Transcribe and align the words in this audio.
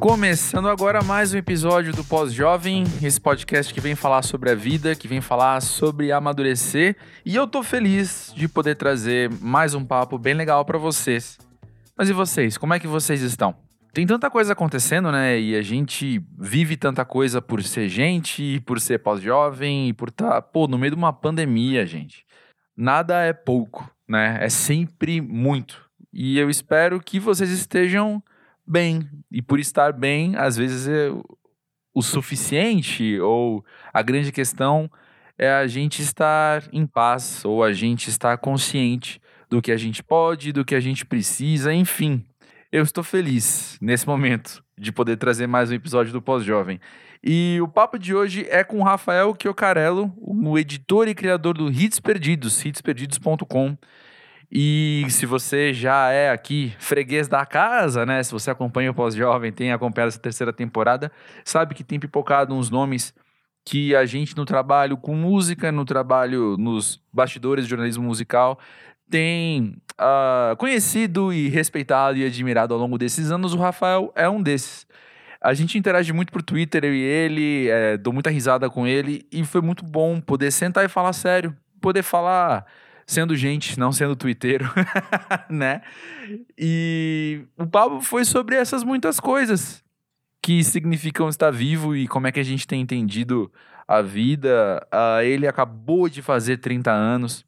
Começando 0.00 0.68
agora 0.68 1.02
mais 1.02 1.34
um 1.34 1.38
episódio 1.38 1.92
do 1.92 2.04
Pós-Jovem, 2.04 2.84
esse 3.02 3.20
podcast 3.20 3.74
que 3.74 3.80
vem 3.80 3.96
falar 3.96 4.22
sobre 4.22 4.48
a 4.48 4.54
vida, 4.54 4.94
que 4.94 5.08
vem 5.08 5.20
falar 5.20 5.60
sobre 5.60 6.12
amadurecer, 6.12 6.96
e 7.26 7.34
eu 7.34 7.48
tô 7.48 7.64
feliz 7.64 8.32
de 8.34 8.46
poder 8.46 8.76
trazer 8.76 9.28
mais 9.40 9.74
um 9.74 9.84
papo 9.84 10.16
bem 10.16 10.34
legal 10.34 10.64
para 10.64 10.78
vocês. 10.78 11.36
Mas 11.96 12.08
e 12.08 12.12
vocês, 12.12 12.56
como 12.56 12.74
é 12.74 12.78
que 12.78 12.86
vocês 12.86 13.22
estão? 13.22 13.56
Tem 13.92 14.06
tanta 14.06 14.30
coisa 14.30 14.52
acontecendo, 14.52 15.10
né? 15.10 15.38
E 15.40 15.56
a 15.56 15.62
gente 15.62 16.24
vive 16.38 16.76
tanta 16.76 17.04
coisa 17.04 17.42
por 17.42 17.60
ser 17.64 17.88
gente, 17.88 18.60
por 18.60 18.80
ser 18.80 19.00
pós-jovem, 19.00 19.88
e 19.88 19.92
por 19.92 20.10
estar, 20.10 20.30
tá, 20.30 20.42
pô, 20.42 20.68
no 20.68 20.78
meio 20.78 20.92
de 20.92 20.96
uma 20.96 21.12
pandemia, 21.12 21.84
gente. 21.84 22.24
Nada 22.76 23.24
é 23.24 23.32
pouco, 23.32 23.90
né? 24.08 24.38
É 24.40 24.48
sempre 24.48 25.20
muito. 25.20 25.82
E 26.12 26.38
eu 26.38 26.48
espero 26.48 27.00
que 27.00 27.18
vocês 27.18 27.50
estejam 27.50 28.22
bem. 28.68 29.08
E 29.30 29.40
por 29.40 29.58
estar 29.58 29.92
bem, 29.92 30.36
às 30.36 30.56
vezes 30.56 30.86
é 30.86 31.10
o 31.94 32.02
suficiente, 32.02 33.18
ou 33.20 33.64
a 33.92 34.02
grande 34.02 34.30
questão 34.30 34.90
é 35.36 35.50
a 35.50 35.66
gente 35.66 36.02
estar 36.02 36.64
em 36.72 36.86
paz, 36.86 37.44
ou 37.44 37.62
a 37.62 37.72
gente 37.72 38.08
estar 38.08 38.36
consciente 38.38 39.20
do 39.48 39.62
que 39.62 39.72
a 39.72 39.76
gente 39.76 40.02
pode, 40.02 40.52
do 40.52 40.64
que 40.64 40.74
a 40.74 40.80
gente 40.80 41.06
precisa, 41.06 41.72
enfim. 41.72 42.24
Eu 42.70 42.82
estou 42.82 43.02
feliz 43.02 43.78
nesse 43.80 44.06
momento 44.06 44.62
de 44.76 44.92
poder 44.92 45.16
trazer 45.16 45.46
mais 45.46 45.70
um 45.70 45.74
episódio 45.74 46.12
do 46.12 46.20
Pós-Jovem. 46.20 46.78
E 47.22 47.58
o 47.62 47.66
papo 47.66 47.98
de 47.98 48.14
hoje 48.14 48.46
é 48.48 48.62
com 48.62 48.82
Rafael 48.82 49.34
Chiocarello, 49.40 50.12
o 50.18 50.58
editor 50.58 51.08
e 51.08 51.14
criador 51.14 51.56
do 51.56 51.70
Hits 51.70 51.98
Perdidos, 51.98 52.64
hitsperdidos.com. 52.64 53.76
E 54.50 55.04
se 55.10 55.26
você 55.26 55.74
já 55.74 56.10
é 56.10 56.30
aqui 56.30 56.74
freguês 56.78 57.28
da 57.28 57.44
casa, 57.44 58.06
né? 58.06 58.22
Se 58.22 58.32
você 58.32 58.50
acompanha 58.50 58.90
o 58.90 58.94
Pós-Jovem, 58.94 59.52
tem 59.52 59.72
acompanhado 59.72 60.08
essa 60.08 60.18
terceira 60.18 60.52
temporada, 60.52 61.12
sabe 61.44 61.74
que 61.74 61.84
tem 61.84 62.00
pipocado 62.00 62.54
uns 62.54 62.70
nomes 62.70 63.12
que 63.64 63.94
a 63.94 64.06
gente 64.06 64.34
no 64.34 64.46
trabalho 64.46 64.96
com 64.96 65.14
música, 65.14 65.70
no 65.70 65.84
trabalho 65.84 66.56
nos 66.56 66.98
bastidores 67.12 67.64
de 67.64 67.70
jornalismo 67.70 68.02
musical, 68.04 68.58
tem 69.10 69.76
uh, 70.00 70.56
conhecido 70.56 71.30
e 71.32 71.48
respeitado 71.48 72.16
e 72.16 72.24
admirado 72.24 72.72
ao 72.72 72.80
longo 72.80 72.96
desses 72.96 73.30
anos. 73.30 73.52
O 73.52 73.58
Rafael 73.58 74.10
é 74.14 74.28
um 74.28 74.42
desses. 74.42 74.86
A 75.40 75.52
gente 75.52 75.76
interage 75.76 76.12
muito 76.12 76.32
por 76.32 76.42
Twitter, 76.42 76.84
eu 76.84 76.94
e 76.94 77.00
ele, 77.00 77.68
é, 77.68 77.96
dou 77.96 78.12
muita 78.12 78.30
risada 78.30 78.68
com 78.68 78.86
ele, 78.86 79.26
e 79.30 79.44
foi 79.44 79.60
muito 79.60 79.84
bom 79.84 80.20
poder 80.20 80.50
sentar 80.50 80.84
e 80.84 80.88
falar 80.88 81.12
sério, 81.12 81.54
poder 81.80 82.02
falar 82.02 82.66
sendo 83.08 83.34
gente, 83.34 83.78
não 83.78 83.90
sendo 83.90 84.14
twitteiro, 84.14 84.70
né? 85.48 85.80
E 86.56 87.40
o 87.56 87.66
papo 87.66 88.02
foi 88.02 88.22
sobre 88.22 88.54
essas 88.54 88.84
muitas 88.84 89.18
coisas 89.18 89.82
que 90.42 90.62
significam 90.62 91.26
estar 91.26 91.50
vivo 91.50 91.96
e 91.96 92.06
como 92.06 92.26
é 92.26 92.32
que 92.32 92.38
a 92.38 92.44
gente 92.44 92.66
tem 92.66 92.82
entendido 92.82 93.50
a 93.88 94.02
vida. 94.02 94.86
Uh, 94.92 95.22
ele 95.22 95.46
acabou 95.46 96.06
de 96.06 96.20
fazer 96.20 96.58
30 96.58 96.92
anos, 96.92 97.46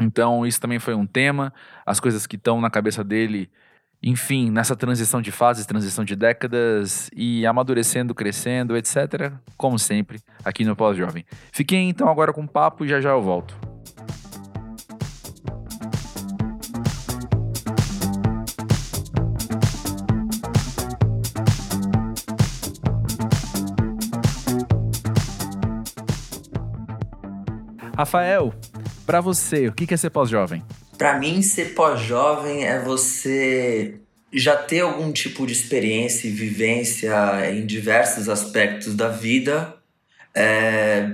então 0.00 0.46
isso 0.46 0.58
também 0.58 0.78
foi 0.78 0.94
um 0.94 1.06
tema. 1.06 1.52
As 1.84 2.00
coisas 2.00 2.26
que 2.26 2.36
estão 2.36 2.58
na 2.58 2.70
cabeça 2.70 3.04
dele, 3.04 3.50
enfim, 4.02 4.50
nessa 4.50 4.74
transição 4.74 5.20
de 5.20 5.30
fases, 5.30 5.66
transição 5.66 6.06
de 6.06 6.16
décadas 6.16 7.10
e 7.14 7.44
amadurecendo, 7.44 8.14
crescendo, 8.14 8.74
etc. 8.74 9.34
Como 9.58 9.78
sempre, 9.78 10.20
aqui 10.42 10.64
no 10.64 10.74
Pós-Jovem. 10.74 11.26
Fiquem 11.52 11.90
então 11.90 12.08
agora 12.08 12.32
com 12.32 12.44
o 12.44 12.48
papo 12.48 12.86
e 12.86 12.88
já 12.88 12.98
já 12.98 13.10
eu 13.10 13.20
volto. 13.20 13.65
Rafael, 27.96 28.52
para 29.06 29.22
você, 29.22 29.68
o 29.68 29.72
que 29.72 29.92
é 29.92 29.96
ser 29.96 30.10
pós-jovem? 30.10 30.62
Para 30.98 31.18
mim, 31.18 31.40
ser 31.40 31.74
pós-jovem 31.74 32.64
é 32.64 32.78
você 32.78 33.98
já 34.30 34.54
ter 34.54 34.80
algum 34.80 35.10
tipo 35.10 35.46
de 35.46 35.54
experiência 35.54 36.28
e 36.28 36.30
vivência 36.30 37.50
em 37.50 37.64
diversos 37.64 38.28
aspectos 38.28 38.94
da 38.94 39.08
vida. 39.08 39.74
É, 40.34 41.10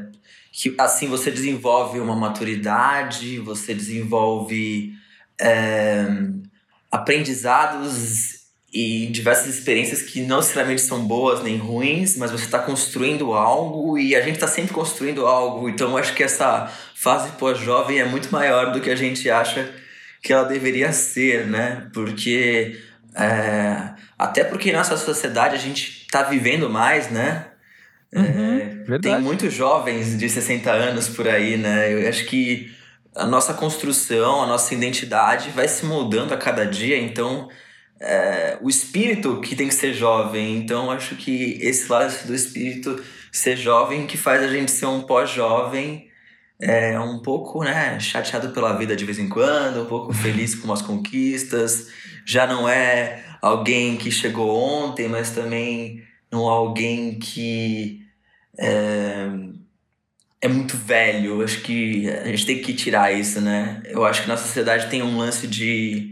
que 0.51 0.75
assim 0.77 1.07
você 1.07 1.31
desenvolve 1.31 2.01
uma 2.01 2.17
maturidade, 2.17 3.39
você 3.39 3.73
desenvolve 3.73 4.93
é, 5.41 6.05
aprendizados 6.91 8.42
e 8.73 9.07
diversas 9.09 9.55
experiências 9.55 10.01
que 10.01 10.23
não 10.23 10.39
necessariamente 10.39 10.81
são 10.81 11.05
boas 11.05 11.43
nem 11.43 11.59
ruins, 11.59 12.17
mas 12.17 12.31
você 12.31 12.45
está 12.45 12.59
construindo 12.59 13.35
algo 13.35 13.99
e 13.99 14.17
a 14.17 14.23
gente 14.23 14.37
está 14.37 14.49
sempre 14.49 14.73
construindo 14.73 15.27
algo. 15.27 15.69
Então 15.69 15.97
acho 15.97 16.15
que 16.15 16.23
essa 16.23 16.73
fase 16.95 17.33
pós-jovem 17.33 17.99
é 17.99 18.05
muito 18.07 18.33
maior 18.33 18.73
do 18.73 18.81
que 18.81 18.91
a 18.91 18.97
gente 18.97 19.29
acha 19.29 19.71
que 20.23 20.33
ela 20.33 20.45
deveria 20.45 20.91
ser, 20.91 21.47
né? 21.47 21.89
Porque 21.93 22.81
é, 23.15 23.91
até 24.19 24.43
porque 24.43 24.73
nossa 24.73 24.97
sociedade 24.97 25.55
a 25.55 25.59
gente 25.59 26.05
está 26.07 26.23
vivendo 26.23 26.71
mais, 26.71 27.11
né? 27.11 27.49
Uhum, 28.15 28.85
é, 28.89 28.99
tem 28.99 29.21
muitos 29.21 29.53
jovens 29.53 30.17
de 30.17 30.29
60 30.29 30.71
anos 30.71 31.09
por 31.11 31.29
aí, 31.29 31.59
né? 31.59 31.93
Eu 31.93 32.09
acho 32.09 32.25
que 32.25 32.73
a 33.15 33.27
nossa 33.27 33.53
construção, 33.53 34.43
a 34.43 34.47
nossa 34.47 34.73
identidade 34.73 35.51
vai 35.51 35.69
se 35.69 35.85
moldando 35.85 36.33
a 36.33 36.39
cada 36.39 36.65
dia, 36.65 36.99
então 36.99 37.51
é, 38.03 38.59
o 38.61 38.69
espírito 38.69 39.41
que 39.41 39.55
tem 39.55 39.69
que 39.69 39.75
ser 39.75 39.95
jovem. 39.95 40.57
Então, 40.57 40.91
acho 40.91 41.15
que 41.15 41.59
esse 41.61 41.91
lado 41.91 42.13
do 42.27 42.35
espírito 42.35 43.03
ser 43.31 43.57
jovem 43.57 44.07
que 44.07 44.19
faz 44.19 44.43
a 44.43 44.49
gente 44.49 44.71
ser 44.71 44.87
um 44.87 45.03
pós-jovem, 45.03 46.09
é, 46.61 46.99
um 46.99 47.23
pouco 47.23 47.63
né, 47.63 47.99
chateado 48.01 48.51
pela 48.51 48.77
vida 48.77 48.97
de 48.97 49.05
vez 49.05 49.19
em 49.19 49.29
quando, 49.29 49.83
um 49.83 49.87
pouco 49.87 50.13
feliz 50.13 50.55
com 50.55 50.73
as 50.73 50.83
conquistas. 50.83 51.89
Já 52.27 52.47
não 52.47 52.69
é 52.69 53.25
alguém 53.41 53.97
que 53.97 54.11
chegou 54.11 54.51
ontem, 54.51 55.09
mas 55.09 55.31
também 55.31 56.03
não 56.31 56.47
é 56.47 56.51
alguém 56.51 57.19
que 57.19 58.03
é, 58.59 59.29
é 60.41 60.49
muito 60.49 60.77
velho. 60.77 61.43
Acho 61.43 61.61
que 61.61 62.11
a 62.11 62.27
gente 62.27 62.47
tem 62.47 62.61
que 62.61 62.75
tirar 62.75 63.13
isso, 63.13 63.41
né? 63.41 63.81
Eu 63.87 64.05
acho 64.05 64.23
que 64.23 64.29
na 64.29 64.37
sociedade 64.37 64.91
tem 64.91 65.03
um 65.03 65.17
lance 65.17 65.47
de 65.47 66.12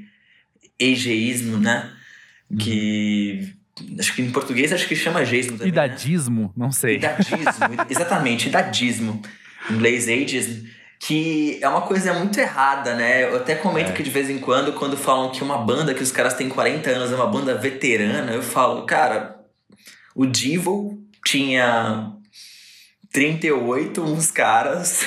egeísmo, 0.81 1.59
né? 1.59 1.93
Que 2.59 3.55
acho 3.99 4.15
que 4.15 4.23
em 4.23 4.31
português 4.31 4.73
acho 4.73 4.89
que 4.89 4.97
chama 4.97 5.21
ageísmo 5.21 5.59
também. 5.59 5.73
Né? 5.73 5.85
Idadismo, 5.85 6.43
né? 6.43 6.51
não 6.57 6.73
sei. 6.73 6.97
Idadismo, 6.97 7.45
exatamente, 7.89 8.49
idadismo. 8.49 9.23
Em 9.71 9.75
inglês, 9.75 10.09
ageism, 10.09 10.67
que 10.99 11.59
é 11.63 11.69
uma 11.69 11.83
coisa 11.83 12.13
muito 12.15 12.39
errada, 12.41 12.95
né? 12.95 13.25
Eu 13.25 13.37
até 13.37 13.55
comento 13.55 13.91
é. 13.91 13.93
que 13.93 14.03
de 14.03 14.11
vez 14.11 14.29
em 14.31 14.39
quando, 14.39 14.73
quando 14.73 14.97
falam 14.97 15.31
que 15.31 15.43
uma 15.43 15.59
banda 15.59 15.95
que 15.95 16.03
os 16.03 16.11
caras 16.11 16.35
têm 16.35 16.49
40 16.49 16.91
anos 16.91 17.13
é 17.13 17.15
uma 17.15 17.27
banda 17.27 17.55
veterana, 17.55 18.33
eu 18.33 18.43
falo, 18.43 18.85
cara, 18.85 19.37
o 20.15 20.27
Divo 20.27 20.99
tinha 21.25 22.13
38, 23.13 24.03
uns 24.03 24.31
caras, 24.31 25.05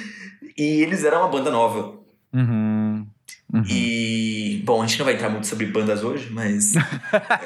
e 0.56 0.82
eles 0.82 1.04
eram 1.04 1.20
uma 1.20 1.28
banda 1.28 1.50
nova. 1.50 1.98
Uhum. 2.32 3.06
Uhum. 3.52 3.64
E, 3.68 4.29
bom, 4.64 4.82
a 4.82 4.86
gente 4.86 4.98
não 4.98 5.04
vai 5.04 5.14
entrar 5.14 5.28
muito 5.28 5.46
sobre 5.46 5.66
bandas 5.66 6.02
hoje, 6.02 6.28
mas 6.30 6.74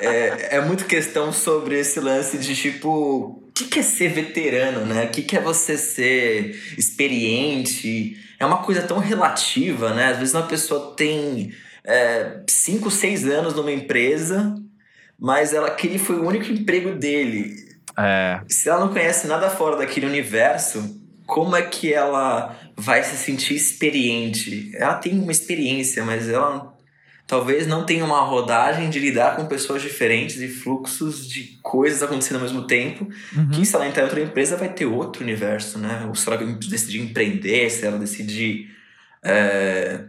é, 0.00 0.56
é 0.56 0.60
muito 0.60 0.84
questão 0.84 1.32
sobre 1.32 1.78
esse 1.78 2.00
lance 2.00 2.38
de 2.38 2.54
tipo, 2.54 2.88
o 2.88 3.52
que, 3.54 3.64
que 3.64 3.80
é 3.80 3.82
ser 3.82 4.08
veterano, 4.08 4.84
né? 4.84 5.04
O 5.04 5.08
que, 5.08 5.22
que 5.22 5.36
é 5.36 5.40
você 5.40 5.76
ser 5.78 6.60
experiente? 6.76 8.16
É 8.38 8.44
uma 8.44 8.58
coisa 8.58 8.82
tão 8.82 8.98
relativa, 8.98 9.94
né? 9.94 10.08
Às 10.08 10.18
vezes 10.18 10.34
uma 10.34 10.46
pessoa 10.46 10.94
tem 10.96 11.52
5, 12.48 12.88
é, 12.88 12.90
6 12.90 13.26
anos 13.26 13.54
numa 13.54 13.72
empresa, 13.72 14.54
mas 15.18 15.52
ela, 15.52 15.68
aquele 15.68 15.98
foi 15.98 16.16
o 16.16 16.26
único 16.26 16.50
emprego 16.52 16.92
dele. 16.92 17.56
É. 17.96 18.40
Se 18.48 18.68
ela 18.68 18.80
não 18.80 18.92
conhece 18.92 19.26
nada 19.26 19.48
fora 19.48 19.76
daquele 19.76 20.06
universo, 20.06 21.00
como 21.26 21.56
é 21.56 21.62
que 21.62 21.92
ela 21.92 22.56
vai 22.76 23.02
se 23.02 23.16
sentir 23.16 23.54
experiente? 23.54 24.70
Ela 24.74 24.94
tem 24.94 25.18
uma 25.18 25.32
experiência, 25.32 26.04
mas 26.04 26.28
ela 26.28 26.73
talvez 27.26 27.66
não 27.66 27.84
tenha 27.84 28.04
uma 28.04 28.20
rodagem 28.20 28.90
de 28.90 28.98
lidar 28.98 29.36
com 29.36 29.46
pessoas 29.46 29.82
diferentes 29.82 30.40
e 30.40 30.48
fluxos 30.48 31.26
de 31.28 31.58
coisas 31.62 32.02
acontecendo 32.02 32.36
ao 32.36 32.42
mesmo 32.42 32.66
tempo. 32.66 33.08
Uhum. 33.36 33.50
Que 33.50 33.64
se 33.64 33.74
ela 33.74 33.86
entrar 33.86 34.02
em 34.02 34.06
outra 34.06 34.20
empresa 34.20 34.56
vai 34.56 34.72
ter 34.72 34.86
outro 34.86 35.22
universo, 35.22 35.78
né? 35.78 36.04
Ou 36.06 36.14
se 36.14 36.28
ela 36.28 36.36
decidir 36.44 37.00
empreender, 37.00 37.70
se 37.70 37.86
ela 37.86 37.98
decidir 37.98 38.70
é, 39.22 40.04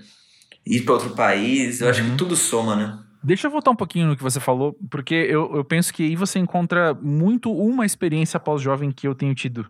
ir 0.65 0.81
para 0.81 0.93
outro 0.93 1.11
país, 1.11 1.79
eu 1.79 1.85
uhum. 1.85 1.91
acho 1.91 2.03
que 2.03 2.09
uhum. 2.09 2.17
tudo 2.17 2.35
soma, 2.35 2.75
né? 2.75 2.99
Deixa 3.23 3.47
eu 3.47 3.51
voltar 3.51 3.71
um 3.71 3.75
pouquinho 3.75 4.07
no 4.07 4.15
que 4.15 4.21
você 4.21 4.39
falou, 4.39 4.77
porque 4.91 5.15
eu, 5.15 5.51
eu 5.55 5.65
penso 5.65 5.91
que 5.91 6.03
aí 6.03 6.15
você 6.15 6.37
encontra 6.37 6.93
muito 6.93 7.51
uma 7.51 7.83
experiência 7.83 8.39
pós-jovem 8.39 8.91
que 8.91 9.07
eu 9.07 9.15
tenho 9.15 9.33
tido 9.33 9.65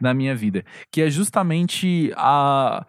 na 0.00 0.12
minha 0.12 0.34
vida, 0.34 0.64
que 0.90 1.02
é 1.02 1.10
justamente 1.10 2.12
a 2.16 2.84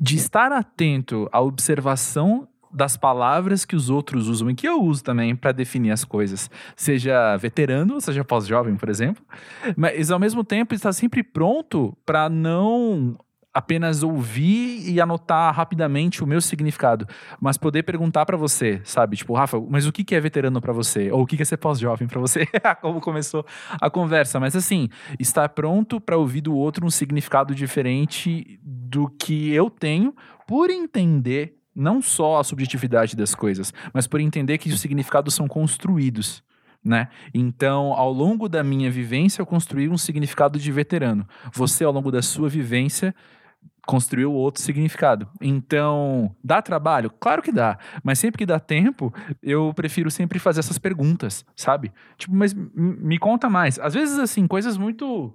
de 0.00 0.16
estar 0.16 0.50
atento 0.50 1.28
à 1.30 1.40
observação 1.40 2.48
das 2.74 2.96
palavras 2.96 3.64
que 3.64 3.76
os 3.76 3.88
outros 3.88 4.28
usam 4.28 4.50
e 4.50 4.54
que 4.54 4.66
eu 4.66 4.82
uso 4.82 5.04
também 5.04 5.36
para 5.36 5.52
definir 5.52 5.92
as 5.92 6.04
coisas. 6.04 6.50
Seja 6.74 7.36
veterano, 7.36 8.00
seja 8.00 8.24
pós-jovem, 8.24 8.74
por 8.74 8.88
exemplo. 8.88 9.24
Mas 9.76 10.10
ao 10.10 10.18
mesmo 10.18 10.42
tempo 10.42 10.74
está 10.74 10.92
sempre 10.92 11.22
pronto 11.22 11.96
para 12.04 12.28
não 12.28 13.16
apenas 13.54 14.02
ouvir 14.02 14.90
e 14.90 15.00
anotar 15.00 15.54
rapidamente 15.54 16.24
o 16.24 16.26
meu 16.26 16.40
significado, 16.40 17.06
mas 17.40 17.56
poder 17.56 17.84
perguntar 17.84 18.26
para 18.26 18.36
você, 18.36 18.80
sabe? 18.82 19.16
Tipo, 19.16 19.32
Rafa, 19.34 19.60
mas 19.70 19.86
o 19.86 19.92
que 19.92 20.12
é 20.12 20.18
veterano 20.18 20.60
para 20.60 20.72
você? 20.72 21.12
Ou 21.12 21.22
o 21.22 21.26
que 21.26 21.40
é 21.40 21.44
ser 21.44 21.58
pós-jovem 21.58 22.08
para 22.08 22.20
você? 22.20 22.48
Como 22.82 23.00
começou 23.00 23.46
a 23.80 23.88
conversa. 23.88 24.40
Mas 24.40 24.56
assim, 24.56 24.88
estar 25.20 25.48
pronto 25.50 26.00
para 26.00 26.16
ouvir 26.16 26.40
do 26.40 26.56
outro 26.56 26.84
um 26.84 26.90
significado 26.90 27.54
diferente 27.54 28.58
do 28.60 29.08
que 29.08 29.52
eu 29.52 29.70
tenho, 29.70 30.12
por 30.48 30.68
entender 30.68 31.56
não 31.74 32.00
só 32.00 32.38
a 32.38 32.44
subjetividade 32.44 33.16
das 33.16 33.34
coisas, 33.34 33.72
mas 33.92 34.06
por 34.06 34.20
entender 34.20 34.58
que 34.58 34.68
os 34.68 34.80
significados 34.80 35.34
são 35.34 35.48
construídos. 35.48 36.42
Né? 36.84 37.08
Então, 37.32 37.94
ao 37.94 38.12
longo 38.12 38.46
da 38.46 38.62
minha 38.62 38.90
vivência, 38.90 39.40
eu 39.40 39.46
construí 39.46 39.88
um 39.88 39.96
significado 39.96 40.58
de 40.58 40.70
veterano. 40.70 41.26
Você, 41.52 41.82
ao 41.82 41.92
longo 41.92 42.12
da 42.12 42.20
sua 42.20 42.46
vivência, 42.46 43.14
construiu 43.86 44.32
outro 44.32 44.62
significado. 44.62 45.28
Então, 45.40 46.34
dá 46.42 46.60
trabalho? 46.60 47.10
Claro 47.10 47.42
que 47.42 47.52
dá. 47.52 47.78
Mas 48.02 48.18
sempre 48.18 48.38
que 48.38 48.46
dá 48.46 48.58
tempo, 48.58 49.12
eu 49.42 49.72
prefiro 49.74 50.10
sempre 50.10 50.38
fazer 50.38 50.60
essas 50.60 50.78
perguntas, 50.78 51.44
sabe? 51.56 51.92
Tipo, 52.16 52.34
mas 52.34 52.54
me 52.54 53.18
conta 53.18 53.48
mais. 53.48 53.78
Às 53.78 53.94
vezes, 53.94 54.18
assim, 54.18 54.46
coisas 54.46 54.76
muito. 54.76 55.32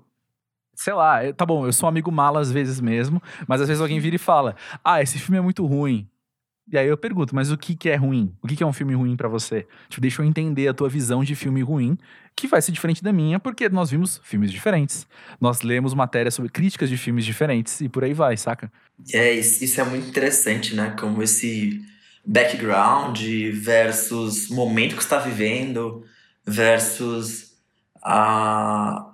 Sei 0.75 0.93
lá, 0.93 1.19
tá 1.33 1.45
bom, 1.45 1.65
eu 1.65 1.73
sou 1.73 1.87
um 1.87 1.89
amigo 1.89 2.11
mala 2.11 2.39
às 2.39 2.51
vezes 2.51 2.79
mesmo, 2.79 3.21
mas 3.45 3.59
às 3.59 3.67
vezes 3.67 3.81
alguém 3.81 3.99
vira 3.99 4.15
e 4.15 4.19
fala: 4.19 4.55
Ah, 4.83 5.01
esse 5.01 5.19
filme 5.19 5.37
é 5.37 5.41
muito 5.41 5.65
ruim. 5.65 6.07
E 6.71 6.77
aí 6.77 6.87
eu 6.87 6.97
pergunto, 6.97 7.33
mas 7.33 7.51
o 7.51 7.57
que, 7.57 7.75
que 7.75 7.89
é 7.89 7.95
ruim? 7.95 8.31
O 8.41 8.47
que, 8.47 8.55
que 8.55 8.63
é 8.63 8.65
um 8.65 8.73
filme 8.73 8.93
ruim 8.93 9.15
para 9.15 9.27
você? 9.27 9.65
Tipo, 9.89 10.01
deixa 10.01 10.21
eu 10.21 10.25
entender 10.25 10.67
a 10.67 10.73
tua 10.73 10.87
visão 10.87 11.23
de 11.23 11.33
filme 11.35 11.61
ruim, 11.61 11.97
que 12.35 12.47
vai 12.47 12.61
ser 12.61 12.71
diferente 12.71 13.03
da 13.03 13.11
minha, 13.11 13.39
porque 13.39 13.67
nós 13.69 13.89
vimos 13.89 14.21
filmes 14.23 14.51
diferentes. 14.51 15.07
Nós 15.41 15.61
lemos 15.61 15.93
matérias 15.93 16.35
sobre 16.35 16.51
críticas 16.51 16.89
de 16.89 16.97
filmes 16.97 17.25
diferentes 17.25 17.81
e 17.81 17.89
por 17.89 18.03
aí 18.03 18.13
vai, 18.13 18.37
saca? 18.37 18.71
É, 19.11 19.33
isso 19.33 19.81
é 19.81 19.83
muito 19.83 20.07
interessante, 20.07 20.75
né? 20.75 20.95
Como 20.99 21.23
esse 21.23 21.81
background 22.23 23.19
versus 23.53 24.49
momento 24.49 24.95
que 24.95 25.01
está 25.01 25.17
vivendo 25.17 26.05
versus 26.45 27.53
a 28.03 29.13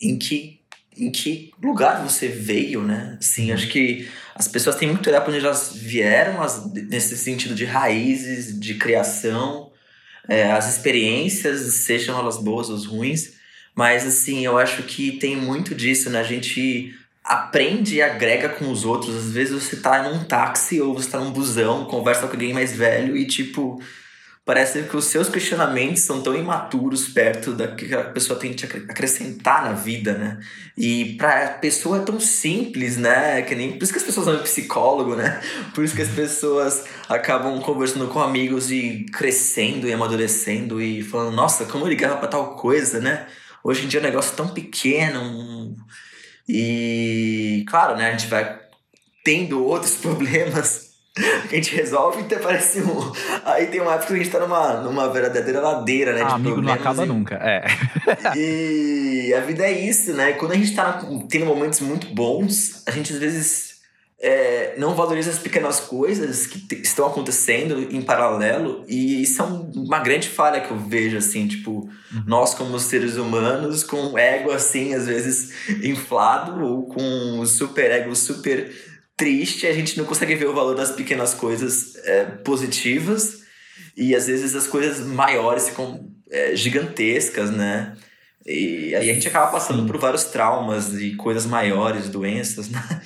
em 0.00 0.18
que 0.18 0.57
em 0.98 1.10
que 1.10 1.52
lugar 1.62 2.02
você 2.02 2.28
veio, 2.28 2.82
né? 2.82 3.16
Sim, 3.20 3.52
acho 3.52 3.68
que 3.68 4.08
as 4.34 4.46
pessoas 4.48 4.76
têm 4.76 4.88
muito 4.88 5.08
olhar 5.08 5.20
para 5.20 5.32
onde 5.32 5.44
elas 5.44 5.72
vieram, 5.74 6.42
as, 6.42 6.72
nesse 6.72 7.16
sentido 7.16 7.54
de 7.54 7.64
raízes, 7.64 8.58
de 8.58 8.74
criação, 8.74 9.70
é, 10.28 10.50
as 10.50 10.68
experiências, 10.76 11.60
sejam 11.74 12.18
elas 12.18 12.38
boas 12.38 12.68
ou 12.68 12.78
ruins. 12.78 13.32
Mas, 13.74 14.06
assim, 14.06 14.44
eu 14.44 14.58
acho 14.58 14.82
que 14.82 15.12
tem 15.12 15.36
muito 15.36 15.74
disso, 15.74 16.10
né? 16.10 16.20
A 16.20 16.24
gente 16.24 16.94
aprende 17.24 17.96
e 17.96 18.02
agrega 18.02 18.48
com 18.48 18.70
os 18.70 18.84
outros. 18.84 19.14
Às 19.14 19.30
vezes 19.30 19.62
você 19.62 19.76
tá 19.76 20.02
num 20.02 20.24
táxi 20.24 20.80
ou 20.80 20.94
você 20.94 21.10
tá 21.10 21.18
num 21.18 21.30
busão, 21.30 21.84
conversa 21.84 22.26
com 22.26 22.32
alguém 22.32 22.52
mais 22.52 22.74
velho 22.76 23.16
e, 23.16 23.26
tipo, 23.26 23.80
parece 24.48 24.84
que 24.84 24.96
os 24.96 25.04
seus 25.04 25.28
questionamentos 25.28 26.04
são 26.04 26.22
tão 26.22 26.34
imaturos 26.34 27.06
perto 27.06 27.52
da 27.52 27.68
que 27.68 27.94
a 27.94 28.04
pessoa 28.04 28.38
tem 28.38 28.54
que 28.54 28.64
acrescentar 28.64 29.62
na 29.62 29.72
vida, 29.72 30.16
né? 30.16 30.40
E 30.74 31.16
para 31.16 31.44
a 31.44 31.48
pessoa 31.50 31.98
é 31.98 32.00
tão 32.00 32.18
simples, 32.18 32.96
né? 32.96 33.42
Que 33.42 33.54
nem 33.54 33.72
por 33.72 33.84
isso 33.84 33.92
que 33.92 33.98
as 33.98 34.04
pessoas 34.06 34.24
são 34.24 34.38
psicólogo, 34.38 35.14
né? 35.14 35.38
Por 35.74 35.84
isso 35.84 35.94
que 35.94 36.00
as 36.00 36.08
pessoas 36.08 36.86
acabam 37.10 37.60
conversando 37.60 38.08
com 38.08 38.20
amigos 38.20 38.70
e 38.70 39.04
crescendo 39.12 39.86
e 39.86 39.92
amadurecendo 39.92 40.80
e 40.80 41.02
falando, 41.02 41.36
nossa, 41.36 41.66
como 41.66 41.84
eu 41.84 41.88
ligava 41.90 42.16
para 42.16 42.28
tal 42.28 42.56
coisa, 42.56 43.00
né? 43.00 43.26
Hoje 43.62 43.84
em 43.84 43.88
dia 43.88 44.00
é 44.00 44.02
um 44.02 44.06
negócio 44.06 44.34
tão 44.34 44.48
pequeno. 44.48 45.76
E 46.48 47.66
claro, 47.68 47.98
né, 47.98 48.08
a 48.08 48.12
gente 48.12 48.28
vai 48.28 48.58
tendo 49.22 49.62
outros 49.62 49.96
problemas 50.00 50.87
a 51.16 51.54
gente 51.54 51.74
resolve 51.74 52.20
e 52.20 52.24
até 52.24 52.36
parece 52.36 52.80
um. 52.80 53.12
Aí 53.44 53.66
tem 53.66 53.80
uma 53.80 53.94
época 53.94 54.08
que 54.08 54.14
a 54.14 54.16
gente 54.16 54.30
tá 54.30 54.40
numa, 54.40 54.74
numa 54.82 55.08
verdadeira 55.12 55.60
ladeira, 55.60 56.12
né? 56.12 56.22
Ah, 56.22 56.34
amigo 56.34 56.60
não 56.60 56.72
acaba 56.72 57.04
e... 57.04 57.08
nunca, 57.08 57.34
é. 57.36 57.64
e 58.36 59.34
a 59.34 59.40
vida 59.40 59.64
é 59.64 59.72
isso, 59.72 60.12
né? 60.12 60.32
Quando 60.32 60.52
a 60.52 60.56
gente 60.56 60.74
tá 60.74 61.02
tendo 61.28 61.46
momentos 61.46 61.80
muito 61.80 62.06
bons, 62.14 62.82
a 62.86 62.90
gente 62.90 63.12
às 63.12 63.18
vezes 63.18 63.68
é, 64.20 64.74
não 64.76 64.94
valoriza 64.94 65.30
as 65.30 65.38
pequenas 65.38 65.78
coisas 65.78 66.46
que 66.46 66.74
estão 66.76 67.06
acontecendo 67.06 67.80
em 67.94 68.02
paralelo, 68.02 68.84
e 68.88 69.22
isso 69.22 69.40
é 69.40 69.44
um, 69.44 69.70
uma 69.76 70.00
grande 70.00 70.28
falha 70.28 70.60
que 70.60 70.70
eu 70.70 70.78
vejo, 70.78 71.16
assim, 71.16 71.46
tipo, 71.46 71.88
uhum. 72.12 72.22
nós 72.26 72.52
como 72.52 72.78
seres 72.80 73.16
humanos, 73.16 73.84
com 73.84 74.18
ego, 74.18 74.50
assim, 74.50 74.92
às 74.92 75.06
vezes 75.06 75.52
inflado, 75.84 76.64
ou 76.64 76.86
com 76.86 77.46
super 77.46 77.90
ego 77.90 78.14
super 78.16 78.72
triste, 79.18 79.66
a 79.66 79.72
gente 79.72 79.98
não 79.98 80.04
consegue 80.04 80.36
ver 80.36 80.46
o 80.46 80.54
valor 80.54 80.76
das 80.76 80.92
pequenas 80.92 81.34
coisas 81.34 81.96
é, 82.04 82.24
positivas 82.24 83.42
e 83.96 84.14
às 84.14 84.28
vezes 84.28 84.54
as 84.54 84.68
coisas 84.68 85.04
maiores 85.04 85.68
ficam 85.68 86.08
é, 86.30 86.54
gigantescas, 86.54 87.50
né? 87.50 87.96
E 88.46 88.94
aí 88.94 89.10
a 89.10 89.14
gente 89.14 89.26
acaba 89.26 89.50
passando 89.50 89.82
Sim. 89.82 89.86
por 89.88 89.98
vários 89.98 90.24
traumas 90.24 90.94
e 90.94 91.16
coisas 91.16 91.44
maiores, 91.44 92.08
doenças, 92.08 92.70
né? 92.70 92.80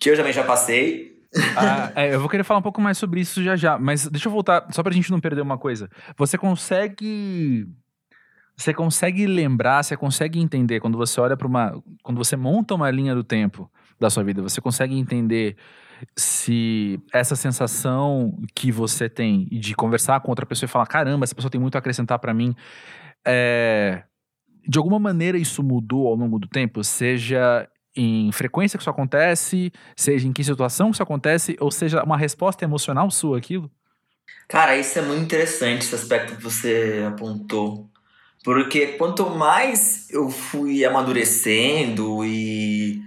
Que 0.00 0.08
eu 0.08 0.16
também 0.16 0.32
já 0.32 0.42
passei. 0.42 1.20
Ah, 1.54 1.92
é, 1.94 2.14
eu 2.14 2.20
vou 2.20 2.28
querer 2.30 2.42
falar 2.42 2.60
um 2.60 2.62
pouco 2.62 2.80
mais 2.80 2.96
sobre 2.96 3.20
isso 3.20 3.42
já 3.42 3.54
já, 3.54 3.78
mas 3.78 4.08
deixa 4.08 4.28
eu 4.28 4.32
voltar, 4.32 4.66
só 4.72 4.82
pra 4.82 4.94
gente 4.94 5.10
não 5.10 5.20
perder 5.20 5.42
uma 5.42 5.58
coisa. 5.58 5.90
Você 6.16 6.38
consegue. 6.38 7.68
Você 8.56 8.72
consegue 8.72 9.26
lembrar, 9.26 9.82
você 9.82 9.98
consegue 9.98 10.40
entender 10.40 10.80
quando 10.80 10.96
você 10.96 11.20
olha 11.20 11.36
para 11.36 11.46
uma. 11.46 11.82
Quando 12.02 12.16
você 12.16 12.34
monta 12.34 12.74
uma 12.74 12.90
linha 12.90 13.14
do 13.14 13.22
tempo 13.22 13.70
da 14.00 14.10
sua 14.10 14.24
vida? 14.24 14.42
Você 14.42 14.60
consegue 14.60 14.98
entender 14.98 15.56
se 16.16 16.98
essa 17.12 17.36
sensação 17.36 18.38
que 18.54 18.72
você 18.72 19.08
tem 19.08 19.46
de 19.46 19.74
conversar 19.74 20.20
com 20.20 20.30
outra 20.30 20.46
pessoa 20.46 20.66
e 20.66 20.70
falar: 20.70 20.86
caramba, 20.86 21.24
essa 21.24 21.34
pessoa 21.34 21.50
tem 21.50 21.60
muito 21.60 21.76
a 21.76 21.78
acrescentar 21.78 22.18
para 22.18 22.32
mim, 22.32 22.54
é, 23.26 24.02
de 24.66 24.78
alguma 24.78 24.98
maneira 24.98 25.38
isso 25.38 25.62
mudou 25.62 26.06
ao 26.08 26.14
longo 26.14 26.38
do 26.38 26.48
tempo? 26.48 26.82
Seja 26.82 27.68
em 27.94 28.30
frequência 28.32 28.78
que 28.78 28.82
isso 28.82 28.90
acontece, 28.90 29.72
seja 29.96 30.26
em 30.26 30.32
que 30.32 30.44
situação 30.44 30.90
que 30.90 30.96
isso 30.96 31.02
acontece, 31.02 31.56
ou 31.60 31.70
seja 31.70 32.02
uma 32.02 32.16
resposta 32.16 32.64
emocional 32.64 33.10
sua 33.10 33.38
aquilo? 33.38 33.70
Cara, 34.48 34.76
isso 34.76 34.98
é 34.98 35.02
muito 35.02 35.22
interessante, 35.22 35.82
esse 35.82 35.94
aspecto 35.94 36.36
que 36.36 36.42
você 36.42 37.04
apontou. 37.06 37.90
Porque 38.42 38.86
quanto 38.98 39.28
mais 39.28 40.08
eu 40.10 40.30
fui 40.30 40.84
amadurecendo 40.84 42.24
e 42.24 43.02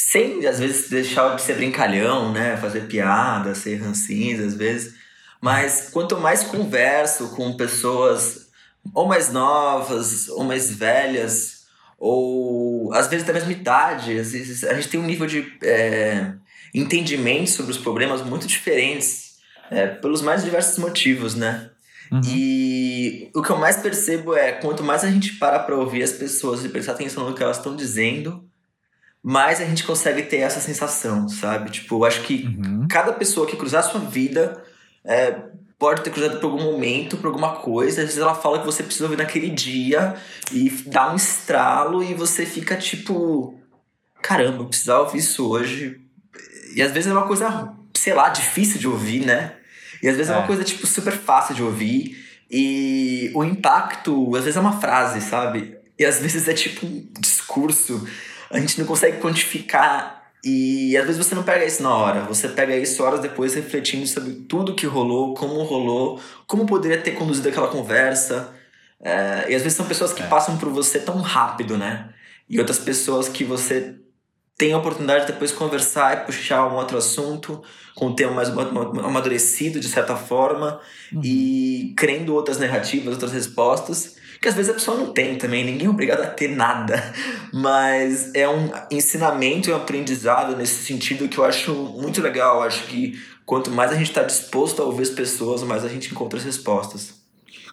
sem, 0.00 0.46
às 0.46 0.58
vezes, 0.58 0.88
deixar 0.88 1.36
de 1.36 1.42
ser 1.42 1.56
brincalhão, 1.56 2.32
né? 2.32 2.56
Fazer 2.56 2.86
piada, 2.86 3.54
ser 3.54 3.76
rancinza, 3.76 4.46
às 4.46 4.54
vezes. 4.54 4.94
Mas 5.40 5.90
quanto 5.92 6.18
mais 6.18 6.42
converso 6.42 7.28
com 7.36 7.56
pessoas 7.56 8.48
ou 8.94 9.06
mais 9.06 9.30
novas, 9.30 10.28
ou 10.28 10.42
mais 10.42 10.74
velhas, 10.74 11.64
ou 11.98 12.92
às 12.94 13.08
vezes 13.08 13.26
da 13.26 13.32
mesma 13.32 13.52
idade, 13.52 14.18
às 14.18 14.32
vezes 14.32 14.64
a 14.64 14.72
gente 14.72 14.88
tem 14.88 14.98
um 14.98 15.06
nível 15.06 15.26
de 15.26 15.52
é, 15.62 16.32
entendimento 16.74 17.50
sobre 17.50 17.70
os 17.70 17.78
problemas 17.78 18.22
muito 18.22 18.46
diferentes, 18.46 19.38
é, 19.70 19.86
pelos 19.86 20.22
mais 20.22 20.42
diversos 20.42 20.78
motivos, 20.78 21.34
né? 21.34 21.70
Uhum. 22.10 22.22
E 22.26 23.30
o 23.34 23.42
que 23.42 23.50
eu 23.50 23.58
mais 23.58 23.76
percebo 23.76 24.34
é 24.34 24.52
quanto 24.52 24.82
mais 24.82 25.04
a 25.04 25.10
gente 25.10 25.34
para 25.34 25.58
para 25.58 25.76
ouvir 25.76 26.02
as 26.02 26.12
pessoas 26.12 26.64
e 26.64 26.70
prestar 26.70 26.92
atenção 26.92 27.28
no 27.28 27.36
que 27.36 27.42
elas 27.42 27.58
estão 27.58 27.76
dizendo, 27.76 28.49
mais 29.22 29.60
a 29.60 29.64
gente 29.64 29.84
consegue 29.84 30.22
ter 30.22 30.38
essa 30.38 30.60
sensação, 30.60 31.28
sabe? 31.28 31.70
Tipo, 31.70 31.96
eu 31.96 32.04
acho 32.04 32.22
que 32.22 32.46
uhum. 32.46 32.86
cada 32.88 33.12
pessoa 33.12 33.46
que 33.46 33.56
cruzar 33.56 33.80
a 33.80 33.88
sua 33.88 34.00
vida 34.00 34.62
é, 35.04 35.36
pode 35.78 36.02
ter 36.02 36.10
cruzado 36.10 36.40
por 36.40 36.50
algum 36.50 36.62
momento, 36.62 37.16
por 37.16 37.26
alguma 37.26 37.56
coisa. 37.56 38.00
Às 38.00 38.08
vezes 38.08 38.18
ela 38.18 38.34
fala 38.34 38.60
que 38.60 38.66
você 38.66 38.82
precisa 38.82 39.04
ouvir 39.04 39.18
naquele 39.18 39.50
dia 39.50 40.14
e 40.52 40.70
dá 40.86 41.12
um 41.12 41.16
estralo 41.16 42.02
e 42.02 42.14
você 42.14 42.46
fica 42.46 42.76
tipo: 42.76 43.58
caramba, 44.22 44.62
eu 44.62 44.66
precisava 44.66 45.02
ouvir 45.02 45.18
isso 45.18 45.48
hoje. 45.48 46.00
E 46.74 46.80
às 46.80 46.92
vezes 46.92 47.10
é 47.10 47.12
uma 47.12 47.26
coisa, 47.26 47.72
sei 47.94 48.14
lá, 48.14 48.28
difícil 48.28 48.78
de 48.78 48.88
ouvir, 48.88 49.26
né? 49.26 49.54
E 50.02 50.08
às 50.08 50.16
vezes 50.16 50.30
é, 50.30 50.34
é 50.34 50.38
uma 50.38 50.46
coisa, 50.46 50.64
tipo, 50.64 50.86
super 50.86 51.12
fácil 51.12 51.54
de 51.54 51.62
ouvir. 51.62 52.16
E 52.50 53.30
o 53.34 53.44
impacto, 53.44 54.34
às 54.34 54.44
vezes 54.44 54.56
é 54.56 54.60
uma 54.60 54.80
frase, 54.80 55.20
sabe? 55.20 55.76
E 55.98 56.04
às 56.04 56.18
vezes 56.18 56.48
é 56.48 56.54
tipo 56.54 56.86
um 56.86 57.06
discurso 57.20 58.06
a 58.50 58.58
gente 58.58 58.78
não 58.78 58.86
consegue 58.86 59.18
quantificar 59.18 60.20
e 60.42 60.96
às 60.96 61.04
vezes 61.06 61.24
você 61.24 61.34
não 61.34 61.42
pega 61.42 61.64
isso 61.64 61.82
na 61.82 61.94
hora, 61.94 62.22
você 62.22 62.48
pega 62.48 62.74
isso 62.74 63.02
horas 63.02 63.20
depois 63.20 63.54
refletindo 63.54 64.06
sobre 64.06 64.32
tudo 64.32 64.74
que 64.74 64.86
rolou, 64.86 65.34
como 65.34 65.62
rolou, 65.62 66.20
como 66.46 66.66
poderia 66.66 67.00
ter 67.00 67.12
conduzido 67.12 67.48
aquela 67.48 67.68
conversa. 67.68 68.54
É, 69.02 69.46
e 69.50 69.54
às 69.54 69.62
vezes 69.62 69.74
são 69.74 69.86
pessoas 69.86 70.12
que 70.12 70.22
é. 70.22 70.26
passam 70.26 70.56
por 70.56 70.70
você 70.70 70.98
tão 70.98 71.20
rápido, 71.20 71.76
né? 71.76 72.08
E 72.48 72.58
outras 72.58 72.78
pessoas 72.78 73.28
que 73.28 73.44
você 73.44 73.96
tem 74.56 74.72
a 74.72 74.78
oportunidade 74.78 75.26
de 75.26 75.32
depois 75.32 75.52
conversar 75.52 76.14
e 76.14 76.26
puxar 76.26 76.66
um 76.66 76.74
outro 76.74 76.98
assunto 76.98 77.62
com 77.94 78.08
um 78.08 78.14
tema 78.14 78.32
mais 78.32 78.48
amadurecido, 78.48 79.78
de 79.78 79.88
certa 79.88 80.16
forma, 80.16 80.80
uhum. 81.12 81.20
e 81.22 81.94
crendo 81.96 82.34
outras 82.34 82.58
narrativas, 82.58 83.12
outras 83.12 83.32
respostas, 83.32 84.16
que 84.40 84.48
às 84.48 84.54
vezes 84.54 84.70
a 84.70 84.74
pessoa 84.74 84.96
não 84.96 85.12
tem 85.12 85.36
também, 85.36 85.64
ninguém 85.64 85.86
é 85.86 85.90
obrigado 85.90 86.22
a 86.22 86.26
ter 86.26 86.48
nada, 86.48 87.12
mas 87.52 88.34
é 88.34 88.48
um 88.48 88.70
ensinamento 88.90 89.68
e 89.68 89.72
um 89.72 89.76
aprendizado 89.76 90.56
nesse 90.56 90.82
sentido 90.84 91.28
que 91.28 91.38
eu 91.38 91.44
acho 91.44 91.74
muito 91.74 92.22
legal. 92.22 92.56
Eu 92.56 92.62
acho 92.62 92.86
que 92.86 93.20
quanto 93.44 93.70
mais 93.70 93.92
a 93.92 93.96
gente 93.96 94.08
está 94.08 94.22
disposto 94.22 94.80
a 94.80 94.84
ouvir 94.86 95.02
as 95.02 95.10
pessoas, 95.10 95.62
mais 95.62 95.84
a 95.84 95.88
gente 95.88 96.10
encontra 96.10 96.38
as 96.38 96.44
respostas. 96.44 97.20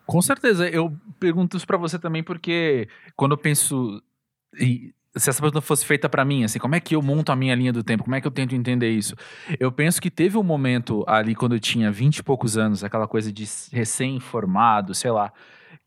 Com 0.06 0.22
certeza, 0.22 0.68
eu 0.68 0.94
pergunto 1.20 1.56
isso 1.56 1.68
para 1.68 1.78
você 1.78 1.98
também 1.98 2.22
porque 2.22 2.90
quando 3.16 3.32
eu 3.32 3.38
penso 3.38 4.02
se 5.20 5.30
essa 5.30 5.42
pergunta 5.42 5.62
fosse 5.62 5.86
feita 5.86 6.08
para 6.08 6.24
mim, 6.24 6.44
assim, 6.44 6.60
como 6.60 6.76
é 6.76 6.80
que 6.80 6.96
eu 6.96 7.02
monto 7.02 7.32
a 7.32 7.36
minha 7.36 7.56
linha 7.56 7.74
do 7.74 7.84
tempo? 7.84 8.04
Como 8.04 8.16
é 8.16 8.22
que 8.22 8.28
eu 8.28 8.32
tento 8.32 8.54
entender 8.54 8.90
isso? 8.90 9.16
Eu 9.60 9.72
penso 9.72 10.02
que 10.02 10.12
teve 10.12 10.38
um 10.38 10.44
momento 10.44 11.04
ali 11.08 11.34
quando 11.34 11.56
eu 11.56 11.60
tinha 11.60 11.92
20 11.92 12.18
e 12.18 12.24
poucos 12.24 12.58
anos, 12.58 12.84
aquela 12.84 13.08
coisa 13.08 13.32
de 13.32 13.48
recém-formado, 13.72 14.94
sei 14.94 15.12
lá, 15.12 15.32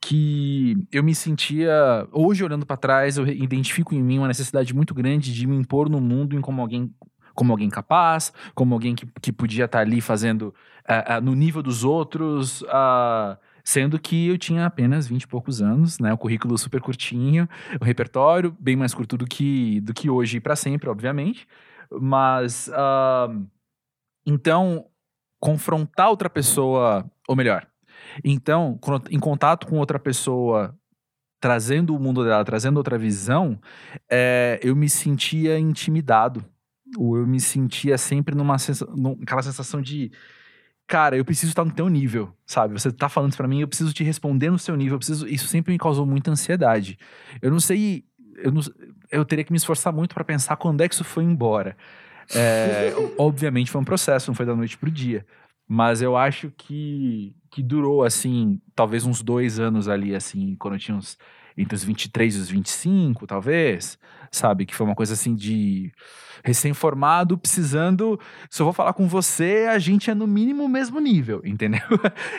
que 0.00 0.76
eu 0.90 1.02
me 1.02 1.14
sentia, 1.14 2.08
hoje 2.10 2.42
olhando 2.42 2.64
para 2.64 2.76
trás, 2.76 3.16
eu 3.16 3.26
identifico 3.26 3.94
em 3.94 4.02
mim 4.02 4.18
uma 4.18 4.28
necessidade 4.28 4.74
muito 4.74 4.94
grande 4.94 5.32
de 5.32 5.46
me 5.46 5.56
impor 5.56 5.88
no 5.88 6.00
mundo 6.00 6.40
como 6.40 6.60
alguém 6.60 6.92
como 7.32 7.52
alguém 7.52 7.70
capaz, 7.70 8.32
como 8.54 8.74
alguém 8.74 8.94
que, 8.94 9.06
que 9.22 9.32
podia 9.32 9.64
estar 9.64 9.78
tá 9.78 9.82
ali 9.82 10.00
fazendo 10.00 10.52
uh, 10.88 11.18
uh, 11.18 11.20
no 11.22 11.34
nível 11.34 11.62
dos 11.62 11.84
outros, 11.84 12.60
uh, 12.62 13.38
Sendo 13.64 13.98
que 13.98 14.28
eu 14.28 14.38
tinha 14.38 14.66
apenas 14.66 15.06
20 15.06 15.22
e 15.22 15.28
poucos 15.28 15.60
anos, 15.60 15.98
né? 15.98 16.12
O 16.12 16.18
currículo 16.18 16.56
super 16.56 16.80
curtinho, 16.80 17.48
o 17.80 17.84
repertório 17.84 18.56
bem 18.58 18.76
mais 18.76 18.94
curto 18.94 19.16
do 19.16 19.26
que, 19.26 19.80
do 19.80 19.92
que 19.92 20.08
hoje 20.08 20.38
e 20.38 20.40
para 20.40 20.56
sempre, 20.56 20.88
obviamente. 20.88 21.46
Mas, 22.00 22.68
uh, 22.68 23.46
então, 24.26 24.86
confrontar 25.38 26.08
outra 26.08 26.30
pessoa, 26.30 27.08
ou 27.28 27.36
melhor, 27.36 27.66
então, 28.24 28.78
em 29.10 29.18
contato 29.18 29.66
com 29.66 29.78
outra 29.78 29.98
pessoa, 29.98 30.76
trazendo 31.40 31.96
o 31.96 31.98
mundo 31.98 32.24
dela, 32.24 32.44
trazendo 32.44 32.76
outra 32.76 32.98
visão, 32.98 33.58
é, 34.08 34.60
eu 34.62 34.76
me 34.76 34.88
sentia 34.88 35.58
intimidado. 35.58 36.44
Ou 36.96 37.16
eu 37.16 37.26
me 37.26 37.40
sentia 37.40 37.96
sempre 37.96 38.34
numa 38.34 38.58
sensação, 38.58 39.18
aquela 39.22 39.42
sensação 39.42 39.80
de 39.80 40.10
cara, 40.88 41.16
eu 41.16 41.24
preciso 41.24 41.52
estar 41.52 41.64
no 41.64 41.70
teu 41.70 41.88
nível, 41.88 42.34
sabe? 42.44 42.72
Você 42.72 42.90
tá 42.90 43.08
falando 43.08 43.32
isso 43.32 43.48
mim, 43.48 43.60
eu 43.60 43.68
preciso 43.68 43.92
te 43.92 44.02
responder 44.02 44.50
no 44.50 44.58
seu 44.58 44.74
nível, 44.74 44.98
preciso... 44.98 45.24
Isso 45.28 45.46
sempre 45.46 45.72
me 45.72 45.78
causou 45.78 46.04
muita 46.04 46.32
ansiedade. 46.32 46.98
Eu 47.40 47.50
não 47.52 47.60
sei... 47.60 48.04
Eu, 48.42 48.50
não, 48.50 48.60
eu 49.08 49.24
teria 49.24 49.44
que 49.44 49.52
me 49.52 49.56
esforçar 49.56 49.92
muito 49.92 50.14
para 50.14 50.24
pensar 50.24 50.56
quando 50.56 50.80
é 50.80 50.88
que 50.88 50.94
isso 50.94 51.04
foi 51.04 51.22
embora. 51.22 51.76
É, 52.34 52.92
obviamente 53.16 53.70
foi 53.70 53.80
um 53.80 53.84
processo, 53.84 54.28
não 54.28 54.34
foi 54.34 54.44
da 54.44 54.56
noite 54.56 54.76
pro 54.76 54.90
dia. 54.90 55.24
Mas 55.72 56.02
eu 56.02 56.16
acho 56.16 56.52
que, 56.56 57.32
que 57.48 57.62
durou, 57.62 58.02
assim, 58.02 58.60
talvez 58.74 59.06
uns 59.06 59.22
dois 59.22 59.60
anos 59.60 59.86
ali, 59.86 60.16
assim, 60.16 60.56
quando 60.58 60.74
eu 60.74 60.80
tinha 60.80 60.96
uns... 60.96 61.16
Entre 61.56 61.76
os 61.76 61.84
23 61.84 62.34
e 62.34 62.38
os 62.38 62.48
25, 62.48 63.26
talvez, 63.26 63.96
sabe? 64.32 64.66
Que 64.66 64.74
foi 64.74 64.86
uma 64.86 64.96
coisa 64.96 65.12
assim 65.12 65.34
de 65.34 65.92
recém-formado, 66.42 67.38
precisando. 67.38 68.18
Se 68.48 68.60
eu 68.62 68.66
vou 68.66 68.72
falar 68.72 68.94
com 68.94 69.06
você, 69.06 69.68
a 69.70 69.78
gente 69.78 70.10
é 70.10 70.14
no 70.14 70.26
mínimo 70.26 70.64
o 70.64 70.68
mesmo 70.68 70.98
nível, 70.98 71.40
entendeu? 71.46 71.80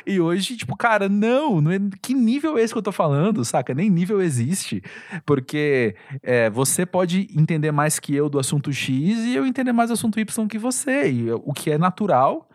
e 0.06 0.20
hoje, 0.20 0.58
tipo, 0.58 0.76
cara, 0.76 1.08
não, 1.08 1.62
não 1.62 1.72
é, 1.72 1.80
que 2.02 2.14
nível 2.14 2.58
é 2.58 2.64
esse 2.64 2.74
que 2.74 2.80
eu 2.80 2.84
tô 2.84 2.92
falando, 2.92 3.46
saca? 3.46 3.74
Nem 3.74 3.90
nível 3.90 4.22
existe. 4.22 4.82
Porque 5.26 5.96
é, 6.22 6.50
você 6.50 6.86
pode 6.86 7.30
entender 7.34 7.72
mais 7.72 7.98
que 7.98 8.14
eu 8.14 8.28
do 8.28 8.40
assunto 8.40 8.74
X 8.74 9.20
e 9.20 9.36
eu 9.36 9.46
entender 9.46 9.72
mais 9.72 9.90
do 9.90 9.94
assunto 9.94 10.20
Y 10.20 10.48
que 10.48 10.58
você. 10.58 11.10
E 11.10 11.32
o 11.32 11.54
que 11.54 11.72
é 11.72 11.78
natural, 11.78 12.50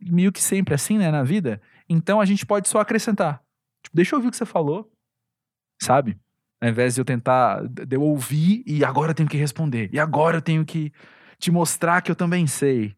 meio 0.00 0.32
que 0.32 0.42
sempre 0.42 0.74
assim, 0.74 0.98
né, 0.98 1.10
na 1.10 1.22
vida. 1.22 1.60
Então 1.88 2.20
a 2.20 2.24
gente 2.24 2.44
pode 2.44 2.68
só 2.68 2.80
acrescentar. 2.80 3.42
Tipo, 3.82 3.96
deixa 3.96 4.14
eu 4.14 4.18
ouvir 4.18 4.28
o 4.28 4.30
que 4.30 4.36
você 4.36 4.46
falou, 4.46 4.90
sabe? 5.80 6.18
Ao 6.60 6.68
invés 6.68 6.94
de 6.94 7.00
eu 7.00 7.04
tentar, 7.04 7.62
de 7.66 7.96
eu 7.96 8.02
ouvir 8.02 8.64
e 8.66 8.84
agora 8.84 9.12
eu 9.12 9.14
tenho 9.14 9.28
que 9.28 9.36
responder. 9.36 9.88
E 9.92 9.98
agora 9.98 10.38
eu 10.38 10.42
tenho 10.42 10.64
que 10.64 10.92
te 11.38 11.50
mostrar 11.50 12.02
que 12.02 12.10
eu 12.10 12.16
também 12.16 12.46
sei. 12.46 12.96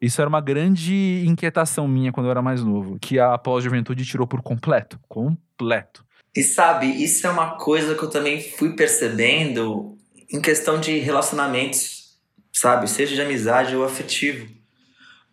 Isso 0.00 0.20
era 0.20 0.28
uma 0.28 0.40
grande 0.40 1.24
inquietação 1.26 1.88
minha 1.88 2.12
quando 2.12 2.26
eu 2.26 2.30
era 2.30 2.42
mais 2.42 2.62
novo, 2.62 2.98
que 3.00 3.18
a 3.18 3.36
pós-juventude 3.38 4.04
tirou 4.04 4.26
por 4.26 4.42
completo. 4.42 4.98
Completo. 5.08 6.04
E 6.36 6.42
sabe, 6.42 6.86
isso 6.86 7.26
é 7.26 7.30
uma 7.30 7.56
coisa 7.56 7.94
que 7.94 8.02
eu 8.02 8.10
também 8.10 8.40
fui 8.40 8.74
percebendo 8.74 9.96
em 10.30 10.40
questão 10.40 10.80
de 10.80 10.98
relacionamentos, 10.98 12.18
sabe? 12.52 12.88
Seja 12.88 13.14
de 13.14 13.22
amizade 13.22 13.74
ou 13.76 13.84
afetivo. 13.84 14.48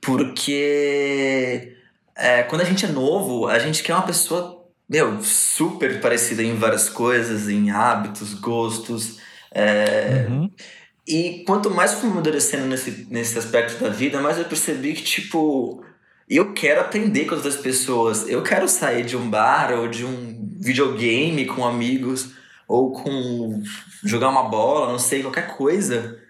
Porque 0.01 1.77
é, 2.15 2.43
quando 2.43 2.62
a 2.62 2.65
gente 2.65 2.86
é 2.86 2.89
novo, 2.89 3.48
a 3.48 3.60
gente 3.60 3.84
quer 3.84 3.93
uma 3.93 4.01
pessoa 4.01 4.62
meu, 4.91 5.24
super 5.24 6.01
parecida 6.01 6.43
em 6.43 6.55
várias 6.55 6.89
coisas, 6.89 7.48
em 7.48 7.72
hábitos, 7.72 8.34
gostos. 8.34 9.20
É... 9.50 10.27
Uhum. 10.29 10.51
E 11.08 11.46
quanto 11.48 11.72
mais 11.72 11.93
fui 11.93 12.10
amadurecendo 12.10 12.65
nesse, 12.65 13.08
nesse 13.10 13.39
aspecto 13.39 13.81
da 13.81 13.89
vida, 13.89 14.20
mais 14.20 14.38
eu 14.38 14.43
percebi 14.43 14.93
que, 14.93 15.01
tipo, 15.01 15.81
eu 16.29 16.53
quero 16.53 16.81
aprender 16.81 17.24
com 17.24 17.36
outras 17.36 17.55
pessoas. 17.55 18.27
Eu 18.27 18.43
quero 18.43 18.67
sair 18.67 19.05
de 19.05 19.15
um 19.15 19.29
bar 19.29 19.72
ou 19.72 19.88
de 19.88 20.05
um 20.05 20.51
videogame 20.60 21.46
com 21.46 21.65
amigos 21.65 22.34
ou 22.67 22.91
com 22.91 23.63
jogar 24.03 24.27
uma 24.27 24.50
bola, 24.50 24.91
não 24.91 25.00
sei, 25.00 25.22
qualquer 25.22 25.55
coisa. 25.55 26.21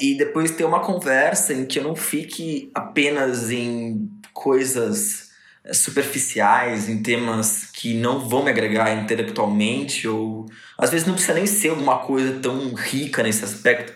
E 0.00 0.16
depois 0.16 0.50
ter 0.50 0.64
uma 0.64 0.80
conversa 0.80 1.52
em 1.52 1.64
que 1.64 1.78
eu 1.78 1.82
não 1.82 1.96
fique 1.96 2.70
apenas 2.74 3.50
em 3.50 4.08
coisas 4.32 5.28
superficiais, 5.72 6.88
em 6.88 7.02
temas 7.02 7.70
que 7.72 7.94
não 7.94 8.28
vão 8.28 8.42
me 8.42 8.50
agregar 8.50 8.94
intelectualmente, 8.94 10.08
ou 10.08 10.46
às 10.78 10.90
vezes 10.90 11.06
não 11.06 11.14
precisa 11.14 11.34
nem 11.34 11.46
ser 11.46 11.70
alguma 11.70 11.98
coisa 11.98 12.38
tão 12.40 12.74
rica 12.74 13.22
nesse 13.22 13.44
aspecto. 13.44 13.92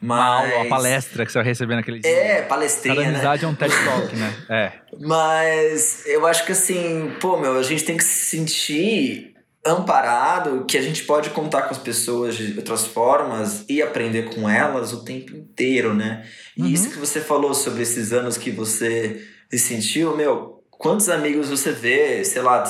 Mas... 0.00 0.54
Uma 0.54 0.68
palestra 0.68 1.24
que 1.24 1.32
você 1.32 1.38
vai 1.38 1.46
receber 1.46 1.74
naquele 1.74 2.00
dia. 2.00 2.10
É, 2.10 2.42
palestrinha, 2.42 2.94
Cada 2.94 3.08
né? 3.08 3.14
amizade 3.14 3.42
né? 3.42 3.48
é 3.48 3.50
um 3.50 3.54
TED 3.54 3.74
Talk, 3.84 4.16
né? 4.16 4.34
É. 4.48 4.72
Mas 5.00 6.06
eu 6.06 6.26
acho 6.26 6.44
que 6.44 6.52
assim, 6.52 7.12
pô, 7.20 7.38
meu, 7.38 7.58
a 7.58 7.62
gente 7.62 7.82
tem 7.84 7.96
que 7.96 8.04
se 8.04 8.36
sentir 8.36 9.35
amparado, 9.66 10.64
que 10.64 10.76
a 10.76 10.82
gente 10.82 11.04
pode 11.04 11.30
contar 11.30 11.62
com 11.62 11.74
as 11.74 11.78
pessoas 11.78 12.36
de 12.36 12.56
outras 12.56 12.86
formas 12.86 13.64
e 13.68 13.82
aprender 13.82 14.34
com 14.34 14.48
elas 14.48 14.92
o 14.92 15.04
tempo 15.04 15.34
inteiro, 15.36 15.94
né? 15.94 16.26
E 16.56 16.62
uhum. 16.62 16.68
isso 16.68 16.90
que 16.90 16.98
você 16.98 17.20
falou 17.20 17.54
sobre 17.54 17.82
esses 17.82 18.12
anos 18.12 18.36
que 18.36 18.50
você 18.50 19.22
se 19.50 19.58
sentiu, 19.58 20.16
meu, 20.16 20.56
Quantos 20.78 21.08
amigos 21.08 21.48
você 21.48 21.72
vê, 21.72 22.24
sei 22.24 22.42
lá, 22.42 22.62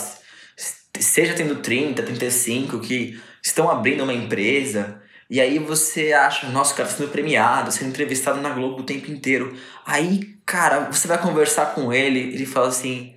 seja 0.99 1.35
tendo 1.35 1.57
30, 1.57 2.03
35, 2.03 2.81
que 2.81 3.21
estão 3.43 3.71
abrindo 3.71 4.05
uma 4.05 4.15
empresa 4.15 5.03
e 5.29 5.41
aí 5.41 5.59
você 5.59 6.13
acha, 6.13 6.49
nossa, 6.49 6.73
o 6.73 6.77
cara 6.77 6.89
tá 6.89 6.95
sendo 6.95 7.11
premiado, 7.11 7.73
sendo 7.73 7.89
entrevistado 7.89 8.41
na 8.41 8.51
Globo 8.51 8.83
o 8.83 8.87
tempo 8.87 9.11
inteiro. 9.11 9.57
Aí, 9.85 10.37
cara, 10.47 10.89
você 10.91 11.09
vai 11.09 11.21
conversar 11.21 11.75
com 11.75 11.93
ele, 11.93 12.21
ele 12.21 12.47
fala 12.47 12.69
assim: 12.69 13.17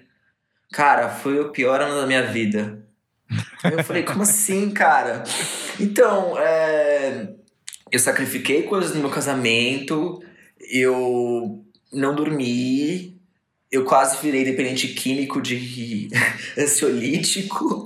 Cara, 0.72 1.10
foi 1.10 1.40
o 1.40 1.52
pior 1.52 1.80
ano 1.82 2.02
da 2.02 2.08
minha 2.08 2.24
vida. 2.24 2.84
Eu 3.64 3.84
falei, 3.84 4.04
como 4.04 4.24
assim, 4.24 4.72
cara? 4.72 5.24
Então, 5.80 6.38
é, 6.38 7.30
eu 7.92 8.00
sacrifiquei 8.00 8.64
coisas 8.64 8.94
no 8.94 9.02
meu 9.02 9.10
casamento, 9.10 10.22
eu 10.60 11.64
não 11.92 12.16
dormi, 12.16 13.20
eu 13.72 13.86
quase 13.86 14.18
virei 14.22 14.44
dependente 14.44 14.88
químico 14.90 15.40
de 15.40 16.10
ansiolítico. 16.58 17.86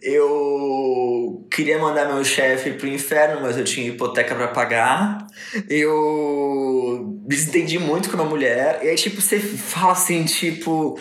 Eu 0.00 1.46
queria 1.50 1.78
mandar 1.78 2.06
meu 2.12 2.24
chefe 2.24 2.72
pro 2.72 2.88
inferno, 2.88 3.42
mas 3.42 3.58
eu 3.58 3.64
tinha 3.64 3.88
hipoteca 3.88 4.34
para 4.34 4.48
pagar. 4.48 5.26
Eu 5.68 7.20
desentendi 7.26 7.78
muito 7.78 8.08
com 8.08 8.16
uma 8.16 8.24
mulher. 8.24 8.80
E 8.82 8.88
aí, 8.88 8.96
tipo, 8.96 9.20
você 9.20 9.38
fala 9.38 9.92
assim, 9.92 10.24
tipo. 10.24 10.98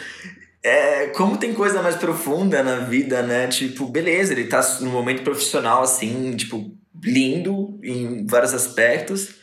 É, 0.68 1.08
como 1.16 1.38
tem 1.38 1.54
coisa 1.54 1.82
mais 1.82 1.96
profunda 1.96 2.62
na 2.62 2.80
vida, 2.80 3.22
né? 3.22 3.48
Tipo, 3.48 3.88
beleza, 3.88 4.34
ele 4.34 4.48
tá 4.48 4.62
no 4.82 4.90
momento 4.90 5.24
profissional, 5.24 5.82
assim, 5.82 6.36
tipo, 6.36 6.76
lindo 7.02 7.80
em 7.82 8.26
vários 8.28 8.54
aspectos. 8.54 9.36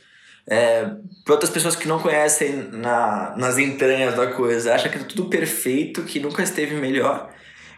É, 0.46 0.84
para 1.24 1.32
outras 1.32 1.50
pessoas 1.50 1.74
que 1.74 1.88
não 1.88 1.98
conhecem 1.98 2.68
na, 2.72 3.34
nas 3.38 3.56
entranhas 3.56 4.14
da 4.14 4.26
coisa, 4.26 4.74
acha 4.74 4.90
que 4.90 4.98
é 4.98 5.02
tudo 5.02 5.30
perfeito, 5.30 6.02
que 6.02 6.20
nunca 6.20 6.42
esteve 6.42 6.74
melhor. 6.74 7.32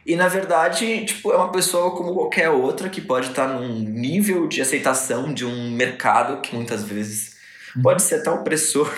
E 0.05 0.17
na 0.17 0.27
verdade, 0.27 1.05
tipo, 1.05 1.31
é 1.31 1.37
uma 1.37 1.53
pessoa 1.53 1.97
como 1.97 2.15
qualquer 2.15 2.51
outra 2.51 2.89
que 2.89 3.01
pode 3.01 3.29
estar 3.29 3.47
num 3.47 3.79
nível 3.79 4.49
de 4.49 4.61
aceitação 4.61 5.33
de 5.33 5.45
um 5.45 5.71
mercado 5.71 6.41
que 6.41 6.53
muitas 6.53 6.83
vezes. 6.83 7.36
Pode 7.83 8.03
ser 8.03 8.17
até 8.17 8.31
opressor, 8.31 8.93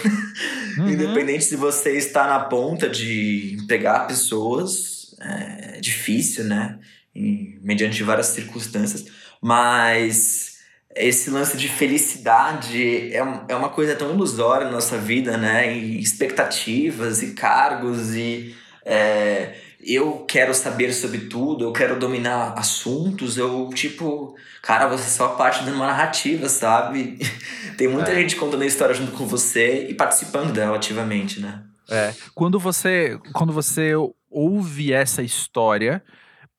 uhum. 0.78 0.88
independente 0.88 1.44
se 1.44 1.56
você 1.56 1.96
está 1.96 2.26
na 2.26 2.40
ponta 2.40 2.88
de 2.88 3.56
pegar 3.66 4.06
pessoas, 4.06 5.14
é 5.20 5.80
difícil, 5.80 6.44
né? 6.44 6.78
E, 7.14 7.58
mediante 7.62 8.02
várias 8.02 8.26
circunstâncias, 8.26 9.06
mas 9.42 10.58
esse 10.94 11.30
lance 11.30 11.56
de 11.56 11.68
felicidade 11.68 13.12
é, 13.12 13.18
é 13.48 13.56
uma 13.56 13.68
coisa 13.68 13.94
tão 13.94 14.12
ilusória 14.12 14.66
na 14.66 14.72
nossa 14.72 14.98
vida, 14.98 15.36
né? 15.36 15.72
E 15.76 16.00
expectativas 16.00 17.22
e 17.22 17.34
cargos 17.34 18.14
e 18.14 18.54
é, 18.84 19.54
eu 19.94 20.24
quero 20.28 20.52
saber 20.52 20.92
sobre 20.92 21.20
tudo, 21.20 21.64
eu 21.64 21.72
quero 21.72 21.98
dominar 21.98 22.52
assuntos, 22.58 23.38
eu, 23.38 23.70
tipo, 23.74 24.36
cara, 24.62 24.86
você 24.86 25.04
é 25.04 25.08
só 25.08 25.28
parte 25.28 25.64
de 25.64 25.70
uma 25.70 25.86
narrativa, 25.86 26.48
sabe? 26.48 27.18
Tem 27.78 27.88
muita 27.88 28.12
é. 28.12 28.16
gente 28.16 28.36
contando 28.36 28.62
a 28.62 28.66
história 28.66 28.94
junto 28.94 29.12
com 29.12 29.26
você 29.26 29.88
e 29.88 29.94
participando 29.94 30.52
dela 30.52 30.76
ativamente, 30.76 31.40
né? 31.40 31.62
É. 31.90 32.12
Quando 32.34 32.58
você, 32.58 33.18
quando 33.32 33.52
você 33.52 33.94
ouve 34.30 34.92
essa 34.92 35.22
história 35.22 36.02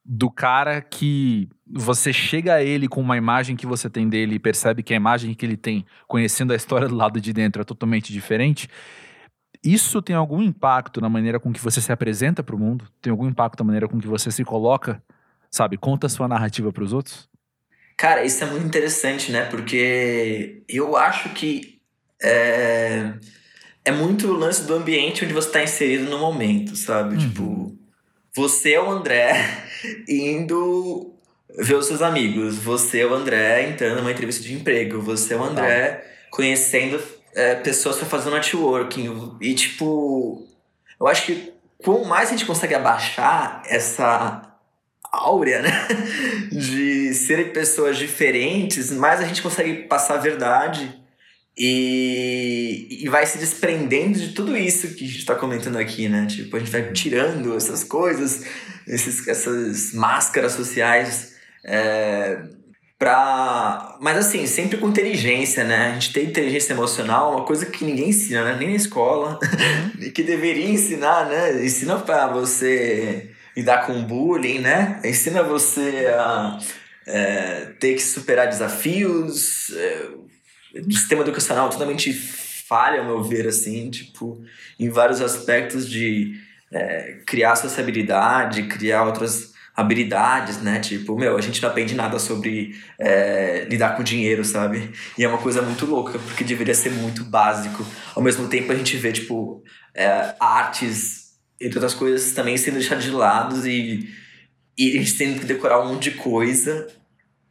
do 0.03 0.31
cara 0.31 0.81
que 0.81 1.47
você 1.71 2.11
chega 2.11 2.55
a 2.55 2.63
ele 2.63 2.87
com 2.87 2.99
uma 2.99 3.15
imagem 3.15 3.55
que 3.55 3.67
você 3.67 3.87
tem 3.87 4.09
dele 4.09 4.35
e 4.35 4.39
percebe 4.39 4.81
que 4.81 4.91
a 4.91 4.97
imagem 4.97 5.35
que 5.35 5.45
ele 5.45 5.55
tem, 5.55 5.85
conhecendo 6.07 6.51
a 6.51 6.55
história 6.55 6.87
do 6.87 6.95
lado 6.95 7.21
de 7.21 7.31
dentro, 7.31 7.61
é 7.61 7.65
totalmente 7.65 8.11
diferente. 8.11 8.67
Isso 9.63 10.01
tem 10.01 10.15
algum 10.15 10.41
impacto 10.41 11.01
na 11.01 11.09
maneira 11.09 11.39
com 11.39 11.51
que 11.51 11.59
você 11.59 11.81
se 11.81 11.91
apresenta 11.91 12.41
para 12.41 12.55
o 12.55 12.59
mundo? 12.59 12.87
Tem 13.01 13.11
algum 13.11 13.27
impacto 13.27 13.59
na 13.59 13.65
maneira 13.65 13.87
com 13.87 13.99
que 13.99 14.07
você 14.07 14.31
se 14.31 14.45
coloca, 14.45 15.03
sabe? 15.51 15.77
Conta 15.77 16.07
a 16.07 16.09
sua 16.09 16.27
narrativa 16.27 16.71
para 16.71 16.83
os 16.83 16.93
outros? 16.93 17.29
Cara, 17.97 18.23
isso 18.23 18.41
é 18.43 18.47
muito 18.47 18.65
interessante, 18.65 19.31
né? 19.31 19.45
Porque 19.45 20.63
eu 20.69 20.95
acho 20.95 21.29
que 21.29 21.81
é, 22.21 23.13
é 23.83 23.91
muito 23.91 24.27
o 24.27 24.33
lance 24.33 24.65
do 24.65 24.73
ambiente 24.73 25.25
onde 25.25 25.33
você 25.33 25.47
está 25.47 25.63
inserido 25.63 26.09
no 26.09 26.17
momento, 26.17 26.77
sabe? 26.77 27.15
Uhum. 27.15 27.19
Tipo, 27.19 27.77
você 28.33 28.73
é 28.73 28.81
o 28.81 28.89
André 28.89 29.33
indo 30.07 31.13
ver 31.57 31.75
os 31.75 31.87
seus 31.87 32.01
amigos. 32.01 32.55
Você 32.57 33.01
é 33.01 33.05
o 33.05 33.13
André 33.13 33.69
entrando 33.69 33.97
numa 33.97 34.11
entrevista 34.11 34.41
de 34.41 34.53
emprego. 34.53 35.01
Você 35.01 35.33
é 35.33 35.37
o 35.37 35.43
André 35.43 35.89
tá. 35.89 36.03
conhecendo 36.29 37.01
é, 37.33 37.55
pessoas 37.55 37.97
para 37.97 38.05
fazer 38.05 38.29
networking. 38.29 39.37
E, 39.41 39.53
tipo, 39.53 40.47
eu 40.99 41.07
acho 41.07 41.25
que 41.25 41.53
quanto 41.77 42.05
mais 42.05 42.29
a 42.29 42.31
gente 42.31 42.45
consegue 42.45 42.75
abaixar 42.75 43.63
essa 43.65 44.41
áurea, 45.11 45.61
né? 45.61 45.71
De 46.51 47.13
serem 47.13 47.51
pessoas 47.51 47.97
diferentes, 47.97 48.91
mais 48.91 49.19
a 49.19 49.25
gente 49.25 49.41
consegue 49.41 49.83
passar 49.83 50.15
a 50.15 50.17
verdade 50.17 50.99
e, 51.57 52.99
e 53.03 53.09
vai 53.09 53.25
se 53.25 53.37
desprendendo 53.37 54.17
de 54.17 54.29
tudo 54.29 54.55
isso 54.55 54.95
que 54.95 55.03
a 55.03 55.07
gente 55.07 55.19
está 55.19 55.35
comentando 55.35 55.77
aqui, 55.77 56.07
né? 56.07 56.25
Tipo, 56.25 56.55
a 56.55 56.59
gente 56.59 56.71
vai 56.71 56.91
tirando 56.93 57.55
essas 57.55 57.83
coisas, 57.83 58.45
esses, 58.87 59.27
essas 59.27 59.93
máscaras 59.93 60.53
sociais. 60.53 61.35
É, 61.65 62.41
pra... 62.99 63.97
Mas 64.01 64.17
assim, 64.17 64.45
sempre 64.45 64.77
com 64.77 64.89
inteligência, 64.89 65.63
né? 65.63 65.87
A 65.87 65.93
gente 65.93 66.11
tem 66.11 66.25
inteligência 66.25 66.73
emocional, 66.73 67.31
uma 67.31 67.45
coisa 67.45 67.65
que 67.65 67.85
ninguém 67.85 68.09
ensina, 68.09 68.43
né? 68.43 68.57
Nem 68.59 68.69
na 68.69 68.75
escola. 68.75 69.39
Uhum. 69.41 70.03
e 70.05 70.11
que 70.11 70.21
deveria 70.21 70.69
ensinar, 70.69 71.27
né? 71.27 71.65
Ensina 71.65 71.97
para 71.97 72.27
você 72.27 73.31
lidar 73.55 73.87
com 73.87 74.03
bullying, 74.03 74.59
né? 74.59 74.99
Ensina 75.03 75.41
você 75.41 76.07
a 76.13 76.59
é, 77.07 77.65
ter 77.79 77.95
que 77.95 78.01
superar 78.01 78.47
desafios. 78.47 79.71
É, 79.71 80.07
o 80.85 80.91
sistema 80.91 81.21
educacional 81.21 81.69
totalmente 81.69 82.13
falha, 82.13 82.99
ao 82.99 83.05
meu 83.05 83.23
ver, 83.23 83.47
assim, 83.47 83.89
tipo, 83.89 84.43
em 84.77 84.89
vários 84.89 85.21
aspectos 85.21 85.89
de 85.89 86.39
é, 86.71 87.21
criar 87.25 87.55
sociabilidade, 87.55 88.63
criar 88.63 89.03
outras 89.05 89.53
habilidades, 89.79 90.61
né? 90.61 90.79
Tipo, 90.79 91.17
meu, 91.17 91.37
a 91.37 91.41
gente 91.41 91.61
não 91.61 91.69
aprende 91.69 91.95
nada 91.95 92.19
sobre 92.19 92.75
é, 92.99 93.65
lidar 93.69 93.95
com 93.95 94.03
dinheiro, 94.03 94.43
sabe? 94.43 94.91
E 95.17 95.23
é 95.23 95.27
uma 95.27 95.37
coisa 95.37 95.61
muito 95.61 95.85
louca, 95.85 96.19
porque 96.19 96.43
deveria 96.43 96.75
ser 96.75 96.91
muito 96.91 97.23
básico. 97.23 97.85
Ao 98.13 98.21
mesmo 98.21 98.47
tempo, 98.47 98.71
a 98.71 98.75
gente 98.75 98.97
vê, 98.97 99.11
tipo, 99.11 99.63
é, 99.95 100.35
artes, 100.39 101.33
entre 101.59 101.77
outras 101.77 101.93
coisas, 101.93 102.31
também 102.33 102.57
sendo 102.57 102.75
deixadas 102.75 103.03
de 103.03 103.11
lado 103.11 103.65
e, 103.67 104.09
e 104.77 104.97
a 104.97 104.99
gente 104.99 105.17
tendo 105.17 105.39
que 105.39 105.45
decorar 105.45 105.81
um 105.81 105.93
monte 105.93 106.11
de 106.11 106.17
coisa. 106.17 106.87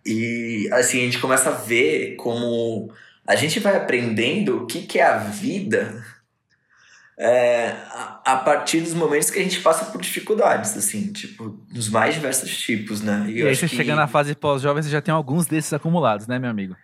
E, 0.05 0.69
assim, 0.73 1.01
a 1.01 1.05
gente 1.05 1.19
começa 1.19 1.49
a 1.49 1.55
ver 1.55 2.17
como 2.17 2.93
a 3.27 3.37
gente 3.37 3.59
vai 3.59 3.77
aprendendo 3.77 4.59
o 4.59 4.67
que, 4.67 4.83
que 4.83 4.99
é 4.99 5.05
a 5.05 5.19
vida 5.19 6.05
é, 7.19 7.75
a, 7.91 8.21
a, 8.25 8.37
partir 8.37 8.81
dos 8.81 8.95
momentos 8.95 9.29
que 9.29 9.41
a 9.41 9.43
gente 9.43 9.61
passa 9.61 9.87
por 9.87 10.01
dificuldades, 10.01 10.77
assim, 10.77 11.13
tipo, 11.13 11.49
dos 11.69 11.89
mais 11.89 12.15
diversos 12.15 12.57
tipos, 12.57 13.01
né? 13.01 13.27
E, 13.29 13.41
e 13.41 13.47
aí 13.47 13.57
você 13.57 13.69
que... 13.69 13.75
chega 13.75 13.97
na 13.97 14.07
fase 14.07 14.37
pós-jovem, 14.37 14.83
você 14.83 14.89
já 14.89 15.03
tem 15.03 15.13
alguns 15.13 15.47
desses 15.47 15.73
acumulados, 15.73 16.29
né, 16.29 16.39
meu 16.39 16.49
amigo? 16.49 16.77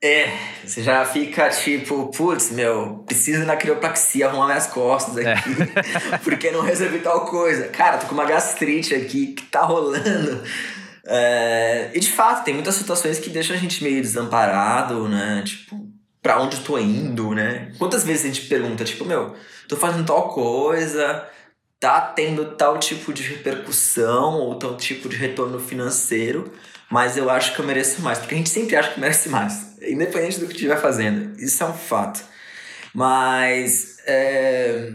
É, 0.00 0.30
você 0.64 0.80
já 0.82 1.04
fica 1.04 1.48
tipo, 1.48 2.06
putz, 2.16 2.52
meu, 2.52 3.02
preciso 3.06 3.42
ir 3.42 3.46
na 3.46 3.56
quiropraxia 3.56 4.28
arrumar 4.28 4.46
minhas 4.46 4.66
costas 4.66 5.16
é. 5.16 5.32
aqui, 5.32 5.50
é. 5.50 6.18
porque 6.22 6.50
não 6.52 6.60
resolvi 6.60 7.00
tal 7.00 7.24
coisa. 7.24 7.66
Cara, 7.68 7.98
tô 7.98 8.06
com 8.06 8.14
uma 8.14 8.26
gastrite 8.26 8.94
aqui 8.94 9.28
que 9.28 9.42
tá 9.46 9.62
rolando. 9.62 10.40
É, 11.10 11.90
e 11.94 11.98
de 11.98 12.12
fato, 12.12 12.44
tem 12.44 12.52
muitas 12.52 12.74
situações 12.74 13.18
que 13.18 13.30
deixam 13.30 13.56
a 13.56 13.58
gente 13.58 13.82
meio 13.82 14.00
desamparado, 14.02 15.08
né? 15.08 15.42
Tipo, 15.44 15.77
pra 16.28 16.42
onde 16.42 16.58
eu 16.58 16.62
tô 16.62 16.78
indo, 16.78 17.34
né? 17.34 17.72
Quantas 17.78 18.04
vezes 18.04 18.22
a 18.22 18.26
gente 18.28 18.42
pergunta, 18.48 18.84
tipo, 18.84 19.02
meu, 19.02 19.34
tô 19.66 19.78
fazendo 19.78 20.04
tal 20.04 20.28
coisa, 20.28 21.26
tá 21.80 22.02
tendo 22.02 22.54
tal 22.54 22.76
tipo 22.76 23.14
de 23.14 23.22
repercussão 23.22 24.34
ou 24.34 24.54
tal 24.56 24.76
tipo 24.76 25.08
de 25.08 25.16
retorno 25.16 25.58
financeiro, 25.58 26.52
mas 26.90 27.16
eu 27.16 27.30
acho 27.30 27.54
que 27.54 27.60
eu 27.62 27.64
mereço 27.64 28.02
mais. 28.02 28.18
Porque 28.18 28.34
a 28.34 28.36
gente 28.36 28.50
sempre 28.50 28.76
acha 28.76 28.92
que 28.92 29.00
merece 29.00 29.30
mais, 29.30 29.78
independente 29.80 30.38
do 30.38 30.46
que 30.46 30.52
estiver 30.52 30.78
fazendo. 30.78 31.34
Isso 31.40 31.64
é 31.64 31.66
um 31.66 31.72
fato. 31.72 32.22
Mas 32.92 33.96
é... 34.04 34.92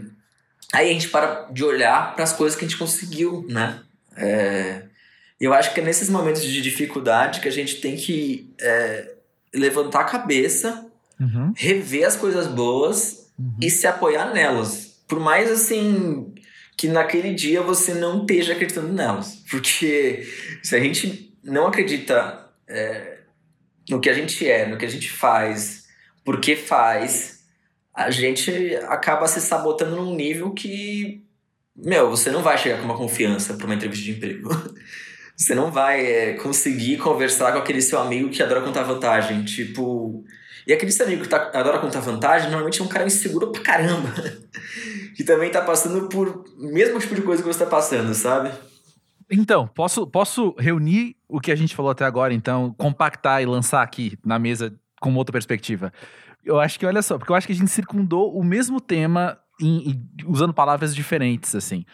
aí 0.72 0.88
a 0.88 0.92
gente 0.92 1.08
para 1.08 1.48
de 1.50 1.64
olhar 1.64 2.14
para 2.14 2.22
as 2.22 2.32
coisas 2.32 2.56
que 2.56 2.64
a 2.64 2.68
gente 2.68 2.78
conseguiu, 2.78 3.44
né? 3.48 3.80
É... 4.16 4.84
Eu 5.40 5.52
acho 5.52 5.74
que 5.74 5.80
é 5.80 5.82
nesses 5.82 6.08
momentos 6.08 6.44
de 6.44 6.62
dificuldade 6.62 7.40
que 7.40 7.48
a 7.48 7.52
gente 7.52 7.80
tem 7.80 7.96
que 7.96 8.54
é, 8.60 9.14
levantar 9.52 10.02
a 10.02 10.04
cabeça, 10.04 10.92
uhum. 11.20 11.52
rever 11.56 12.06
as 12.06 12.16
coisas 12.16 12.46
boas 12.46 13.30
uhum. 13.38 13.56
e 13.60 13.70
se 13.70 13.86
apoiar 13.86 14.32
nelas. 14.32 15.02
Por 15.06 15.20
mais 15.20 15.50
assim 15.50 16.32
que 16.76 16.88
naquele 16.88 17.32
dia 17.32 17.62
você 17.62 17.94
não 17.94 18.20
esteja 18.20 18.52
acreditando 18.52 18.92
nelas. 18.92 19.42
Porque 19.50 20.26
se 20.62 20.74
a 20.74 20.80
gente 20.80 21.36
não 21.42 21.66
acredita 21.66 22.48
é, 22.68 23.18
no 23.88 24.00
que 24.00 24.08
a 24.08 24.14
gente 24.14 24.48
é, 24.48 24.66
no 24.66 24.76
que 24.76 24.84
a 24.84 24.90
gente 24.90 25.10
faz, 25.10 25.84
por 26.24 26.40
que 26.40 26.56
faz, 26.56 27.44
a 27.94 28.10
gente 28.10 28.74
acaba 28.88 29.28
se 29.28 29.40
sabotando 29.40 29.96
num 29.96 30.14
nível 30.14 30.50
que, 30.52 31.22
meu, 31.76 32.10
você 32.10 32.30
não 32.30 32.42
vai 32.42 32.58
chegar 32.58 32.78
com 32.78 32.84
uma 32.84 32.96
confiança 32.96 33.54
para 33.54 33.66
uma 33.66 33.74
entrevista 33.74 34.04
de 34.04 34.12
emprego. 34.12 34.50
Você 35.36 35.52
não 35.52 35.68
vai 35.68 36.06
é, 36.06 36.34
conseguir 36.34 36.96
conversar 36.98 37.50
com 37.50 37.58
aquele 37.58 37.82
seu 37.82 37.98
amigo 37.98 38.30
que 38.30 38.40
adora 38.40 38.60
contar 38.60 38.84
vantagem. 38.84 39.44
Tipo. 39.44 40.24
E 40.66 40.72
aquele 40.72 40.92
seu 40.92 41.06
amigo 41.06 41.22
que 41.22 41.28
tá, 41.28 41.50
adora 41.54 41.78
contar 41.78 42.00
vantagem, 42.00 42.48
normalmente 42.48 42.80
é 42.80 42.84
um 42.84 42.88
cara 42.88 43.06
inseguro 43.06 43.52
pra 43.52 43.62
caramba. 43.62 44.10
que 45.14 45.22
também 45.24 45.50
tá 45.50 45.60
passando 45.60 46.08
por 46.08 46.44
mesmo 46.56 46.98
tipo 46.98 47.14
de 47.14 47.22
coisa 47.22 47.42
que 47.42 47.48
você 47.48 47.64
tá 47.64 47.70
passando, 47.70 48.14
sabe? 48.14 48.50
Então, 49.30 49.66
posso, 49.66 50.06
posso 50.06 50.54
reunir 50.58 51.16
o 51.28 51.40
que 51.40 51.52
a 51.52 51.56
gente 51.56 51.74
falou 51.74 51.90
até 51.90 52.04
agora, 52.04 52.32
então, 52.32 52.74
compactar 52.78 53.42
e 53.42 53.46
lançar 53.46 53.82
aqui 53.82 54.18
na 54.24 54.38
mesa 54.38 54.74
com 55.00 55.14
outra 55.14 55.32
perspectiva. 55.32 55.92
Eu 56.44 56.60
acho 56.60 56.78
que, 56.78 56.86
olha 56.86 57.02
só, 57.02 57.18
porque 57.18 57.32
eu 57.32 57.36
acho 57.36 57.46
que 57.46 57.52
a 57.52 57.56
gente 57.56 57.70
circundou 57.70 58.36
o 58.36 58.44
mesmo 58.44 58.80
tema 58.80 59.38
em, 59.60 59.90
em, 59.90 60.08
usando 60.26 60.52
palavras 60.52 60.94
diferentes, 60.94 61.54
assim. 61.54 61.84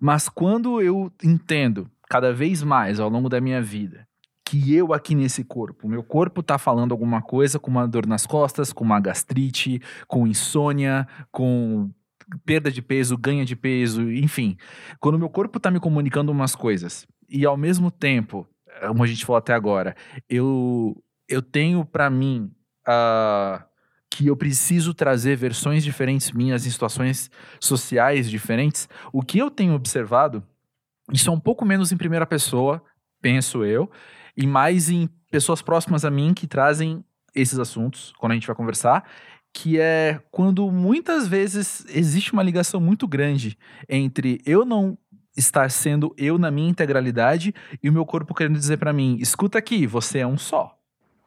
Mas 0.00 0.28
quando 0.28 0.80
eu 0.80 1.10
entendo 1.22 1.90
cada 2.08 2.32
vez 2.32 2.62
mais 2.62 3.00
ao 3.00 3.08
longo 3.08 3.28
da 3.28 3.40
minha 3.40 3.62
vida 3.62 4.06
que 4.54 4.72
eu 4.72 4.92
aqui 4.92 5.16
nesse 5.16 5.42
corpo, 5.42 5.88
meu 5.88 6.02
corpo 6.02 6.40
tá 6.40 6.58
falando 6.58 6.92
alguma 6.92 7.20
coisa 7.20 7.58
com 7.58 7.72
uma 7.72 7.88
dor 7.88 8.06
nas 8.06 8.24
costas, 8.24 8.72
com 8.72 8.84
uma 8.84 9.00
gastrite, 9.00 9.80
com 10.06 10.28
insônia, 10.28 11.08
com 11.32 11.90
perda 12.44 12.70
de 12.70 12.80
peso, 12.80 13.18
ganha 13.18 13.44
de 13.44 13.56
peso, 13.56 14.08
enfim. 14.12 14.56
Quando 15.00 15.18
meu 15.18 15.28
corpo 15.28 15.58
tá 15.58 15.72
me 15.72 15.80
comunicando 15.80 16.30
umas 16.30 16.54
coisas 16.54 17.04
e 17.28 17.44
ao 17.44 17.56
mesmo 17.56 17.90
tempo, 17.90 18.46
como 18.86 19.02
a 19.02 19.06
gente 19.08 19.26
falou 19.26 19.38
até 19.38 19.52
agora, 19.52 19.96
eu 20.28 21.02
eu 21.28 21.42
tenho 21.42 21.84
para 21.84 22.08
mim 22.08 22.52
uh, 22.86 23.64
que 24.08 24.28
eu 24.28 24.36
preciso 24.36 24.94
trazer 24.94 25.36
versões 25.36 25.82
diferentes 25.82 26.30
minhas 26.30 26.64
em 26.64 26.70
situações 26.70 27.28
sociais 27.58 28.30
diferentes. 28.30 28.88
O 29.12 29.20
que 29.20 29.38
eu 29.38 29.50
tenho 29.50 29.74
observado 29.74 30.44
isso 31.12 31.28
é 31.28 31.32
um 31.32 31.40
pouco 31.40 31.64
menos 31.64 31.90
em 31.90 31.96
primeira 31.96 32.26
pessoa, 32.26 32.80
penso 33.20 33.64
eu, 33.64 33.90
e 34.36 34.46
mais 34.46 34.90
em 34.90 35.08
pessoas 35.30 35.62
próximas 35.62 36.04
a 36.04 36.10
mim 36.10 36.32
que 36.34 36.46
trazem 36.46 37.04
esses 37.34 37.58
assuntos 37.58 38.12
quando 38.18 38.32
a 38.32 38.34
gente 38.34 38.46
vai 38.46 38.54
conversar, 38.54 39.04
que 39.52 39.78
é 39.78 40.20
quando 40.30 40.70
muitas 40.70 41.26
vezes 41.28 41.84
existe 41.88 42.32
uma 42.32 42.42
ligação 42.42 42.80
muito 42.80 43.06
grande 43.06 43.56
entre 43.88 44.40
eu 44.44 44.64
não 44.64 44.98
estar 45.36 45.70
sendo 45.70 46.14
eu 46.16 46.38
na 46.38 46.50
minha 46.50 46.68
integralidade 46.68 47.54
e 47.82 47.88
o 47.88 47.92
meu 47.92 48.06
corpo 48.06 48.34
querendo 48.34 48.58
dizer 48.58 48.76
para 48.76 48.92
mim, 48.92 49.16
escuta 49.20 49.58
aqui, 49.58 49.86
você 49.86 50.20
é 50.20 50.26
um 50.26 50.38
só. 50.38 50.76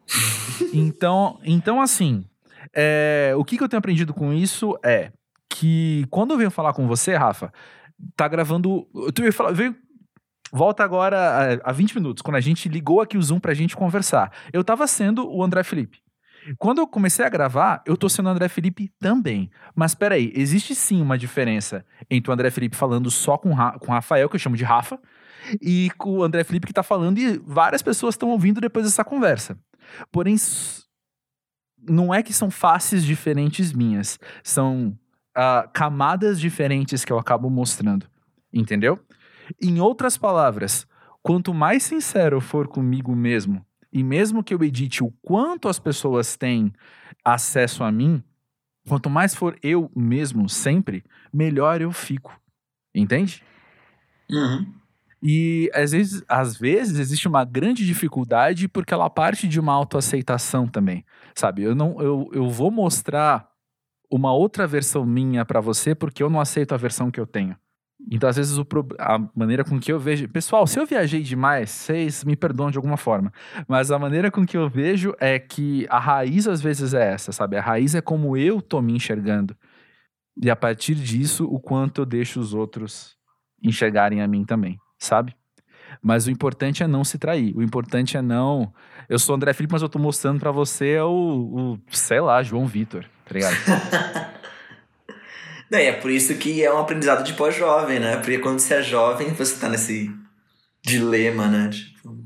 então, 0.74 1.40
então 1.44 1.82
assim, 1.82 2.26
é, 2.74 3.34
o 3.38 3.44
que, 3.44 3.58
que 3.58 3.64
eu 3.64 3.70
tenho 3.70 3.80
aprendido 3.80 4.14
com 4.14 4.34
isso 4.34 4.78
é 4.84 5.12
que 5.50 6.06
quando 6.10 6.32
eu 6.32 6.38
venho 6.38 6.52
falar 6.52 6.74
com 6.74 6.88
você, 6.88 7.16
Rafa, 7.16 7.52
tá 8.16 8.28
gravando. 8.28 8.88
Falar, 9.34 9.52
veio, 9.52 9.76
volta 10.52 10.84
agora 10.84 11.60
a, 11.64 11.70
a 11.70 11.72
20 11.72 11.96
minutos, 11.96 12.22
quando 12.22 12.36
a 12.36 12.42
gente 12.42 12.70
ligou 12.70 13.02
aqui 13.02 13.18
o 13.18 13.22
Zoom 13.22 13.40
pra 13.40 13.54
gente 13.54 13.76
conversar. 13.76 14.32
Eu 14.52 14.64
tava 14.64 14.88
sendo 14.88 15.30
o 15.30 15.44
André 15.44 15.64
Felipe. 15.64 16.00
Quando 16.58 16.80
eu 16.80 16.88
comecei 16.88 17.26
a 17.26 17.30
gravar, 17.30 17.82
eu 17.86 17.98
tô 17.98 18.08
sendo 18.08 18.28
o 18.28 18.30
André 18.30 18.48
Felipe 18.48 18.90
também. 19.00 19.50
Mas 19.76 19.94
peraí, 19.94 20.32
existe 20.36 20.74
sim 20.74 21.02
uma 21.02 21.18
diferença 21.18 21.86
entre 22.10 22.32
o 22.32 22.34
André 22.34 22.50
Felipe 22.50 22.76
falando 22.76 23.12
só 23.12 23.38
com, 23.38 23.50
com 23.80 23.92
o 23.92 23.94
Rafael, 23.94 24.30
que 24.30 24.36
eu 24.36 24.40
chamo 24.40 24.56
de 24.56 24.64
Rafa, 24.64 25.00
e 25.62 25.90
com 25.98 26.20
o 26.20 26.24
André 26.24 26.44
Felipe 26.44 26.68
que 26.68 26.74
tá 26.74 26.84
falando, 26.84 27.18
e 27.18 27.38
várias 27.40 27.82
pessoas 27.82 28.16
estão 28.16 28.30
ouvindo 28.30 28.62
depois 28.62 28.86
dessa 28.86 29.04
conversa. 29.04 29.58
Porém, 30.12 30.36
não 31.88 32.14
é 32.14 32.24
que 32.24 32.34
são 32.34 32.50
faces 32.50 33.04
diferentes 33.04 33.74
minhas, 33.74 34.20
são 34.44 34.98
uh, 35.38 35.70
camadas 35.74 36.40
diferentes 36.40 37.04
que 37.04 37.12
eu 37.12 37.20
acabo 37.20 37.50
mostrando. 37.50 38.08
Entendeu? 38.54 39.00
Em 39.62 39.80
outras 39.80 40.18
palavras, 40.18 40.88
quanto 41.22 41.54
mais 41.54 41.84
sincero 41.84 42.38
eu 42.38 42.42
for 42.42 42.68
comigo 42.68 43.16
mesmo, 43.16 43.66
e 43.92 44.04
mesmo 44.04 44.44
que 44.44 44.54
eu 44.54 44.64
edite 44.64 45.04
o 45.04 45.12
quanto 45.22 45.68
as 45.68 45.80
pessoas 45.80 46.36
têm 46.36 46.74
acesso 47.24 47.84
a 47.84 47.92
mim, 47.92 48.24
quanto 48.88 49.10
mais 49.10 49.34
for 49.36 49.58
eu 49.62 49.92
mesmo 49.96 50.48
sempre, 50.48 51.04
melhor 51.34 51.82
eu 51.82 51.92
fico. 51.92 52.40
Entende? 52.94 53.44
Uhum. 54.30 54.74
E 55.22 55.70
às 55.74 55.92
vezes, 55.92 56.24
às 56.28 56.58
vezes 56.58 57.00
existe 57.00 57.28
uma 57.28 57.44
grande 57.44 57.86
dificuldade 57.86 58.68
porque 58.68 58.94
ela 58.94 59.10
parte 59.10 59.48
de 59.48 59.60
uma 59.60 59.74
autoaceitação 59.74 60.68
também, 60.68 61.04
sabe? 61.36 61.64
Eu 61.64 61.74
não 61.74 62.00
eu, 62.00 62.30
eu 62.34 62.50
vou 62.50 62.70
mostrar 62.70 63.50
uma 64.12 64.32
outra 64.32 64.68
versão 64.68 65.06
minha 65.06 65.44
para 65.44 65.60
você 65.60 65.96
porque 65.96 66.22
eu 66.22 66.30
não 66.30 66.40
aceito 66.40 66.74
a 66.74 66.78
versão 66.78 67.10
que 67.10 67.20
eu 67.20 67.26
tenho. 67.26 67.58
Então, 68.12 68.30
às 68.30 68.36
vezes, 68.36 68.58
o, 68.58 68.66
a 69.00 69.20
maneira 69.36 69.64
com 69.64 69.80
que 69.80 69.92
eu 69.92 70.00
vejo. 70.00 70.28
Pessoal, 70.30 70.68
se 70.68 70.80
eu 70.80 70.86
viajei 70.86 71.24
demais, 71.24 71.72
vocês 71.72 72.24
me 72.24 72.36
perdoam 72.36 72.70
de 72.70 72.78
alguma 72.78 72.98
forma. 72.98 73.34
Mas 73.68 73.92
a 73.92 73.98
maneira 73.98 74.30
com 74.30 74.46
que 74.46 74.56
eu 74.56 74.70
vejo 74.70 75.16
é 75.20 75.40
que 75.40 75.88
a 75.90 76.00
raiz, 76.00 76.48
às 76.48 76.62
vezes, 76.62 76.94
é 76.94 77.14
essa, 77.14 77.32
sabe? 77.32 77.58
A 77.58 77.62
raiz 77.62 77.96
é 77.96 78.02
como 78.02 78.38
eu 78.38 78.62
tô 78.62 78.82
me 78.82 78.94
enxergando. 78.94 79.56
E 80.42 80.50
a 80.50 80.56
partir 80.56 80.94
disso, 80.94 81.46
o 81.46 81.60
quanto 81.60 82.02
eu 82.02 82.06
deixo 82.06 82.40
os 82.40 82.54
outros 82.54 83.16
enxergarem 83.64 84.22
a 84.22 84.28
mim 84.28 84.46
também, 84.46 84.78
sabe? 85.00 85.36
Mas 86.02 86.28
o 86.28 86.32
importante 86.32 86.84
é 86.84 86.88
não 86.88 87.04
se 87.04 87.18
trair. 87.18 87.56
O 87.56 87.64
importante 87.64 88.16
é 88.16 88.22
não. 88.22 88.72
Eu 89.10 89.18
sou 89.18 89.36
André 89.36 89.54
Felipe, 89.54 89.74
mas 89.74 89.82
eu 89.82 89.90
tô 89.90 89.98
mostrando 89.98 90.40
para 90.40 90.52
você 90.52 91.00
o, 91.00 91.10
o, 91.10 91.80
sei 91.90 92.20
lá, 92.20 92.44
João 92.44 92.68
Vitor, 92.68 93.06
tá 93.26 93.34
ligado? 93.34 93.56
Não, 95.70 95.80
é 95.80 95.92
por 95.92 96.10
isso 96.10 96.36
que 96.36 96.64
é 96.64 96.74
um 96.74 96.80
aprendizado 96.80 97.24
de 97.24 97.34
pós-jovem, 97.34 98.00
né? 98.00 98.18
Porque 98.18 98.40
quando 98.40 98.60
você 98.60 98.76
é 98.76 98.82
jovem, 98.82 99.34
você 99.34 99.60
tá 99.60 99.68
nesse 99.68 100.12
dilema, 100.82 101.48
né? 101.48 101.70
Tipo, 101.70 102.18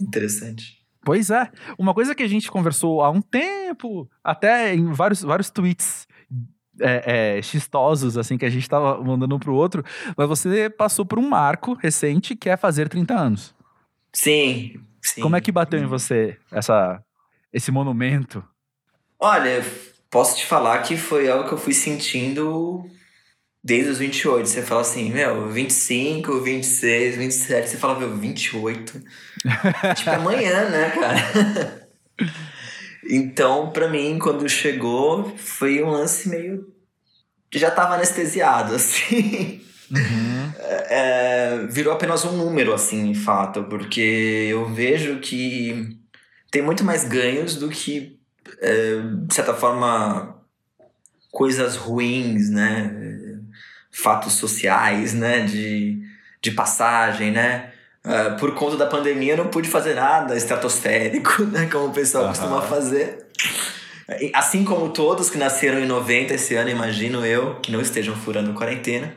interessante. 0.00 0.82
Pois 1.04 1.30
é. 1.30 1.50
Uma 1.78 1.92
coisa 1.92 2.14
que 2.14 2.22
a 2.22 2.28
gente 2.28 2.50
conversou 2.50 3.02
há 3.02 3.10
um 3.10 3.20
tempo, 3.20 4.08
até 4.22 4.74
em 4.74 4.90
vários, 4.92 5.20
vários 5.20 5.50
tweets 5.50 6.06
é, 6.80 7.36
é, 7.36 7.42
xistosos, 7.42 8.16
assim, 8.16 8.38
que 8.38 8.44
a 8.46 8.50
gente 8.50 8.68
tava 8.68 9.02
mandando 9.02 9.36
um 9.36 9.38
pro 9.38 9.54
outro, 9.54 9.84
mas 10.16 10.28
você 10.28 10.70
passou 10.70 11.04
por 11.04 11.18
um 11.18 11.28
marco 11.28 11.74
recente 11.74 12.34
que 12.34 12.48
é 12.48 12.56
fazer 12.56 12.88
30 12.88 13.14
anos. 13.14 13.54
Sim, 14.12 14.80
sim. 15.02 15.20
Como 15.20 15.36
é 15.36 15.40
que 15.40 15.52
bateu 15.52 15.78
em 15.78 15.86
você 15.86 16.38
essa, 16.50 17.02
esse 17.52 17.70
monumento? 17.70 18.42
Olha, 19.20 19.62
posso 20.14 20.36
te 20.36 20.46
falar 20.46 20.78
que 20.78 20.96
foi 20.96 21.28
algo 21.28 21.48
que 21.48 21.54
eu 21.54 21.58
fui 21.58 21.74
sentindo 21.74 22.88
desde 23.64 23.90
os 23.90 23.98
28. 23.98 24.48
Você 24.48 24.62
fala 24.62 24.82
assim, 24.82 25.10
meu, 25.10 25.48
25, 25.48 26.40
26, 26.40 27.16
27. 27.16 27.68
Você 27.68 27.76
fala, 27.76 27.98
meu, 27.98 28.16
28. 28.16 29.02
tipo, 29.96 30.10
amanhã, 30.10 30.68
né, 30.68 30.90
cara? 30.90 31.88
então, 33.10 33.70
pra 33.70 33.88
mim, 33.88 34.16
quando 34.20 34.48
chegou, 34.48 35.36
foi 35.36 35.82
um 35.82 35.90
lance 35.90 36.28
meio. 36.28 36.72
Já 37.52 37.72
tava 37.72 37.94
anestesiado, 37.94 38.72
assim. 38.76 39.60
Uhum. 39.90 40.52
É, 40.90 41.66
virou 41.70 41.92
apenas 41.92 42.24
um 42.24 42.36
número, 42.36 42.72
assim, 42.72 43.10
em 43.10 43.14
fato, 43.14 43.64
porque 43.64 44.46
eu 44.48 44.72
vejo 44.72 45.18
que 45.18 45.98
tem 46.52 46.62
muito 46.62 46.84
mais 46.84 47.02
ganhos 47.02 47.56
do 47.56 47.68
que 47.68 48.22
é, 48.60 49.00
de 49.26 49.34
certa 49.34 49.54
forma, 49.54 50.36
coisas 51.30 51.76
ruins, 51.76 52.50
né? 52.50 53.40
Fatos 53.90 54.34
sociais, 54.34 55.14
né? 55.14 55.40
De, 55.40 56.02
de 56.40 56.50
passagem, 56.52 57.32
né? 57.32 57.72
Uh, 58.04 58.38
por 58.38 58.54
conta 58.54 58.76
da 58.76 58.86
pandemia, 58.86 59.32
eu 59.32 59.38
não 59.38 59.48
pude 59.48 59.68
fazer 59.68 59.94
nada 59.94 60.36
estratosférico, 60.36 61.42
né? 61.50 61.68
Como 61.70 61.86
o 61.86 61.92
pessoal 61.92 62.24
uhum. 62.24 62.30
costuma 62.30 62.62
fazer. 62.62 63.26
Assim 64.34 64.64
como 64.64 64.90
todos 64.90 65.30
que 65.30 65.38
nasceram 65.38 65.78
em 65.78 65.86
90 65.86 66.34
esse 66.34 66.54
ano, 66.54 66.68
imagino 66.68 67.24
eu, 67.24 67.58
que 67.60 67.72
não 67.72 67.80
estejam 67.80 68.14
furando 68.14 68.52
quarentena. 68.52 69.14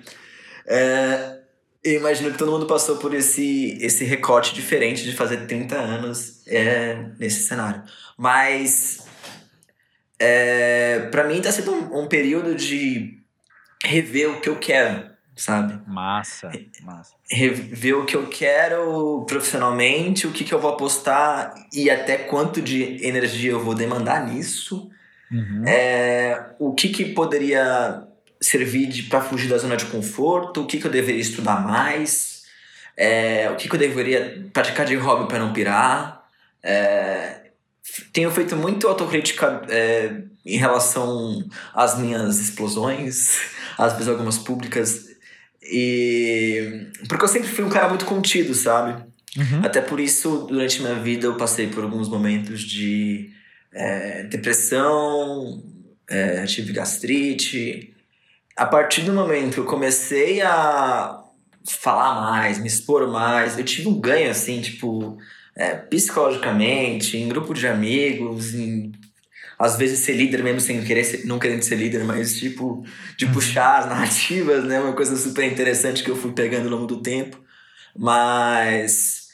É, 0.65 1.37
eu 1.83 1.99
imagino 1.99 2.31
que 2.31 2.37
todo 2.37 2.51
mundo 2.51 2.65
passou 2.65 2.97
por 2.97 3.13
esse, 3.13 3.77
esse 3.81 4.05
recorte 4.05 4.53
diferente 4.53 5.03
de 5.03 5.13
fazer 5.13 5.45
30 5.45 5.75
anos 5.75 6.41
é, 6.47 6.97
nesse 7.19 7.43
cenário. 7.47 7.83
Mas 8.17 9.06
é, 10.19 11.07
para 11.11 11.23
mim 11.23 11.41
tá 11.41 11.51
sendo 11.51 11.71
um, 11.71 12.03
um, 12.03 12.07
período 12.07 12.55
de 12.55 13.19
rever 13.83 14.29
o 14.31 14.41
que 14.41 14.49
eu 14.49 14.55
quero, 14.57 15.09
sabe? 15.35 15.79
Massa, 15.87 16.51
massa. 16.81 17.13
Rever 17.29 17.97
o 17.97 18.05
que 18.05 18.15
eu 18.15 18.27
quero 18.27 19.25
profissionalmente, 19.27 20.25
o 20.25 20.31
que, 20.31 20.43
que 20.43 20.53
eu 20.53 20.59
vou 20.59 20.71
apostar 20.71 21.53
e 21.71 21.89
até 21.89 22.17
quanto 22.17 22.61
de 22.61 23.05
energia 23.05 23.51
eu 23.51 23.63
vou 23.63 23.75
demandar 23.75 24.25
nisso. 24.25 24.89
Uhum. 25.31 25.67
É, 25.67 26.51
o 26.57 26.73
que, 26.73 26.89
que 26.89 27.05
poderia 27.05 28.03
servir 28.41 29.07
para 29.09 29.21
fugir 29.21 29.49
da 29.49 29.57
zona 29.57 29.75
de 29.75 29.85
conforto, 29.85 30.61
o 30.61 30.65
que, 30.65 30.79
que 30.79 30.87
eu 30.87 30.91
deveria 30.91 31.21
estudar 31.21 31.61
mais, 31.61 32.43
é, 32.95 33.49
o 33.51 33.55
que, 33.55 33.69
que 33.69 33.75
eu 33.75 33.79
deveria 33.79 34.47
praticar 34.51 34.85
de 34.85 34.95
hobby 34.95 35.27
para 35.27 35.39
não 35.39 35.53
pirar. 35.53 36.25
É, 36.63 37.46
tenho 38.13 38.31
feito 38.31 38.55
muito 38.55 38.87
autocrítica 38.87 39.61
é, 39.69 40.21
em 40.45 40.57
relação 40.57 41.43
às 41.73 41.97
minhas 41.97 42.39
explosões, 42.39 43.37
às 43.77 43.93
vezes 43.93 44.07
algumas 44.07 44.37
públicas. 44.37 45.07
E. 45.61 46.87
Porque 47.07 47.23
eu 47.23 47.27
sempre 47.27 47.49
fui 47.49 47.63
um 47.63 47.69
cara 47.69 47.89
muito 47.89 48.05
contido, 48.05 48.53
sabe? 48.53 49.03
Uhum. 49.35 49.61
Até 49.63 49.81
por 49.81 49.99
isso, 49.99 50.47
durante 50.49 50.81
minha 50.81 50.95
vida, 50.95 51.27
eu 51.27 51.35
passei 51.35 51.67
por 51.67 51.83
alguns 51.83 52.07
momentos 52.07 52.61
de 52.61 53.31
é, 53.73 54.23
depressão, 54.23 55.63
é, 56.09 56.45
tive 56.45 56.73
gastrite. 56.73 57.93
A 58.55 58.65
partir 58.65 59.01
do 59.01 59.13
momento 59.13 59.55
que 59.55 59.59
eu 59.59 59.65
comecei 59.65 60.41
a 60.41 61.21
falar 61.65 62.21
mais, 62.21 62.57
me 62.57 62.67
expor 62.67 63.07
mais, 63.07 63.57
eu 63.57 63.65
tive 63.65 63.87
um 63.87 63.99
ganho, 63.99 64.31
assim, 64.31 64.61
tipo 64.61 65.17
é, 65.57 65.75
psicologicamente, 65.75 67.17
em 67.17 67.27
grupo 67.27 67.53
de 67.53 67.67
amigos, 67.67 68.53
em 68.53 68.91
às 69.59 69.75
vezes 69.75 69.99
ser 69.99 70.13
líder 70.13 70.43
mesmo 70.43 70.59
sem 70.59 70.83
querer 70.83 71.03
ser, 71.03 71.25
não 71.25 71.39
querendo 71.39 71.63
ser 71.63 71.77
líder, 71.77 72.03
mas 72.03 72.37
tipo 72.37 72.85
de 73.17 73.25
uhum. 73.25 73.33
puxar 73.33 73.79
as 73.79 73.85
narrativas, 73.89 74.63
né? 74.63 74.79
Uma 74.79 74.93
coisa 74.93 75.15
super 75.15 75.43
interessante 75.51 76.03
que 76.03 76.11
eu 76.11 76.15
fui 76.15 76.31
pegando 76.31 76.65
ao 76.65 76.75
longo 76.75 76.85
do 76.85 77.01
tempo. 77.01 77.41
Mas 77.97 79.29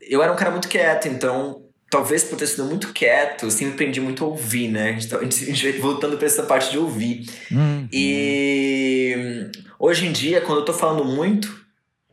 eu 0.00 0.20
era 0.20 0.32
um 0.32 0.36
cara 0.36 0.50
muito 0.50 0.68
quieto, 0.68 1.06
então 1.06 1.62
talvez 1.88 2.24
por 2.24 2.36
ter 2.36 2.48
sido 2.48 2.64
muito 2.64 2.92
quieto, 2.92 3.44
eu 3.44 3.50
sempre 3.50 3.74
aprendi 3.74 4.00
muito 4.00 4.24
a 4.24 4.26
ouvir, 4.26 4.68
né? 4.68 4.90
A 4.90 4.92
gente, 4.92 5.08
tá, 5.08 5.18
a 5.18 5.24
gente 5.24 5.72
voltando 5.78 6.18
para 6.18 6.26
essa 6.26 6.42
parte 6.42 6.72
de 6.72 6.78
ouvir. 6.78 7.26
Uhum. 7.50 7.88
E 7.92 9.48
hoje 9.78 10.06
em 10.06 10.12
dia, 10.12 10.40
quando 10.40 10.58
eu 10.58 10.64
tô 10.64 10.72
falando 10.72 11.04
muito, 11.04 11.64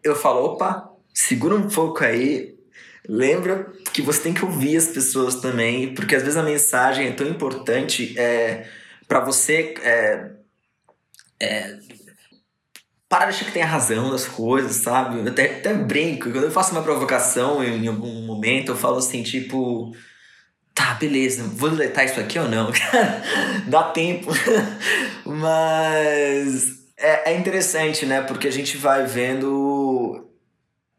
eu 0.04 0.16
falo, 0.16 0.46
opa, 0.46 0.88
segura 1.12 1.56
um 1.56 1.68
pouco 1.68 2.04
aí, 2.04 2.55
lembra 3.08 3.72
que 3.94 4.02
você 4.02 4.22
tem 4.22 4.34
que 4.34 4.44
ouvir 4.44 4.78
as 4.78 4.88
pessoas 4.88 5.36
também, 5.36 5.94
porque 5.94 6.16
às 6.16 6.24
vezes 6.24 6.38
a 6.38 6.44
mensagem 6.44 7.08
é 7.08 7.12
tão 7.12 7.28
importante 7.28 8.18
é, 8.18 8.68
para 9.08 9.20
você. 9.20 9.74
É, 9.82 10.32
é, 11.40 11.78
de 13.24 13.24
achar 13.24 13.46
que 13.46 13.52
tem 13.52 13.62
a 13.62 13.68
razão 13.68 14.12
das 14.12 14.26
coisas, 14.26 14.78
sabe? 14.78 15.20
Eu 15.20 15.28
até, 15.28 15.46
até 15.46 15.74
brinco, 15.74 16.32
quando 16.32 16.44
eu 16.44 16.52
faço 16.52 16.72
uma 16.72 16.84
provocação 16.84 17.64
em 17.64 17.88
algum 17.88 18.26
momento, 18.26 18.72
eu 18.72 18.76
falo 18.76 18.98
assim, 18.98 19.24
tipo. 19.24 19.96
Tá, 20.74 20.94
beleza, 20.96 21.44
vou 21.44 21.70
deletar 21.70 22.04
isso 22.04 22.20
aqui 22.20 22.38
ou 22.38 22.50
não? 22.50 22.70
Dá 23.68 23.84
tempo. 23.84 24.30
Mas 25.26 26.86
é, 26.98 27.32
é 27.32 27.38
interessante, 27.38 28.06
né? 28.06 28.22
Porque 28.22 28.48
a 28.48 28.52
gente 28.52 28.76
vai 28.76 29.06
vendo 29.06 30.25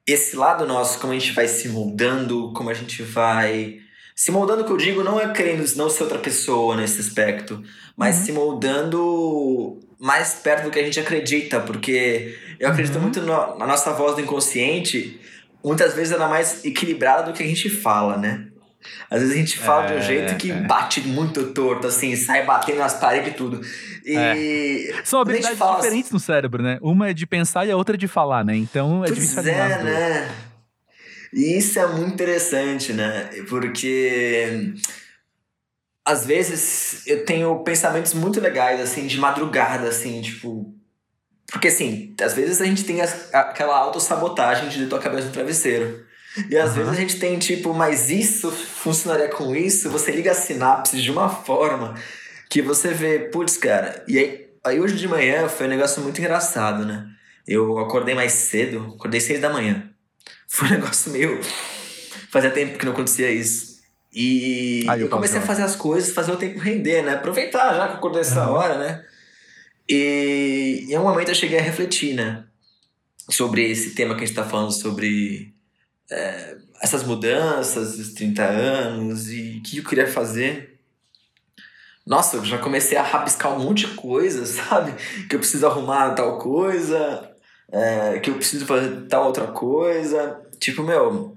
esse 0.06 0.36
lado 0.36 0.66
nosso, 0.66 0.98
como 1.00 1.12
a 1.12 1.18
gente 1.18 1.32
vai 1.32 1.48
se 1.48 1.68
moldando, 1.68 2.52
como 2.52 2.70
a 2.70 2.74
gente 2.74 3.02
vai 3.02 3.80
Se 4.14 4.30
moldando, 4.30 4.64
que 4.64 4.70
eu 4.70 4.76
digo, 4.76 5.02
não 5.02 5.20
é 5.20 5.30
querendo 5.32 5.62
não 5.76 5.90
ser 5.90 6.04
outra 6.04 6.18
pessoa 6.18 6.76
nesse 6.76 7.00
aspecto, 7.00 7.62
mas 7.94 8.16
uhum. 8.18 8.24
se 8.24 8.32
moldando 8.32 9.78
mais 9.98 10.34
perto 10.34 10.64
do 10.64 10.70
que 10.70 10.78
a 10.78 10.84
gente 10.84 10.98
acredita, 11.00 11.60
porque 11.60 12.34
eu 12.58 12.68
acredito 12.68 12.96
uhum. 12.96 13.02
muito 13.02 13.20
no, 13.20 13.58
na 13.58 13.66
nossa 13.66 13.92
voz 13.92 14.14
do 14.14 14.22
inconsciente, 14.22 15.20
muitas 15.62 15.94
vezes 15.94 16.12
ela 16.12 16.26
é 16.26 16.28
mais 16.28 16.64
equilibrada 16.64 17.24
do 17.24 17.32
que 17.36 17.42
a 17.42 17.46
gente 17.46 17.68
fala, 17.68 18.16
né? 18.16 18.46
Às 19.10 19.20
vezes 19.20 19.34
a 19.34 19.38
gente 19.38 19.58
fala 19.58 19.84
é, 19.84 19.86
de 19.86 19.92
um 19.94 19.98
é, 19.98 20.02
jeito 20.02 20.36
que 20.36 20.50
é. 20.50 20.54
bate 20.62 21.00
muito 21.02 21.52
torto, 21.52 21.86
assim, 21.86 22.16
sai 22.16 22.44
batendo 22.44 22.78
nas 22.78 22.94
paredes 22.94 23.32
e 23.32 23.34
tudo. 23.34 23.60
E 24.04 24.16
é. 24.16 25.02
São 25.04 25.20
habilidades 25.20 25.58
fala... 25.58 25.76
diferentes 25.76 26.10
no 26.10 26.18
cérebro, 26.18 26.62
né? 26.62 26.78
Uma 26.80 27.10
é 27.10 27.12
de 27.12 27.26
pensar 27.26 27.66
e 27.66 27.70
a 27.70 27.76
outra 27.76 27.96
é 27.96 27.98
de 27.98 28.08
falar, 28.08 28.44
né? 28.44 28.56
Então 28.56 29.04
é 29.04 29.08
pois 29.08 29.18
difícil 29.18 29.40
é, 29.50 29.82
né? 29.82 30.28
E 31.32 31.58
isso 31.58 31.78
é 31.78 31.86
muito 31.86 32.14
interessante, 32.14 32.92
né? 32.92 33.28
Porque 33.48 34.74
às 36.06 36.24
vezes 36.24 37.04
eu 37.04 37.24
tenho 37.24 37.58
pensamentos 37.64 38.14
muito 38.14 38.40
legais, 38.40 38.80
assim, 38.80 39.08
de 39.08 39.18
madrugada, 39.18 39.88
assim, 39.88 40.22
tipo. 40.22 40.72
Porque 41.50 41.68
assim, 41.68 42.14
às 42.20 42.34
vezes 42.34 42.60
a 42.60 42.64
gente 42.64 42.84
tem 42.84 43.00
aquela 43.00 43.76
autossabotagem 43.76 44.68
de 44.68 44.86
tua 44.86 45.00
cabeça 45.00 45.26
no 45.26 45.32
travesseiro. 45.32 46.06
E 46.50 46.56
às 46.56 46.70
uhum. 46.70 46.76
vezes 46.76 46.92
a 46.92 46.94
gente 46.94 47.18
tem 47.18 47.38
tipo, 47.38 47.72
mas 47.72 48.10
isso 48.10 48.50
funcionaria 48.50 49.28
com 49.28 49.54
isso? 49.54 49.90
Você 49.90 50.10
liga 50.10 50.32
as 50.32 50.38
sinapses 50.38 51.02
de 51.02 51.10
uma 51.10 51.28
forma 51.28 51.94
que 52.48 52.62
você 52.62 52.92
vê, 52.92 53.18
putz, 53.18 53.56
cara. 53.56 54.04
E 54.06 54.18
aí, 54.18 54.46
aí 54.64 54.80
hoje 54.80 54.96
de 54.96 55.08
manhã 55.08 55.48
foi 55.48 55.66
um 55.66 55.70
negócio 55.70 56.02
muito 56.02 56.20
engraçado, 56.20 56.84
né? 56.84 57.06
Eu 57.46 57.78
acordei 57.78 58.14
mais 58.14 58.32
cedo, 58.32 58.94
acordei 58.96 59.20
seis 59.20 59.40
da 59.40 59.50
manhã. 59.50 59.88
Foi 60.48 60.68
um 60.68 60.72
negócio 60.72 61.12
meio. 61.12 61.40
Fazia 62.30 62.50
tempo 62.50 62.78
que 62.78 62.84
não 62.84 62.92
acontecia 62.92 63.30
isso. 63.30 63.76
E 64.12 64.84
aí, 64.88 65.00
eu 65.00 65.08
comecei 65.08 65.38
a 65.38 65.42
fazer 65.42 65.62
as 65.62 65.76
coisas, 65.76 66.12
fazer 66.12 66.32
o 66.32 66.36
tempo 66.36 66.58
render, 66.58 67.02
né? 67.02 67.14
Aproveitar 67.14 67.74
já 67.74 67.86
que 67.86 67.92
eu 67.92 67.98
acordei 67.98 68.22
essa 68.22 68.48
uhum. 68.48 68.54
hora, 68.54 68.78
né? 68.78 69.04
E 69.88 70.86
em 70.88 70.98
um 70.98 71.02
momento 71.02 71.28
eu 71.28 71.34
cheguei 71.34 71.58
a 71.58 71.62
refletir, 71.62 72.14
né? 72.14 72.44
Sobre 73.30 73.70
esse 73.70 73.94
tema 73.94 74.16
que 74.16 74.24
a 74.24 74.26
gente 74.26 74.34
tá 74.34 74.44
falando, 74.44 74.72
sobre 74.72 75.54
é, 76.10 76.56
essas 76.80 77.02
mudanças, 77.02 77.98
os 77.98 78.14
30 78.14 78.42
anos 78.42 79.30
e 79.30 79.58
o 79.58 79.62
que 79.62 79.78
eu 79.78 79.84
queria 79.84 80.06
fazer. 80.06 80.78
Nossa, 82.06 82.36
eu 82.36 82.44
já 82.44 82.58
comecei 82.58 82.96
a 82.96 83.02
rabiscar 83.02 83.52
um 83.52 83.64
monte 83.64 83.86
de 83.86 83.94
coisa, 83.94 84.46
sabe? 84.46 84.92
Que 85.28 85.34
eu 85.34 85.40
preciso 85.40 85.66
arrumar 85.66 86.14
tal 86.14 86.38
coisa, 86.38 87.30
é, 87.70 88.18
que 88.20 88.30
eu 88.30 88.34
preciso 88.36 88.64
fazer 88.66 89.06
tal 89.08 89.26
outra 89.26 89.48
coisa. 89.48 90.40
Tipo, 90.60 90.82
meu, 90.82 91.36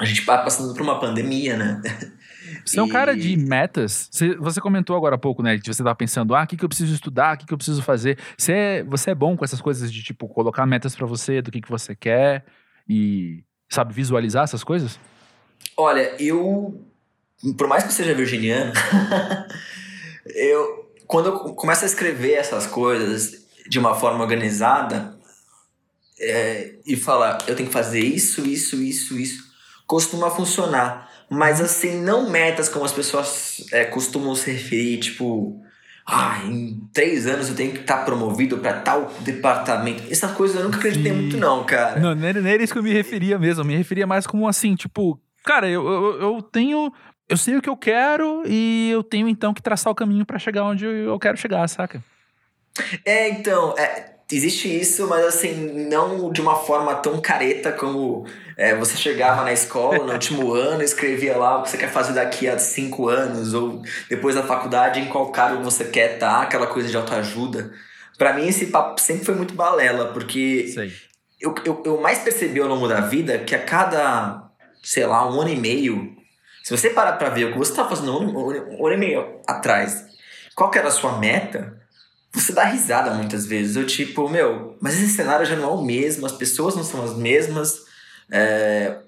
a 0.00 0.04
gente 0.04 0.26
tá 0.26 0.38
passando 0.38 0.72
por 0.74 0.82
uma 0.82 0.98
pandemia, 0.98 1.56
né? 1.56 1.80
Você 2.64 2.78
é 2.78 2.82
um 2.82 2.88
cara 2.88 3.16
de 3.16 3.36
metas. 3.36 4.10
Você, 4.12 4.60
comentou 4.60 4.96
agora 4.96 5.14
há 5.14 5.18
pouco, 5.18 5.42
né? 5.42 5.58
Que 5.58 5.72
você 5.72 5.82
tava 5.82 5.94
pensando, 5.96 6.34
ah, 6.34 6.42
o 6.42 6.46
que, 6.46 6.56
que 6.56 6.64
eu 6.64 6.68
preciso 6.68 6.92
estudar, 6.94 7.34
o 7.34 7.38
que, 7.38 7.46
que 7.46 7.52
eu 7.52 7.56
preciso 7.56 7.82
fazer. 7.82 8.18
Você 8.36 8.52
é, 8.52 8.82
você 8.84 9.10
é 9.10 9.14
bom 9.14 9.36
com 9.36 9.44
essas 9.44 9.60
coisas 9.60 9.92
de, 9.92 10.02
tipo, 10.02 10.28
colocar 10.28 10.66
metas 10.66 10.94
para 10.94 11.06
você, 11.06 11.40
do 11.40 11.50
que, 11.50 11.60
que 11.60 11.70
você 11.70 11.94
quer 11.94 12.44
e 12.88 13.42
sabe 13.72 13.94
visualizar 13.94 14.44
essas 14.44 14.62
coisas? 14.62 14.98
Olha, 15.76 16.14
eu. 16.22 16.80
Por 17.56 17.66
mais 17.66 17.82
que 17.82 17.88
eu 17.88 17.94
seja 17.94 18.14
virginiano, 18.14 18.72
eu. 20.34 20.82
Quando 21.06 21.26
eu 21.26 21.54
começo 21.54 21.84
a 21.84 21.86
escrever 21.86 22.34
essas 22.34 22.66
coisas 22.66 23.42
de 23.68 23.78
uma 23.78 23.94
forma 23.94 24.22
organizada 24.22 25.14
é, 26.18 26.74
e 26.86 26.96
falar, 26.96 27.38
eu 27.46 27.54
tenho 27.54 27.68
que 27.68 27.72
fazer 27.72 28.00
isso, 28.00 28.46
isso, 28.46 28.80
isso, 28.82 29.18
isso, 29.18 29.44
costuma 29.86 30.30
funcionar. 30.30 31.10
Mas 31.28 31.60
assim, 31.60 32.00
não 32.00 32.30
metas 32.30 32.68
como 32.68 32.84
as 32.84 32.92
pessoas 32.92 33.64
é, 33.72 33.84
costumam 33.84 34.34
se 34.34 34.50
referir, 34.50 34.98
tipo, 34.98 35.62
ah, 36.06 36.40
em 36.44 36.80
três 36.92 37.26
anos 37.26 37.48
eu 37.48 37.54
tenho 37.54 37.72
que 37.72 37.80
estar 37.80 37.98
tá 37.98 38.04
promovido 38.04 38.58
para 38.58 38.80
tal 38.80 39.12
departamento. 39.20 40.02
Essa 40.10 40.28
coisa 40.28 40.58
eu 40.58 40.64
nunca 40.64 40.78
acreditei 40.78 41.12
muito, 41.12 41.36
não, 41.36 41.64
cara. 41.64 42.00
Não, 42.00 42.14
não 42.14 42.26
era 42.26 42.62
isso 42.62 42.72
que 42.72 42.78
eu 42.78 42.82
me 42.82 42.92
referia 42.92 43.38
mesmo. 43.38 43.62
Eu 43.62 43.66
me 43.66 43.76
referia 43.76 44.06
mais 44.06 44.26
como 44.26 44.48
assim, 44.48 44.74
tipo, 44.74 45.20
cara, 45.44 45.68
eu, 45.68 45.86
eu, 45.86 46.20
eu 46.20 46.42
tenho. 46.42 46.92
Eu 47.28 47.36
sei 47.36 47.56
o 47.56 47.62
que 47.62 47.68
eu 47.68 47.76
quero 47.76 48.42
e 48.46 48.90
eu 48.90 49.02
tenho 49.02 49.28
então 49.28 49.54
que 49.54 49.62
traçar 49.62 49.90
o 49.92 49.96
caminho 49.96 50.26
para 50.26 50.38
chegar 50.38 50.64
onde 50.64 50.84
eu 50.84 51.18
quero 51.18 51.36
chegar, 51.36 51.66
saca? 51.68 52.02
É, 53.04 53.28
então, 53.30 53.74
é, 53.78 54.11
existe 54.36 54.68
isso, 54.68 55.06
mas 55.08 55.24
assim, 55.24 55.86
não 55.88 56.30
de 56.30 56.40
uma 56.40 56.56
forma 56.56 56.94
tão 56.96 57.20
careta 57.20 57.72
como 57.72 58.26
é, 58.56 58.74
você 58.74 58.96
chegava 58.96 59.42
na 59.42 59.52
escola 59.52 60.04
no 60.04 60.12
último 60.12 60.52
ano, 60.54 60.82
escrevia 60.82 61.36
lá 61.36 61.58
o 61.58 61.62
que 61.62 61.70
você 61.70 61.76
quer 61.76 61.90
fazer 61.90 62.12
daqui 62.12 62.48
a 62.48 62.58
cinco 62.58 63.08
anos, 63.08 63.54
ou 63.54 63.82
depois 64.08 64.34
da 64.34 64.42
faculdade, 64.42 65.00
em 65.00 65.06
qual 65.06 65.30
cargo 65.30 65.62
você 65.62 65.84
quer 65.84 66.14
estar, 66.14 66.36
tá, 66.36 66.42
aquela 66.42 66.66
coisa 66.66 66.88
de 66.88 66.96
autoajuda. 66.96 67.72
para 68.16 68.32
mim, 68.32 68.46
esse 68.46 68.66
papo 68.66 69.00
sempre 69.00 69.24
foi 69.24 69.34
muito 69.34 69.54
balela, 69.54 70.12
porque 70.12 70.74
eu, 71.40 71.54
eu, 71.64 71.82
eu 71.84 72.00
mais 72.00 72.20
percebi 72.20 72.60
ao 72.60 72.68
longo 72.68 72.86
da 72.86 73.00
vida 73.00 73.38
que 73.38 73.54
a 73.54 73.62
cada, 73.62 74.50
sei 74.82 75.06
lá, 75.06 75.28
um 75.28 75.40
ano 75.40 75.50
e 75.50 75.56
meio, 75.56 76.16
se 76.62 76.70
você 76.70 76.90
parar 76.90 77.14
pra 77.14 77.30
ver 77.30 77.46
o 77.46 77.52
que 77.52 77.58
você 77.58 77.74
tá 77.74 77.88
fazendo 77.88 78.16
um, 78.16 78.28
um, 78.28 78.80
um 78.80 78.86
ano 78.86 78.94
e 78.94 78.98
meio 78.98 79.40
atrás, 79.46 80.06
qual 80.54 80.70
que 80.70 80.78
era 80.78 80.88
a 80.88 80.92
sua 80.92 81.18
meta, 81.18 81.81
você 82.32 82.52
dá 82.52 82.64
risada 82.64 83.10
muitas 83.12 83.46
vezes. 83.46 83.76
Eu 83.76 83.86
tipo, 83.86 84.28
meu, 84.28 84.76
mas 84.80 84.94
esse 84.94 85.14
cenário 85.14 85.44
já 85.44 85.54
não 85.54 85.64
é 85.64 85.72
o 85.72 85.82
mesmo, 85.82 86.24
as 86.24 86.32
pessoas 86.32 86.74
não 86.74 86.82
são 86.82 87.04
as 87.04 87.16
mesmas, 87.16 87.84
é, 88.30 88.98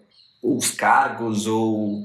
os 0.43 0.71
cargos 0.71 1.47
ou 1.47 2.03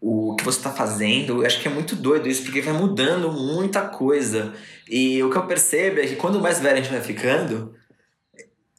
o 0.00 0.34
que 0.36 0.44
você 0.44 0.58
está 0.58 0.70
fazendo. 0.70 1.42
Eu 1.42 1.46
acho 1.46 1.60
que 1.60 1.68
é 1.68 1.70
muito 1.70 1.94
doido 1.94 2.28
isso, 2.28 2.42
porque 2.42 2.62
vai 2.62 2.72
mudando 2.72 3.30
muita 3.30 3.82
coisa. 3.82 4.54
E 4.88 5.22
o 5.22 5.30
que 5.30 5.36
eu 5.36 5.46
percebo 5.46 6.00
é 6.00 6.06
que 6.06 6.16
quando 6.16 6.40
mais 6.40 6.60
velho 6.60 6.78
a 6.78 6.80
gente 6.80 6.92
vai 6.92 7.02
ficando, 7.02 7.74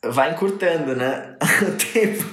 vai 0.03 0.31
encurtando, 0.31 0.95
né? 0.95 1.35
O 1.61 1.93
tempo. 1.93 2.25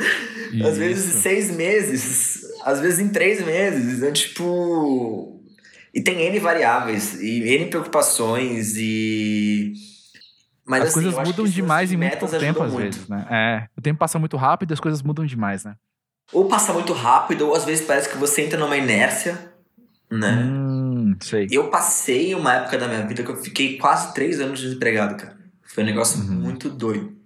Isso. 0.52 0.66
Às 0.66 0.76
vezes 0.76 1.22
seis 1.22 1.50
meses, 1.50 2.42
às 2.64 2.80
vezes 2.80 2.98
em 2.98 3.08
três 3.08 3.44
meses. 3.44 3.98
Então, 3.98 4.12
tipo 4.12 5.41
e 5.94 6.00
tem 6.00 6.22
N 6.22 6.38
variáveis, 6.38 7.20
e 7.20 7.42
N 7.54 7.66
preocupações, 7.66 8.74
e. 8.76 9.72
Mas 10.64 10.82
as 10.82 10.88
assim, 10.88 11.02
coisas 11.02 11.28
mudam 11.28 11.44
demais 11.44 11.92
em 11.92 11.96
muito 11.96 12.16
pouco 12.18 12.38
tempo, 12.38 12.62
às 12.62 12.72
muito. 12.72 12.94
vezes, 12.94 13.08
né? 13.08 13.26
É. 13.30 13.68
O 13.76 13.82
tempo 13.82 13.98
passa 13.98 14.18
muito 14.18 14.36
rápido 14.36 14.70
e 14.70 14.74
as 14.74 14.80
coisas 14.80 15.02
mudam 15.02 15.26
demais, 15.26 15.64
né? 15.64 15.74
Ou 16.32 16.46
passa 16.46 16.72
muito 16.72 16.92
rápido, 16.92 17.48
ou 17.48 17.54
às 17.54 17.64
vezes 17.64 17.84
parece 17.84 18.08
que 18.08 18.16
você 18.16 18.42
entra 18.42 18.58
numa 18.58 18.76
inércia, 18.76 19.52
né? 20.10 20.44
Hum, 20.44 21.16
sei. 21.20 21.48
Eu 21.50 21.68
passei 21.68 22.34
uma 22.34 22.54
época 22.54 22.78
da 22.78 22.88
minha 22.88 23.06
vida 23.06 23.22
que 23.22 23.30
eu 23.30 23.36
fiquei 23.36 23.76
quase 23.76 24.14
três 24.14 24.40
anos 24.40 24.60
desempregado, 24.60 25.16
cara. 25.16 25.36
Foi 25.62 25.82
um 25.82 25.86
negócio 25.86 26.20
uhum. 26.20 26.34
muito 26.34 26.70
doido. 26.70 27.16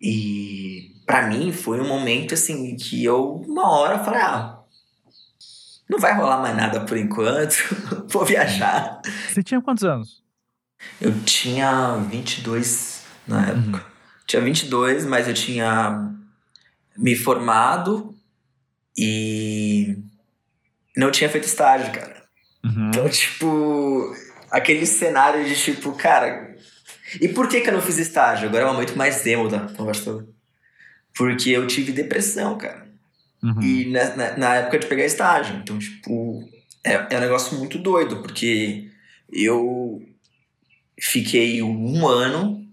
E 0.00 0.92
para 1.04 1.26
mim 1.26 1.52
foi 1.52 1.80
um 1.80 1.88
momento 1.88 2.34
assim 2.34 2.76
que 2.76 3.04
eu, 3.04 3.42
uma 3.46 3.70
hora, 3.70 3.98
falei, 3.98 4.20
ah, 4.20 4.57
não 5.88 5.98
vai 5.98 6.14
rolar 6.14 6.40
mais 6.40 6.56
nada 6.56 6.80
por 6.80 6.96
enquanto, 6.96 7.54
vou 8.08 8.24
viajar. 8.24 9.00
Você 9.28 9.42
tinha 9.42 9.60
quantos 9.60 9.84
anos? 9.84 10.22
Eu 11.00 11.12
tinha 11.24 11.96
22 12.10 13.02
na 13.26 13.46
época. 13.46 13.78
Uhum. 13.78 13.98
Tinha 14.26 14.42
22, 14.42 15.06
mas 15.06 15.26
eu 15.26 15.34
tinha 15.34 16.12
me 16.96 17.16
formado 17.16 18.14
e 18.96 19.96
não 20.96 21.10
tinha 21.10 21.30
feito 21.30 21.44
estágio, 21.44 21.92
cara. 21.92 22.24
Uhum. 22.64 22.88
Então, 22.88 23.08
tipo, 23.08 24.14
aquele 24.50 24.84
cenário 24.84 25.44
de 25.44 25.56
tipo, 25.56 25.92
cara. 25.92 26.56
E 27.20 27.28
por 27.28 27.48
que, 27.48 27.60
que 27.60 27.70
eu 27.70 27.74
não 27.74 27.80
fiz 27.80 27.96
estágio? 27.96 28.48
Agora 28.48 28.64
é 28.64 28.66
o 28.66 28.72
momento 28.72 28.96
mais 28.96 29.24
emo 29.26 29.48
da 29.48 29.60
conversa. 29.60 30.26
Porque 31.16 31.50
eu 31.50 31.66
tive 31.66 31.92
depressão, 31.92 32.58
cara. 32.58 32.87
Uhum. 33.42 33.62
E 33.62 33.90
na, 33.90 34.16
na, 34.16 34.36
na, 34.36 34.54
época 34.56 34.78
de 34.78 34.86
pegar 34.86 35.04
estágio. 35.04 35.56
Então, 35.56 35.78
tipo, 35.78 36.48
é, 36.84 36.92
é 37.10 37.16
um 37.18 37.20
negócio 37.20 37.56
muito 37.58 37.78
doido, 37.78 38.20
porque 38.22 38.90
eu 39.30 40.02
fiquei 41.00 41.62
um 41.62 42.06
ano 42.06 42.66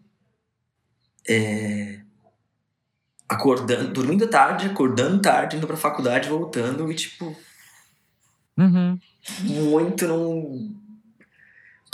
é, 1.28 2.00
acordando, 3.28 3.92
dormindo 3.92 4.28
tarde, 4.28 4.68
acordando 4.68 5.22
tarde, 5.22 5.58
indo 5.58 5.68
pra 5.68 5.78
faculdade, 5.78 6.30
voltando 6.30 6.92
e, 6.92 6.96
tipo. 6.96 7.36
Uhum. 8.58 9.00
Muito 9.42 10.08
não 10.08 10.85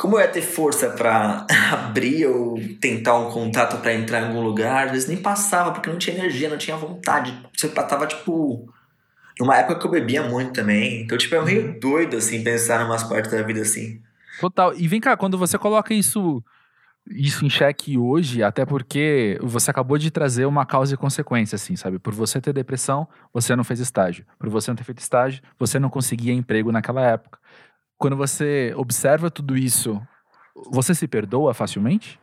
como 0.01 0.15
eu 0.15 0.21
ia 0.21 0.27
ter 0.27 0.41
força 0.41 0.89
para 0.89 1.45
abrir 1.71 2.25
ou 2.25 2.59
tentar 2.81 3.15
um 3.19 3.29
contato 3.29 3.79
para 3.83 3.93
entrar 3.93 4.19
em 4.19 4.27
algum 4.29 4.41
lugar, 4.41 4.85
às 4.85 4.91
vezes 4.93 5.07
nem 5.07 5.17
passava, 5.17 5.71
porque 5.71 5.91
não 5.91 5.99
tinha 5.99 6.17
energia, 6.17 6.49
não 6.49 6.57
tinha 6.57 6.75
vontade. 6.75 7.39
Você 7.55 7.69
tava, 7.69 8.07
tipo, 8.07 8.67
numa 9.39 9.55
época 9.57 9.77
que 9.77 9.85
eu 9.85 9.91
bebia 9.91 10.23
muito 10.23 10.53
também. 10.53 11.03
Então, 11.03 11.15
tipo, 11.15 11.35
é 11.35 11.45
meio 11.45 11.67
uhum. 11.67 11.79
doido, 11.79 12.17
assim, 12.17 12.43
pensar 12.43 12.81
em 12.81 12.85
umas 12.85 13.03
partes 13.03 13.31
da 13.31 13.43
vida 13.43 13.61
assim. 13.61 14.01
Total. 14.39 14.73
E 14.75 14.87
vem 14.87 14.99
cá, 14.99 15.15
quando 15.15 15.37
você 15.37 15.55
coloca 15.55 15.93
isso 15.93 16.43
isso 17.07 17.45
em 17.45 17.49
xeque 17.49 17.97
hoje, 17.97 18.43
até 18.43 18.63
porque 18.65 19.37
você 19.41 19.69
acabou 19.69 19.97
de 19.97 20.09
trazer 20.09 20.45
uma 20.45 20.65
causa 20.65 20.93
e 20.93 20.97
consequência, 20.97 21.55
assim, 21.55 21.75
sabe? 21.75 21.99
Por 21.99 22.13
você 22.13 22.39
ter 22.39 22.53
depressão, 22.53 23.07
você 23.33 23.55
não 23.55 23.63
fez 23.63 23.79
estágio. 23.79 24.25
Por 24.39 24.49
você 24.49 24.71
não 24.71 24.75
ter 24.75 24.83
feito 24.83 24.99
estágio, 24.99 25.43
você 25.59 25.79
não 25.79 25.89
conseguia 25.89 26.33
emprego 26.33 26.71
naquela 26.71 27.01
época. 27.01 27.39
Quando 28.01 28.17
você 28.17 28.73
observa 28.75 29.29
tudo 29.29 29.55
isso, 29.55 30.01
você 30.71 30.95
se 30.95 31.07
perdoa 31.07 31.53
facilmente? 31.53 32.19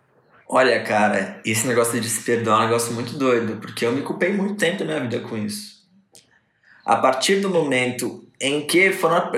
Olha, 0.48 0.82
cara, 0.82 1.40
esse 1.44 1.68
negócio 1.68 2.00
de 2.00 2.08
se 2.08 2.24
perdoar 2.24 2.56
é 2.56 2.58
um 2.62 2.66
negócio 2.66 2.92
muito 2.94 3.16
doido, 3.16 3.60
porque 3.60 3.86
eu 3.86 3.92
me 3.92 4.02
culpei 4.02 4.32
muito 4.32 4.56
tempo 4.56 4.80
da 4.80 4.84
minha 4.86 5.00
vida 5.00 5.20
com 5.20 5.36
isso. 5.36 5.86
A 6.84 6.96
partir 6.96 7.36
do 7.36 7.48
momento 7.48 8.28
em 8.40 8.66
que 8.66 8.90
foram 8.90 9.30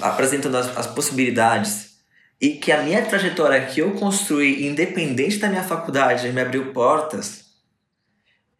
apresentando 0.00 0.56
as, 0.56 0.74
as 0.74 0.86
possibilidades 0.86 1.98
e 2.40 2.52
que 2.52 2.72
a 2.72 2.82
minha 2.82 3.04
trajetória 3.04 3.66
que 3.66 3.80
eu 3.80 3.92
construí, 3.92 4.66
independente 4.66 5.36
da 5.36 5.50
minha 5.50 5.62
faculdade, 5.62 6.32
me 6.32 6.40
abriu 6.40 6.72
portas, 6.72 7.44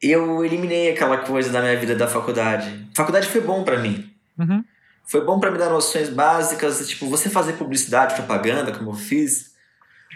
eu 0.03 0.45
eliminei 0.45 0.91
aquela 0.91 1.17
coisa 1.17 1.51
da 1.51 1.63
minha 1.63 1.77
vida 1.79 1.97
da 1.97 2.07
faculdade. 2.07 2.87
A 2.93 2.97
faculdade 2.97 3.29
foi 3.29 3.41
bom 3.41 3.65
para 3.65 3.79
mim. 3.79 4.13
Uhum. 4.39 4.63
Foi 5.09 5.25
bom 5.25 5.41
para 5.41 5.51
me 5.51 5.57
dar 5.57 5.71
noções 5.71 6.11
básicas, 6.11 6.87
tipo, 6.87 7.09
você 7.09 7.31
fazer 7.31 7.55
publicidade, 7.55 8.15
propaganda, 8.15 8.73
como 8.73 8.91
eu 8.91 8.95
fiz. 8.95 9.53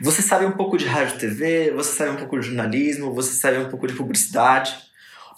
Você 0.02 0.20
sabe 0.20 0.44
um 0.44 0.52
pouco 0.52 0.76
de 0.76 0.84
rádio 0.84 1.16
e 1.16 1.18
TV, 1.18 1.70
você 1.70 1.96
sabe 1.96 2.10
um 2.10 2.16
pouco 2.16 2.38
de 2.38 2.46
jornalismo, 2.46 3.14
você 3.14 3.32
sabe 3.32 3.56
um 3.56 3.70
pouco 3.70 3.86
de 3.86 3.94
publicidade, 3.94 4.76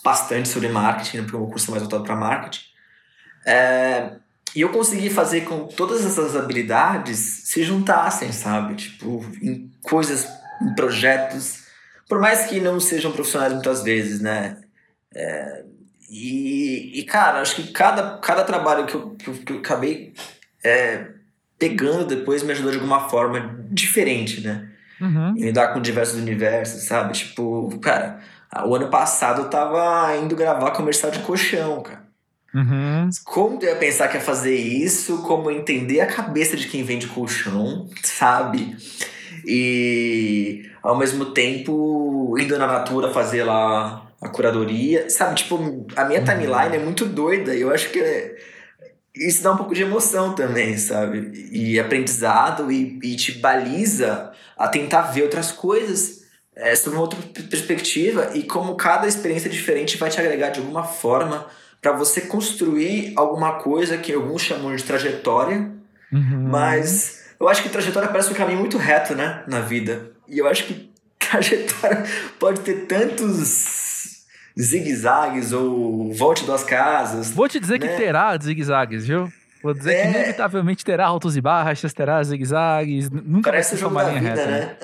bastante 0.03 0.49
sobre 0.49 0.69
marketing, 0.69 1.19
né, 1.19 1.23
porque 1.23 1.37
o 1.37 1.41
meu 1.41 1.49
curso 1.49 1.69
é 1.69 1.71
mais 1.71 1.83
voltado 1.83 2.03
para 2.03 2.17
marketing. 2.17 2.65
É, 3.47 4.17
e 4.57 4.61
eu 4.61 4.71
consegui 4.71 5.09
fazer 5.09 5.43
com 5.43 5.69
todas 5.69 6.05
essas 6.05 6.35
habilidades 6.35 7.19
se 7.45 7.63
juntassem, 7.63 8.33
sabe? 8.33 8.75
Tipo, 8.75 9.25
em 9.41 9.71
coisas, 9.83 10.27
em 10.63 10.75
projetos, 10.75 11.65
por 12.09 12.19
mais 12.21 12.47
que 12.47 12.61
não 12.61 12.81
sejam 12.81 13.13
profissionais 13.13 13.53
muitas 13.53 13.85
vezes, 13.85 14.21
né? 14.21 14.61
É, 15.15 15.65
e, 16.17 17.01
e, 17.01 17.03
cara, 17.03 17.41
acho 17.41 17.57
que 17.57 17.73
cada, 17.73 18.19
cada 18.19 18.45
trabalho 18.45 18.87
que 18.87 18.95
eu, 18.95 19.11
que 19.17 19.29
eu, 19.29 19.35
que 19.35 19.53
eu 19.53 19.59
acabei 19.59 20.15
é, 20.63 21.09
pegando 21.59 22.05
depois 22.05 22.45
me 22.45 22.53
ajudou 22.53 22.71
de 22.71 22.79
alguma 22.79 23.09
forma 23.09 23.59
diferente, 23.69 24.41
né? 24.41 24.69
Uhum. 25.01 25.33
Lidar 25.33 25.73
com 25.73 25.81
diversos 25.81 26.21
universos, 26.21 26.85
sabe? 26.85 27.15
Tipo, 27.15 27.77
cara, 27.81 28.21
o 28.65 28.77
ano 28.77 28.91
passado 28.91 29.43
eu 29.43 29.51
tava 29.51 30.17
indo 30.17 30.37
gravar 30.37 30.71
comercial 30.71 31.11
de 31.11 31.19
colchão, 31.19 31.83
cara. 31.83 32.05
Uhum. 32.55 33.11
Como 33.25 33.59
eu 33.61 33.71
ia 33.71 33.77
pensar 33.77 34.07
que 34.07 34.17
ia 34.17 34.23
fazer 34.23 34.55
isso, 34.55 35.19
como 35.23 35.51
entender 35.51 36.01
a 36.01 36.07
cabeça 36.07 36.57
de 36.57 36.69
quem 36.69 36.85
vende 36.85 37.09
colchão, 37.09 37.89
sabe? 38.05 38.77
E 39.45 40.71
ao 40.81 40.97
mesmo 40.97 41.27
tempo 41.33 42.37
indo 42.39 42.57
na 42.57 42.69
Natura 42.69 43.13
fazer 43.13 43.43
lá 43.43 44.04
a 44.25 44.29
curadoria, 44.31 45.11
sabe? 45.11 45.35
Tipo, 45.35 45.87
a 45.95 46.05
minha 46.07 46.21
uhum. 46.21 46.25
timeline 46.25 46.77
é 46.77 46.79
muito 46.79 47.05
doida 47.05 47.55
e 47.55 47.61
eu 47.61 47.71
acho 47.71 47.91
que 47.91 48.01
é... 48.01 48.35
isso 49.15 49.43
dá 49.43 49.53
um 49.53 49.57
pouco 49.57 49.75
de 49.75 49.83
emoção 49.83 50.35
também, 50.35 50.79
sabe? 50.79 51.51
E 51.53 51.79
aprendizado 51.79 52.73
e, 52.73 52.99
e 53.03 53.15
te 53.17 53.33
baliza 53.33 54.33
a 54.57 54.67
tentar 54.67 55.03
ver 55.03 55.25
outras 55.25 55.53
coisas 55.53 56.25
é, 56.57 56.75
sob 56.75 56.97
uma 56.97 57.03
outra 57.03 57.19
perspectiva 57.51 58.31
e 58.33 58.45
como 58.45 58.77
cada 58.77 59.07
experiência 59.07 59.51
diferente 59.51 59.99
vai 59.99 60.09
te 60.09 60.19
agregar 60.19 60.49
de 60.49 60.61
alguma 60.61 60.85
forma 60.85 61.47
para 61.83 61.93
você 61.93 62.23
construir 62.23 63.13
alguma 63.17 63.59
coisa 63.59 63.99
que 63.99 64.11
alguns 64.11 64.41
chamam 64.41 64.75
de 64.75 64.83
trajetória, 64.83 65.71
uhum. 66.11 66.49
mas 66.49 67.25
eu 67.39 67.47
acho 67.47 67.63
que 67.63 67.69
trajetória 67.69 68.09
parece 68.09 68.31
um 68.31 68.35
caminho 68.35 68.59
muito 68.59 68.79
reto, 68.79 69.15
né, 69.15 69.45
na 69.47 69.61
vida. 69.61 70.13
E 70.27 70.39
eu 70.39 70.49
acho 70.49 70.65
que 70.65 70.91
trajetória 71.21 72.05
pode 72.39 72.61
ter 72.61 72.87
tantos 72.87 73.84
zigue-zagues 74.59 75.53
ou 75.53 76.13
volte 76.13 76.45
duas 76.45 76.63
casas. 76.63 77.31
Vou 77.31 77.49
te 77.49 77.59
dizer 77.59 77.81
né? 77.81 77.87
que 77.87 77.97
terá 77.97 78.37
zigue-zagues, 78.37 79.07
viu? 79.07 79.33
Vou 79.63 79.73
dizer 79.73 79.95
é... 79.95 80.03
que 80.03 80.09
inevitavelmente 80.09 80.85
terá 80.85 81.07
altos 81.07 81.37
e 81.37 81.41
baixos, 81.41 81.93
terá 81.93 82.23
zigue-zagues. 82.23 83.11
Nunca 83.11 83.51
Parece 83.51 83.71
vai 83.71 83.79
ser 83.79 83.87
uma 83.87 84.03
linha 84.03 84.21
reta. 84.21 84.47
Né? 84.47 84.77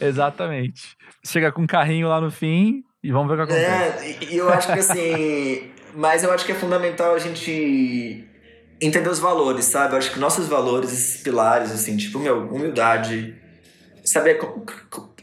É. 0.00 0.04
Exatamente. 0.06 0.96
Chega 1.24 1.50
com 1.50 1.62
um 1.62 1.66
carrinho 1.66 2.08
lá 2.08 2.20
no 2.20 2.30
fim, 2.30 2.84
e 3.02 3.10
vamos 3.10 3.28
ver 3.28 3.42
o 3.42 3.46
que 3.46 3.52
acontece. 3.54 4.06
É, 4.06 4.32
e 4.32 4.36
eu 4.36 4.48
acho 4.50 4.72
que 4.72 4.78
assim. 4.78 5.70
mas 5.94 6.22
eu 6.22 6.32
acho 6.32 6.44
que 6.44 6.52
é 6.52 6.54
fundamental 6.54 7.14
a 7.14 7.18
gente 7.18 8.24
entender 8.80 9.08
os 9.08 9.18
valores, 9.18 9.64
sabe? 9.64 9.94
Eu 9.94 9.98
acho 9.98 10.12
que 10.12 10.20
nossos 10.20 10.46
valores, 10.46 10.92
esses 10.92 11.22
pilares, 11.22 11.72
assim, 11.72 11.96
tipo, 11.96 12.18
meu, 12.18 12.48
humildade, 12.48 13.34
saber 14.04 14.38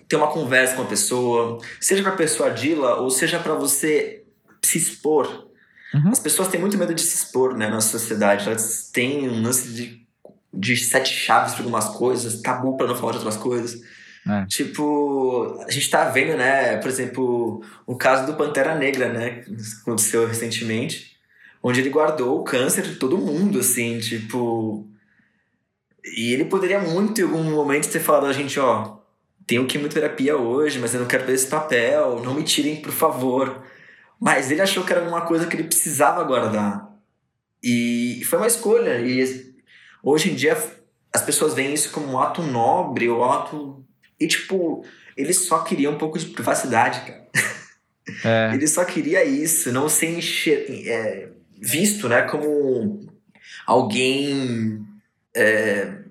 ter 0.07 0.15
uma 0.15 0.27
conversa 0.27 0.75
com 0.75 0.83
a 0.83 0.85
pessoa, 0.85 1.59
seja 1.79 2.03
para 2.03 2.11
persuadi-la 2.13 2.97
ou 2.97 3.09
seja 3.09 3.39
para 3.39 3.55
você 3.55 4.23
se 4.61 4.77
expor. 4.77 5.47
Uhum. 5.93 6.09
As 6.09 6.19
pessoas 6.19 6.47
têm 6.47 6.59
muito 6.59 6.77
medo 6.77 6.93
de 6.93 7.01
se 7.01 7.15
expor, 7.15 7.55
né, 7.55 7.69
na 7.69 7.81
sociedade. 7.81 8.47
Elas 8.47 8.89
têm 8.91 9.29
um 9.29 9.41
lance 9.41 9.69
de, 9.69 10.05
de 10.53 10.77
sete 10.77 11.13
chaves 11.13 11.53
para 11.53 11.63
algumas 11.63 11.89
coisas, 11.89 12.41
tabu 12.41 12.75
para 12.77 12.87
não 12.87 12.95
falar 12.95 13.13
de 13.13 13.17
outras 13.19 13.37
coisas. 13.37 13.81
É. 14.27 14.45
Tipo, 14.47 15.63
a 15.67 15.71
gente 15.71 15.89
tá 15.89 16.09
vendo, 16.09 16.35
né, 16.35 16.77
por 16.77 16.89
exemplo, 16.89 17.63
o 17.85 17.95
caso 17.95 18.25
do 18.25 18.35
Pantera 18.35 18.75
Negra, 18.75 19.09
né, 19.11 19.41
que 19.41 19.55
aconteceu 19.81 20.27
recentemente, 20.27 21.15
onde 21.61 21.79
ele 21.79 21.89
guardou 21.89 22.39
o 22.39 22.43
câncer 22.43 22.83
de 22.83 22.95
todo 22.95 23.17
mundo, 23.17 23.59
assim, 23.59 23.99
tipo. 23.99 24.87
E 26.03 26.33
ele 26.33 26.45
poderia 26.45 26.79
muito 26.79 27.19
em 27.19 27.23
algum 27.23 27.43
momento 27.43 27.89
ter 27.89 27.99
falado 27.99 28.27
a 28.27 28.33
gente, 28.33 28.59
ó, 28.59 28.94
tenho 29.45 29.65
quimioterapia 29.67 30.37
hoje, 30.37 30.79
mas 30.79 30.93
eu 30.93 30.99
não 30.99 31.07
quero 31.07 31.25
ver 31.25 31.33
esse 31.33 31.47
papel, 31.47 32.21
não 32.23 32.33
me 32.33 32.43
tirem, 32.43 32.77
por 32.77 32.91
favor. 32.91 33.63
Mas 34.19 34.51
ele 34.51 34.61
achou 34.61 34.83
que 34.83 34.91
era 34.91 35.07
uma 35.07 35.21
coisa 35.21 35.47
que 35.47 35.55
ele 35.55 35.65
precisava 35.65 36.23
guardar. 36.23 36.89
E 37.61 38.21
foi 38.25 38.39
uma 38.39 38.47
escolha. 38.47 38.99
E 38.99 39.53
hoje 40.03 40.31
em 40.31 40.35
dia 40.35 40.57
as 41.13 41.21
pessoas 41.21 41.53
veem 41.53 41.73
isso 41.73 41.91
como 41.91 42.07
um 42.07 42.19
ato 42.19 42.41
nobre, 42.41 43.07
ou 43.07 43.21
um 43.21 43.31
ato 43.31 43.85
e, 44.19 44.27
tipo, 44.27 44.85
ele 45.15 45.33
só 45.33 45.59
queria 45.59 45.89
um 45.89 45.97
pouco 45.97 46.17
de 46.17 46.27
privacidade, 46.27 47.01
cara. 47.01 47.25
É. 48.23 48.53
Ele 48.55 48.67
só 48.67 48.85
queria 48.85 49.23
isso, 49.23 49.71
não 49.71 49.89
ser 49.89 50.17
encher, 50.17 50.65
é, 50.87 51.29
visto, 51.59 52.07
né, 52.07 52.21
como 52.23 53.11
alguém 53.65 54.85
é, 55.33 56.01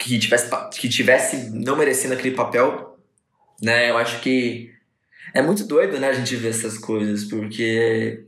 que, 0.00 0.18
tivesse, 0.18 0.50
que 0.72 0.88
tivesse 0.88 1.50
não 1.50 1.76
merecendo 1.76 2.14
aquele 2.14 2.34
papel, 2.34 2.98
né? 3.62 3.90
Eu 3.90 3.98
acho 3.98 4.20
que 4.20 4.72
é 5.34 5.42
muito 5.42 5.64
doido, 5.64 6.00
né, 6.00 6.08
a 6.08 6.12
gente 6.14 6.34
ver 6.34 6.48
essas 6.48 6.78
coisas, 6.78 7.24
porque 7.24 8.24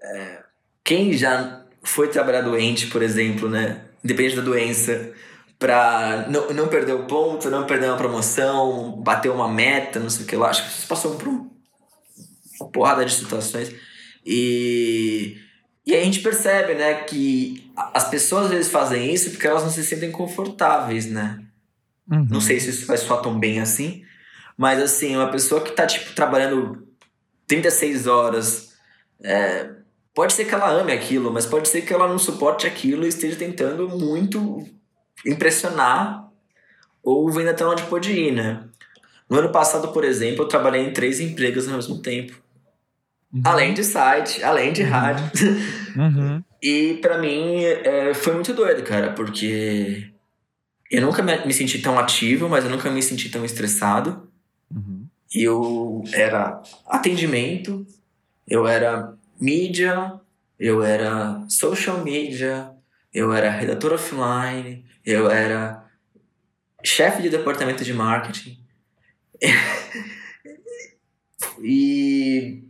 é, 0.00 0.42
quem 0.82 1.12
já 1.12 1.62
foi 1.82 2.08
trabalhar 2.08 2.40
doente, 2.40 2.86
por 2.86 3.02
exemplo, 3.02 3.48
né, 3.48 3.82
independente 4.02 4.36
da 4.36 4.42
doença, 4.42 5.12
pra 5.58 6.26
não, 6.28 6.52
não 6.54 6.68
perder 6.68 6.94
o 6.94 7.06
ponto, 7.06 7.50
não 7.50 7.66
perder 7.66 7.88
uma 7.88 7.98
promoção, 7.98 8.92
bater 9.02 9.30
uma 9.30 9.48
meta, 9.48 10.00
não 10.00 10.08
sei 10.08 10.24
o 10.24 10.26
que 10.26 10.36
lá. 10.36 10.48
Acho 10.48 10.64
que 10.64 10.70
vocês 10.72 10.86
passaram 10.86 11.18
por 11.18 11.28
um, 11.28 11.50
uma 12.60 12.70
porrada 12.70 13.04
de 13.04 13.12
situações. 13.12 13.74
E, 14.24 15.36
e 15.88 15.94
aí 15.94 16.02
a 16.02 16.04
gente 16.04 16.20
percebe, 16.20 16.74
né, 16.74 17.02
que 17.04 17.72
as 17.94 18.10
pessoas 18.10 18.44
às 18.44 18.50
vezes 18.50 18.70
fazem 18.70 19.10
isso 19.10 19.30
porque 19.30 19.46
elas 19.46 19.62
não 19.62 19.70
se 19.70 19.82
sentem 19.82 20.12
confortáveis, 20.12 21.06
né? 21.06 21.42
Uhum. 22.10 22.26
Não 22.28 22.42
sei 22.42 22.60
se 22.60 22.68
isso 22.68 22.86
vai 22.86 22.98
soar 22.98 23.22
tão 23.22 23.38
bem 23.38 23.58
assim, 23.58 24.04
mas 24.54 24.82
assim, 24.82 25.16
uma 25.16 25.30
pessoa 25.30 25.62
que 25.62 25.72
tá, 25.72 25.86
tipo, 25.86 26.12
trabalhando 26.12 26.86
36 27.46 28.06
horas, 28.06 28.74
é, 29.22 29.70
pode 30.12 30.34
ser 30.34 30.44
que 30.44 30.54
ela 30.54 30.68
ame 30.70 30.92
aquilo, 30.92 31.32
mas 31.32 31.46
pode 31.46 31.68
ser 31.68 31.80
que 31.80 31.94
ela 31.94 32.06
não 32.06 32.18
suporte 32.18 32.66
aquilo 32.66 33.06
e 33.06 33.08
esteja 33.08 33.36
tentando 33.36 33.88
muito 33.88 34.68
impressionar 35.24 36.28
ou 37.02 37.30
vendo 37.30 37.48
até 37.48 37.64
onde 37.64 37.84
pode 37.84 38.12
ir, 38.12 38.32
né? 38.32 38.62
No 39.26 39.38
ano 39.38 39.50
passado, 39.50 39.88
por 39.88 40.04
exemplo, 40.04 40.44
eu 40.44 40.48
trabalhei 40.48 40.82
em 40.82 40.92
três 40.92 41.18
empregos 41.18 41.66
ao 41.66 41.76
mesmo 41.76 42.02
tempo. 42.02 42.38
Uhum. 43.32 43.42
Além 43.44 43.74
de 43.74 43.84
site, 43.84 44.42
além 44.42 44.72
de 44.72 44.82
uhum. 44.82 44.90
rádio. 44.90 45.30
Uhum. 45.98 46.44
e 46.62 46.94
para 47.02 47.18
mim 47.18 47.64
é, 47.64 48.14
foi 48.14 48.32
muito 48.32 48.54
doido, 48.54 48.84
cara, 48.84 49.14
porque 49.14 50.12
eu 50.88 51.02
nunca 51.02 51.22
me, 51.22 51.52
senti 51.52 51.80
tão 51.80 51.98
ativo, 51.98 52.48
mas 52.48 52.64
eu 52.64 52.70
nunca 52.70 52.88
me 52.88 53.02
senti 53.02 53.28
tão 53.28 53.44
estressado. 53.44 54.28
Uhum. 54.70 55.06
Eu 55.34 56.04
era 56.12 56.62
atendimento, 56.86 57.84
eu 58.46 58.66
era 58.66 59.12
mídia, 59.40 60.20
eu 60.58 60.82
era 60.82 61.44
social 61.48 62.04
media, 62.04 62.70
eu 63.12 63.32
era 63.32 63.50
redator 63.50 63.92
offline, 63.92 64.84
eu 65.04 65.30
era 65.30 65.84
chefe 66.84 67.22
de 67.22 67.28
departamento 67.28 67.84
de 67.84 67.92
marketing. 67.92 68.58
e, 71.62 72.67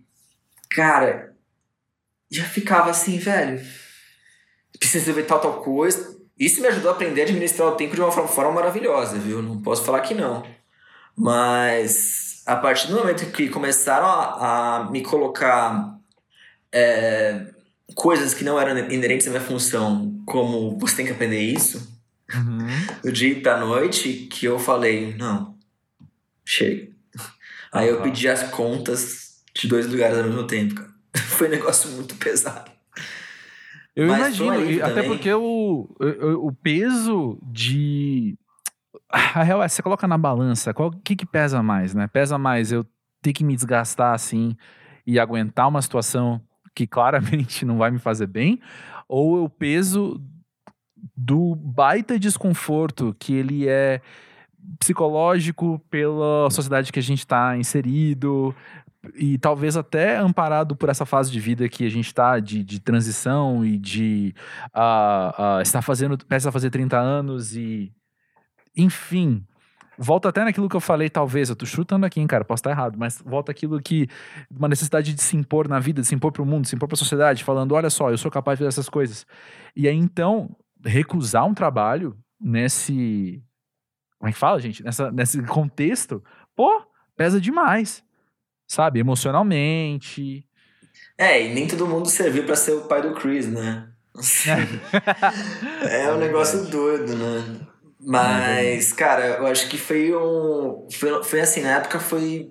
cara, 0.78 1.34
já 2.30 2.44
ficava 2.44 2.90
assim, 2.90 3.18
velho, 3.18 3.60
preciso 4.78 5.12
ver 5.12 5.24
tal, 5.24 5.40
tal 5.40 5.54
coisa. 5.60 6.16
Isso 6.38 6.60
me 6.60 6.68
ajudou 6.68 6.92
a 6.92 6.94
aprender 6.94 7.22
a 7.22 7.24
administrar 7.24 7.66
o 7.66 7.74
tempo 7.74 7.96
de 7.96 8.00
uma 8.00 8.12
forma 8.12 8.52
maravilhosa, 8.52 9.18
viu? 9.18 9.42
Não 9.42 9.60
posso 9.60 9.84
falar 9.84 10.02
que 10.02 10.14
não. 10.14 10.46
Mas 11.16 12.44
a 12.46 12.54
partir 12.54 12.86
do 12.86 12.94
momento 12.94 13.28
que 13.32 13.48
começaram 13.48 14.06
a, 14.06 14.76
a 14.76 14.90
me 14.90 15.02
colocar 15.02 15.98
é, 16.70 17.46
coisas 17.96 18.32
que 18.32 18.44
não 18.44 18.56
eram 18.60 18.78
inerentes 18.88 19.26
à 19.26 19.30
minha 19.30 19.42
função, 19.42 20.22
como 20.24 20.78
você 20.78 20.94
tem 20.94 21.06
que 21.06 21.12
aprender 21.12 21.40
isso, 21.40 21.92
uhum. 22.32 23.00
do 23.02 23.10
dia 23.10 23.40
pra 23.40 23.58
noite, 23.58 24.28
que 24.30 24.46
eu 24.46 24.60
falei, 24.60 25.16
não, 25.16 25.58
chega. 26.44 26.88
Aí 27.72 27.88
eu 27.88 28.00
pedi 28.00 28.28
as 28.28 28.44
contas 28.44 29.27
de 29.58 29.66
dois 29.66 29.86
lugares 29.90 30.16
ao 30.16 30.24
mesmo 30.24 30.44
tempo, 30.44 30.76
cara. 30.76 30.88
Foi 31.16 31.48
um 31.48 31.50
negócio 31.50 31.90
muito 31.90 32.14
pesado. 32.14 32.70
Eu 33.94 34.06
Mas 34.06 34.38
imagino, 34.38 34.84
até 34.84 35.02
porque 35.02 35.32
o, 35.32 35.88
o, 35.98 36.46
o, 36.46 36.52
peso 36.52 37.36
de. 37.42 38.38
A 39.10 39.42
real 39.42 39.60
é, 39.62 39.68
você 39.68 39.82
coloca 39.82 40.06
na 40.06 40.16
balança, 40.16 40.72
qual 40.72 40.92
que, 40.92 41.16
que 41.16 41.26
pesa 41.26 41.62
mais, 41.62 41.94
né? 41.94 42.06
Pesa 42.06 42.38
mais 42.38 42.70
eu 42.70 42.86
ter 43.20 43.32
que 43.32 43.42
me 43.42 43.56
desgastar 43.56 44.14
assim 44.14 44.56
e 45.04 45.18
aguentar 45.18 45.66
uma 45.66 45.82
situação 45.82 46.40
que 46.76 46.86
claramente 46.86 47.64
não 47.64 47.78
vai 47.78 47.90
me 47.90 47.98
fazer 47.98 48.28
bem, 48.28 48.60
ou 49.08 49.42
o 49.42 49.50
peso 49.50 50.22
do 51.16 51.56
baita 51.56 52.18
desconforto 52.18 53.16
que 53.18 53.34
ele 53.34 53.66
é 53.66 54.00
psicológico 54.78 55.80
pela 55.90 56.48
sociedade 56.50 56.92
que 56.92 56.98
a 56.98 57.02
gente 57.02 57.20
está 57.20 57.56
inserido, 57.56 58.54
e 59.14 59.38
talvez 59.38 59.76
até 59.76 60.16
amparado 60.16 60.74
por 60.74 60.88
essa 60.88 61.06
fase 61.06 61.30
de 61.30 61.38
vida 61.38 61.68
que 61.68 61.86
a 61.86 61.88
gente 61.88 62.06
está 62.06 62.40
de, 62.40 62.64
de 62.64 62.80
transição 62.80 63.64
e 63.64 63.78
de 63.78 64.34
uh, 64.74 65.58
uh, 65.58 65.62
estar 65.62 65.82
fazendo, 65.82 66.18
peça 66.26 66.48
a 66.48 66.52
fazer 66.52 66.70
30 66.70 66.98
anos 66.98 67.54
e 67.54 67.92
enfim, 68.76 69.44
volta 69.96 70.28
até 70.28 70.44
naquilo 70.44 70.68
que 70.68 70.76
eu 70.76 70.80
falei, 70.80 71.08
talvez, 71.08 71.48
eu 71.48 71.56
tô 71.56 71.66
chutando 71.66 72.06
aqui, 72.06 72.20
hein, 72.20 72.26
cara, 72.26 72.44
posso 72.44 72.60
estar 72.60 72.70
errado, 72.70 72.96
mas 72.98 73.22
volta 73.24 73.50
aquilo 73.50 73.80
que, 73.80 74.08
uma 74.50 74.68
necessidade 74.68 75.14
de 75.14 75.22
se 75.22 75.36
impor 75.36 75.68
na 75.68 75.80
vida, 75.80 76.00
de 76.00 76.06
se 76.06 76.14
impor 76.14 76.32
pro 76.32 76.46
mundo, 76.46 76.62
de 76.62 76.68
se 76.68 76.76
impor 76.76 76.88
pra 76.88 76.96
sociedade, 76.96 77.42
falando, 77.44 77.72
olha 77.72 77.90
só, 77.90 78.10
eu 78.10 78.18
sou 78.18 78.30
capaz 78.30 78.56
de 78.58 78.64
fazer 78.64 78.68
essas 78.68 78.88
coisas. 78.88 79.26
E 79.74 79.88
aí, 79.88 79.96
então, 79.96 80.54
recusar 80.84 81.44
um 81.44 81.54
trabalho 81.54 82.16
nesse, 82.40 83.42
como 84.18 84.28
é 84.28 84.32
que 84.32 84.38
fala, 84.38 84.60
gente? 84.60 84.82
Nessa, 84.82 85.10
nesse 85.10 85.42
contexto, 85.42 86.22
pô, 86.54 86.82
pesa 87.16 87.40
demais 87.40 88.04
sabe, 88.68 89.00
emocionalmente. 89.00 90.44
É, 91.16 91.44
e 91.44 91.52
nem 91.52 91.66
todo 91.66 91.88
mundo 91.88 92.08
serviu 92.08 92.44
para 92.44 92.54
ser 92.54 92.72
o 92.72 92.82
pai 92.82 93.02
do 93.02 93.14
Chris, 93.14 93.48
né? 93.48 93.88
é 95.90 96.12
um 96.12 96.18
negócio 96.18 96.64
doido, 96.66 97.16
né? 97.16 97.60
Mas, 98.00 98.92
cara, 98.92 99.38
eu 99.38 99.46
acho 99.46 99.68
que 99.68 99.76
foi 99.76 100.14
um. 100.14 100.86
Foi, 100.92 101.24
foi 101.24 101.40
assim, 101.40 101.62
na 101.62 101.76
época 101.76 101.98
foi. 101.98 102.50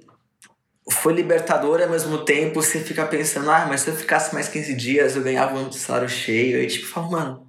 Foi 0.89 1.13
libertador 1.13 1.82
ao 1.82 1.89
mesmo 1.89 2.20
tempo 2.20 2.61
você 2.61 2.80
ficar 2.80 3.07
pensando, 3.07 3.51
ah, 3.51 3.65
mas 3.68 3.82
se 3.82 3.89
eu 3.89 3.95
ficasse 3.95 4.34
mais 4.34 4.47
15 4.47 4.74
dias 4.74 5.18
eu 5.18 5.22
ganhava 5.22 5.59
um 5.59 5.70
salário 5.72 6.07
cheio. 6.07 6.61
E 6.61 6.68
tipo, 6.68 6.88
fala, 6.88 7.09
mano, 7.09 7.47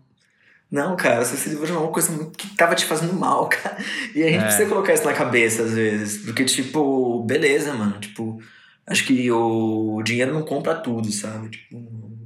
não, 0.71 0.97
cara, 0.97 1.25
você 1.25 1.37
se 1.37 1.49
livrou 1.49 1.67
de 1.67 1.73
uma 1.73 1.89
coisa 1.89 2.31
que 2.37 2.55
tava 2.57 2.75
te 2.75 2.85
fazendo 2.85 3.13
mal, 3.15 3.47
cara. 3.51 3.79
E 4.15 4.23
a 4.23 4.27
gente 4.27 4.41
é. 4.41 4.45
precisa 4.45 4.69
colocar 4.69 4.93
isso 4.93 5.05
na 5.05 5.15
cabeça 5.15 5.63
às 5.63 5.73
vezes. 5.73 6.25
Porque, 6.25 6.45
tipo, 6.45 7.23
beleza, 7.25 7.73
mano. 7.73 7.99
Tipo, 8.01 8.41
Acho 8.89 9.05
que 9.05 9.31
o 9.31 10.03
dinheiro 10.03 10.33
não 10.33 10.43
compra 10.43 10.75
tudo, 10.75 11.13
sabe? 11.13 11.51
Tipo, 11.51 12.19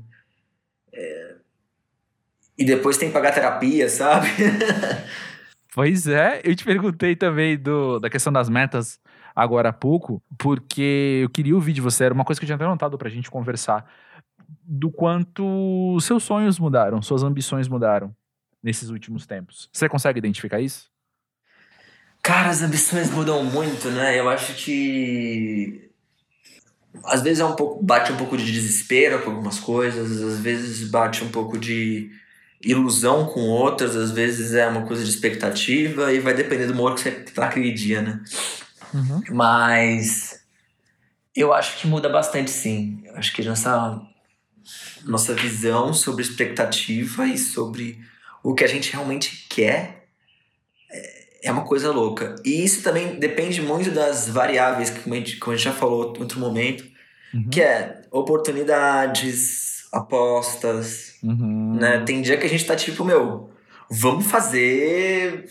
é... 0.93 1.35
E 2.57 2.65
depois 2.65 2.97
tem 2.97 3.09
que 3.09 3.15
pagar 3.15 3.33
terapia, 3.33 3.89
sabe? 3.89 4.29
pois 5.75 6.07
é, 6.07 6.41
eu 6.45 6.55
te 6.55 6.65
perguntei 6.65 7.17
também 7.17 7.59
do, 7.59 7.99
da 7.99 8.09
questão 8.09 8.33
das 8.33 8.49
metas 8.49 9.01
agora 9.35 9.71
há 9.71 9.73
pouco, 9.73 10.23
porque 10.39 11.21
eu 11.25 11.31
queria 11.31 11.55
ouvir 11.55 11.73
de 11.73 11.81
você, 11.81 12.05
era 12.05 12.15
uma 12.15 12.25
coisa 12.25 12.41
que 12.41 12.45
eu 12.45 12.47
tinha 12.47 12.57
até 12.57 12.67
notado 12.67 12.97
pra 12.97 13.11
gente 13.11 13.31
conversar, 13.31 13.91
do 14.63 14.91
quanto 14.91 15.99
seus 16.01 16.23
sonhos 16.23 16.59
mudaram, 16.59 17.03
suas 17.03 17.23
ambições 17.23 17.67
mudaram 17.67 18.15
nesses 18.63 18.91
últimos 18.91 19.27
tempos. 19.27 19.69
Você 19.73 19.89
consegue 19.89 20.19
identificar 20.19 20.61
isso? 20.61 20.91
Cara, 22.23 22.51
as 22.51 22.63
ambições 22.63 23.11
mudam 23.11 23.43
muito, 23.45 23.91
né? 23.91 24.19
Eu 24.19 24.29
acho 24.29 24.55
que 24.55 25.92
às 27.05 27.23
vezes 27.23 27.41
é 27.41 27.45
um 27.45 27.57
pouco 27.57 27.83
bate 27.83 28.13
um 28.13 28.17
pouco 28.17 28.37
de 28.37 28.51
desespero 28.51 29.23
com 29.23 29.31
algumas 29.31 29.59
coisas, 29.59 30.23
às 30.23 30.41
vezes 30.41 30.89
bate 30.89 31.25
um 31.25 31.29
pouco 31.29 31.59
de 31.59 32.11
ilusão 32.61 33.27
com 33.27 33.41
outras, 33.41 33.97
às 33.97 34.11
vezes 34.11 34.55
é 34.55 34.67
uma 34.69 34.87
coisa 34.87 35.03
de 35.03 35.11
expectativa 35.11 36.13
e 36.13 36.21
vai 36.21 36.35
depender 36.35 36.67
do 36.67 36.73
humor 36.73 36.95
que 36.95 37.01
você 37.01 37.11
tá 37.11 37.43
naquele 37.43 37.73
dia, 37.73 38.03
né? 38.03 38.21
Uhum. 38.95 39.23
Mas 39.31 40.41
eu 41.35 41.53
acho 41.53 41.79
que 41.79 41.87
muda 41.87 42.09
bastante, 42.09 42.51
sim. 42.51 43.03
Eu 43.05 43.17
acho 43.17 43.33
que 43.33 43.43
nossa 43.43 44.01
nossa 45.05 45.35
visão 45.35 45.93
sobre 45.93 46.23
expectativa 46.23 47.27
e 47.27 47.37
sobre 47.37 48.01
o 48.43 48.55
que 48.55 48.63
a 48.63 48.69
gente 48.69 48.93
realmente 48.93 49.47
quer 49.49 50.07
é, 50.91 51.22
é 51.43 51.51
uma 51.51 51.65
coisa 51.65 51.91
louca. 51.91 52.37
E 52.45 52.65
isso 52.65 52.83
também 52.83 53.19
depende 53.19 53.61
muito 53.61 53.91
das 53.91 54.29
variáveis, 54.29 54.91
que 54.91 55.01
como 55.01 55.15
a 55.15 55.19
gente, 55.19 55.37
como 55.37 55.53
a 55.53 55.57
gente 55.57 55.65
já 55.65 55.73
falou 55.73 56.15
em 56.17 56.21
outro 56.21 56.39
momento, 56.39 56.85
uhum. 57.35 57.49
que 57.51 57.61
é 57.61 58.03
oportunidades, 58.11 59.85
apostas, 59.93 61.17
uhum. 61.23 61.77
né? 61.79 62.03
Tem 62.07 62.23
dia 62.23 62.37
que 62.37 62.47
a 62.47 62.49
gente 62.49 62.65
tá 62.65 62.77
tipo, 62.77 63.05
meu, 63.05 63.51
vamos 63.91 64.27
fazer, 64.27 65.51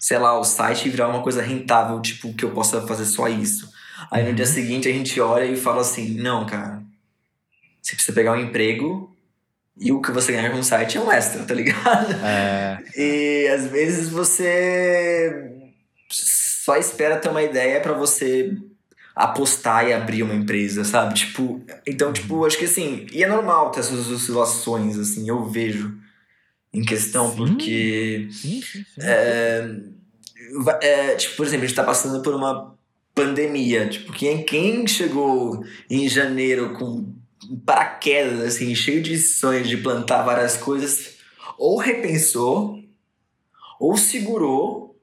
sei 0.00 0.18
lá, 0.18 0.38
o 0.38 0.44
site 0.44 0.88
virar 0.88 1.08
uma 1.08 1.22
coisa 1.22 1.42
rentável, 1.42 2.00
tipo, 2.00 2.32
que 2.34 2.44
eu 2.44 2.50
possa 2.50 2.86
fazer 2.86 3.04
só 3.04 3.28
isso. 3.28 3.70
Aí 4.10 4.26
no 4.26 4.34
dia 4.34 4.46
uhum. 4.46 4.52
seguinte 4.52 4.88
a 4.88 4.92
gente 4.92 5.20
olha 5.20 5.44
e 5.44 5.56
fala 5.56 5.82
assim, 5.82 6.20
não, 6.20 6.46
cara, 6.46 6.82
você 7.82 7.94
precisa 7.94 8.14
pegar 8.14 8.32
um 8.32 8.40
emprego 8.40 9.15
e 9.78 9.92
o 9.92 10.00
que 10.00 10.10
você 10.10 10.32
ganha 10.32 10.50
com 10.50 10.58
o 10.58 10.64
site 10.64 10.96
é 10.96 11.00
um 11.00 11.12
extra, 11.12 11.44
tá 11.44 11.54
ligado? 11.54 12.12
É. 12.24 12.78
E 12.96 13.48
às 13.48 13.66
vezes 13.66 14.08
você 14.08 15.52
só 16.08 16.76
espera 16.76 17.18
ter 17.18 17.28
uma 17.28 17.42
ideia 17.42 17.80
para 17.80 17.92
você 17.92 18.56
apostar 19.14 19.86
e 19.86 19.92
abrir 19.92 20.22
uma 20.22 20.34
empresa, 20.34 20.82
sabe? 20.84 21.14
Tipo, 21.14 21.62
então, 21.86 22.12
tipo, 22.12 22.44
acho 22.44 22.58
que 22.58 22.64
assim, 22.64 23.06
e 23.12 23.22
é 23.22 23.28
normal 23.28 23.70
ter 23.70 23.80
essas 23.80 24.08
oscilações, 24.08 24.98
assim, 24.98 25.28
eu 25.28 25.44
vejo 25.44 25.96
em 26.72 26.82
questão, 26.82 27.30
sim. 27.30 27.36
porque. 27.36 28.28
Sim, 28.30 28.60
sim, 28.60 28.84
sim. 28.84 28.84
É, 29.00 29.70
é, 30.82 31.14
tipo, 31.16 31.36
por 31.36 31.46
exemplo, 31.46 31.64
a 31.64 31.68
gente 31.68 31.76
tá 31.76 31.84
passando 31.84 32.22
por 32.22 32.34
uma 32.34 32.76
pandemia. 33.14 33.88
Tipo, 33.88 34.12
quem, 34.12 34.42
quem 34.44 34.86
chegou 34.86 35.64
em 35.88 36.08
janeiro 36.08 36.74
com 36.74 37.14
paraquedas, 37.64 38.40
assim, 38.40 38.74
cheio 38.74 39.02
de 39.02 39.18
sonhos 39.18 39.68
de 39.68 39.76
plantar 39.76 40.22
várias 40.22 40.56
coisas, 40.56 41.16
ou 41.58 41.78
repensou, 41.78 42.82
ou 43.78 43.96
segurou, 43.96 44.98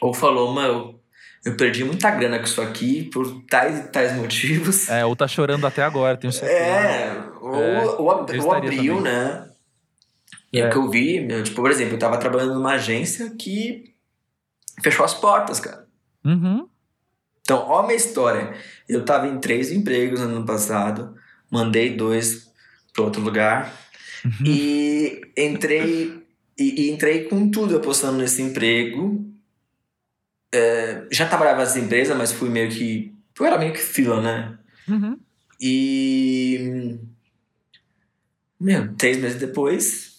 ou 0.00 0.14
falou, 0.14 0.52
mano, 0.52 1.00
eu 1.44 1.56
perdi 1.56 1.84
muita 1.84 2.10
grana 2.10 2.38
com 2.38 2.44
isso 2.44 2.60
aqui 2.60 3.04
por 3.04 3.44
tais 3.44 3.78
e 3.78 3.88
tais 3.88 4.14
motivos. 4.14 4.88
É, 4.88 5.04
ou 5.04 5.16
tá 5.16 5.26
chorando 5.26 5.66
até 5.66 5.82
agora, 5.82 6.16
tenho 6.16 6.32
certeza. 6.32 6.60
É, 6.60 7.22
ou, 7.40 7.54
é, 7.54 7.84
ou, 7.84 8.02
ou 8.02 8.10
abriu, 8.10 8.96
também. 8.96 9.00
né? 9.00 9.50
E 10.52 10.60
é. 10.60 10.66
o 10.66 10.70
que 10.70 10.76
eu 10.76 10.90
vi, 10.90 11.20
meu, 11.20 11.42
tipo, 11.42 11.62
por 11.62 11.70
exemplo, 11.70 11.94
eu 11.94 11.98
tava 11.98 12.18
trabalhando 12.18 12.54
numa 12.54 12.74
agência 12.74 13.30
que 13.38 13.94
fechou 14.82 15.04
as 15.04 15.14
portas, 15.14 15.60
cara. 15.60 15.86
Uhum. 16.24 16.68
Então, 17.40 17.64
ó 17.68 17.80
a 17.80 17.82
minha 17.84 17.96
história. 17.96 18.54
Eu 18.88 19.04
tava 19.04 19.26
em 19.26 19.38
três 19.38 19.72
empregos 19.72 20.20
no 20.20 20.26
ano 20.26 20.46
passado, 20.46 21.14
mandei 21.50 21.96
dois 21.96 22.50
para 22.92 23.04
outro 23.04 23.20
lugar 23.20 23.74
uhum. 24.24 24.46
e 24.46 25.20
entrei 25.36 26.20
e, 26.60 26.82
e, 26.82 26.90
entrei 26.90 27.24
com 27.24 27.50
tudo 27.50 27.78
apostando 27.78 28.18
nesse 28.18 28.42
emprego. 28.42 29.26
É, 30.52 31.06
já 31.10 31.26
trabalhava 31.26 31.60
nessa 31.60 31.78
empresa, 31.78 32.14
mas 32.14 32.32
fui 32.32 32.50
meio 32.50 32.70
que. 32.70 33.14
Eu 33.38 33.46
era 33.46 33.56
meio 33.56 33.72
que 33.72 33.78
fila, 33.78 34.20
né? 34.20 34.58
Uhum. 34.86 35.18
E. 35.58 36.98
Meu, 38.60 38.94
três 38.94 39.16
meses 39.16 39.40
depois. 39.40 40.18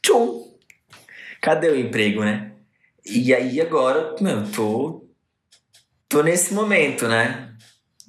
Tchum! 0.00 0.54
Cadê 1.40 1.68
o 1.68 1.76
emprego, 1.76 2.20
né? 2.24 2.52
E 3.04 3.34
aí 3.34 3.60
agora, 3.60 4.14
meu, 4.20 4.48
tô. 4.52 5.04
Tô 6.08 6.22
nesse 6.22 6.54
momento, 6.54 7.08
né? 7.08 7.53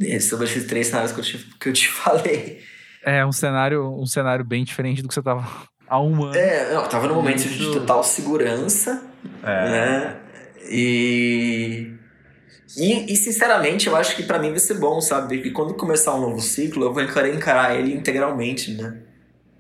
É 0.02 0.20
sobre 0.20 0.46
esses 0.46 0.66
três 0.66 0.88
cenários 0.88 1.12
que 1.12 1.20
eu 1.20 1.24
te, 1.24 1.38
que 1.60 1.70
eu 1.70 1.74
te 1.74 1.88
falei. 1.92 2.62
É, 3.04 3.26
um 3.26 3.32
cenário, 3.32 3.88
um 3.88 4.06
cenário 4.06 4.44
bem 4.44 4.64
diferente 4.64 5.02
do 5.02 5.08
que 5.08 5.14
você 5.14 5.22
tava 5.22 5.48
há 5.88 6.02
um 6.02 6.26
ano. 6.26 6.36
É, 6.36 6.74
eu 6.74 6.88
tava 6.88 7.08
no 7.08 7.16
momento 7.16 7.48
de 7.48 7.72
total 7.72 8.04
segurança, 8.04 9.04
é. 9.44 9.70
né? 9.70 10.18
E, 10.68 11.92
e, 12.76 13.14
e, 13.14 13.16
sinceramente, 13.16 13.88
eu 13.88 13.96
acho 13.96 14.16
que 14.16 14.24
para 14.24 14.40
mim 14.40 14.50
vai 14.50 14.60
ser 14.60 14.74
bom, 14.76 15.00
sabe? 15.00 15.36
Porque 15.38 15.52
quando 15.52 15.76
começar 15.76 16.16
um 16.16 16.22
novo 16.22 16.42
ciclo, 16.42 16.86
eu 16.86 16.94
vou 16.94 17.04
encarar, 17.04 17.30
encarar 17.30 17.76
ele 17.76 17.94
integralmente, 17.94 18.72
né? 18.72 19.02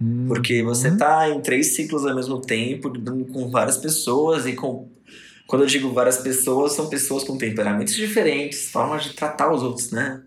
Hum. 0.01 0.25
Porque 0.27 0.63
você 0.63 0.95
tá 0.97 1.29
em 1.29 1.39
três 1.41 1.75
ciclos 1.75 2.05
ao 2.05 2.15
mesmo 2.15 2.41
tempo, 2.41 2.91
com 3.31 3.49
várias 3.49 3.77
pessoas 3.77 4.45
e 4.45 4.53
com. 4.53 4.89
Quando 5.47 5.61
eu 5.61 5.67
digo 5.67 5.93
várias 5.93 6.17
pessoas, 6.17 6.73
são 6.73 6.89
pessoas 6.89 7.23
com 7.23 7.37
temperamentos 7.37 7.93
diferentes, 7.93 8.71
formas 8.71 9.03
de 9.03 9.13
tratar 9.13 9.53
os 9.53 9.61
outros, 9.61 9.91
né? 9.91 10.23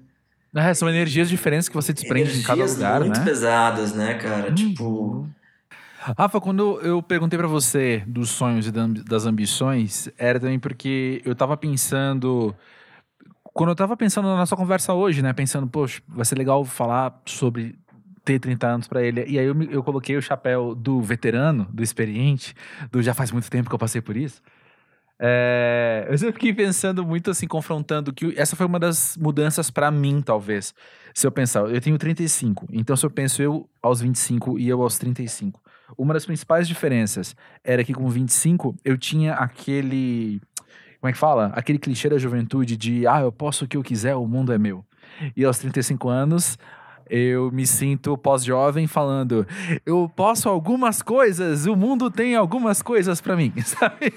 É, 0.54 0.72
são 0.74 0.88
energias 0.88 1.28
diferentes 1.28 1.68
que 1.68 1.74
você 1.74 1.92
desprende 1.92 2.30
energias 2.30 2.44
em 2.44 2.46
cada 2.46 2.64
lugar, 2.64 3.00
muito 3.00 3.18
né? 3.18 3.24
pesadas, 3.24 3.92
né, 3.92 4.14
cara? 4.14 4.50
Hum. 4.50 4.54
Tipo. 4.54 5.28
Rafa, 6.16 6.40
quando 6.40 6.80
eu 6.80 7.02
perguntei 7.02 7.38
para 7.38 7.48
você 7.48 8.02
dos 8.06 8.30
sonhos 8.30 8.66
e 8.66 8.70
das 8.70 9.26
ambições, 9.26 10.08
era 10.16 10.40
também 10.40 10.58
porque 10.58 11.20
eu 11.24 11.34
tava 11.34 11.56
pensando. 11.56 12.54
Quando 13.42 13.70
eu 13.70 13.76
tava 13.76 13.96
pensando 13.96 14.28
na 14.28 14.36
nossa 14.36 14.56
conversa 14.56 14.94
hoje, 14.94 15.20
né? 15.20 15.32
Pensando, 15.32 15.66
poxa, 15.66 16.00
vai 16.08 16.24
ser 16.24 16.36
legal 16.36 16.64
falar 16.64 17.20
sobre 17.26 17.76
ter 18.24 18.38
30 18.38 18.66
anos 18.66 18.88
para 18.88 19.02
ele. 19.02 19.24
E 19.26 19.38
aí 19.38 19.46
eu, 19.46 19.62
eu 19.64 19.82
coloquei 19.82 20.16
o 20.16 20.22
chapéu 20.22 20.74
do 20.74 21.00
veterano, 21.00 21.66
do 21.72 21.82
experiente, 21.82 22.54
do 22.90 23.02
já 23.02 23.14
faz 23.14 23.32
muito 23.32 23.50
tempo 23.50 23.68
que 23.68 23.74
eu 23.74 23.78
passei 23.78 24.00
por 24.00 24.16
isso. 24.16 24.42
É, 25.20 26.06
eu 26.08 26.16
sempre 26.16 26.34
fiquei 26.34 26.54
pensando 26.54 27.04
muito 27.04 27.30
assim, 27.30 27.46
confrontando 27.46 28.12
que 28.12 28.32
essa 28.36 28.54
foi 28.54 28.66
uma 28.66 28.78
das 28.78 29.16
mudanças 29.16 29.70
para 29.70 29.90
mim, 29.90 30.22
talvez. 30.22 30.74
Se 31.12 31.26
eu 31.26 31.32
pensar, 31.32 31.60
eu 31.60 31.80
tenho 31.80 31.98
35, 31.98 32.68
então 32.70 32.96
se 32.96 33.04
eu 33.04 33.10
penso 33.10 33.42
eu 33.42 33.68
aos 33.82 34.00
25 34.00 34.58
e 34.58 34.68
eu 34.68 34.80
aos 34.82 34.98
35. 34.98 35.60
Uma 35.96 36.14
das 36.14 36.26
principais 36.26 36.68
diferenças 36.68 37.34
era 37.64 37.82
que 37.82 37.94
com 37.94 38.08
25 38.08 38.76
eu 38.84 38.96
tinha 38.96 39.34
aquele. 39.34 40.40
Como 41.00 41.08
é 41.08 41.12
que 41.12 41.18
fala? 41.18 41.46
Aquele 41.54 41.78
clichê 41.78 42.08
da 42.08 42.18
juventude 42.18 42.76
de, 42.76 43.06
ah, 43.06 43.20
eu 43.20 43.32
posso 43.32 43.64
o 43.64 43.68
que 43.68 43.76
eu 43.76 43.82
quiser, 43.82 44.14
o 44.14 44.26
mundo 44.26 44.52
é 44.52 44.58
meu. 44.58 44.84
E 45.36 45.44
aos 45.44 45.58
35 45.58 46.08
anos, 46.08 46.58
eu 47.10 47.50
me 47.50 47.66
sinto 47.66 48.16
pós-jovem 48.16 48.86
falando, 48.86 49.46
eu 49.84 50.10
posso 50.14 50.48
algumas 50.48 51.02
coisas, 51.02 51.66
o 51.66 51.76
mundo 51.76 52.10
tem 52.10 52.34
algumas 52.34 52.82
coisas 52.82 53.20
para 53.20 53.36
mim, 53.36 53.52
sabe? 53.64 54.12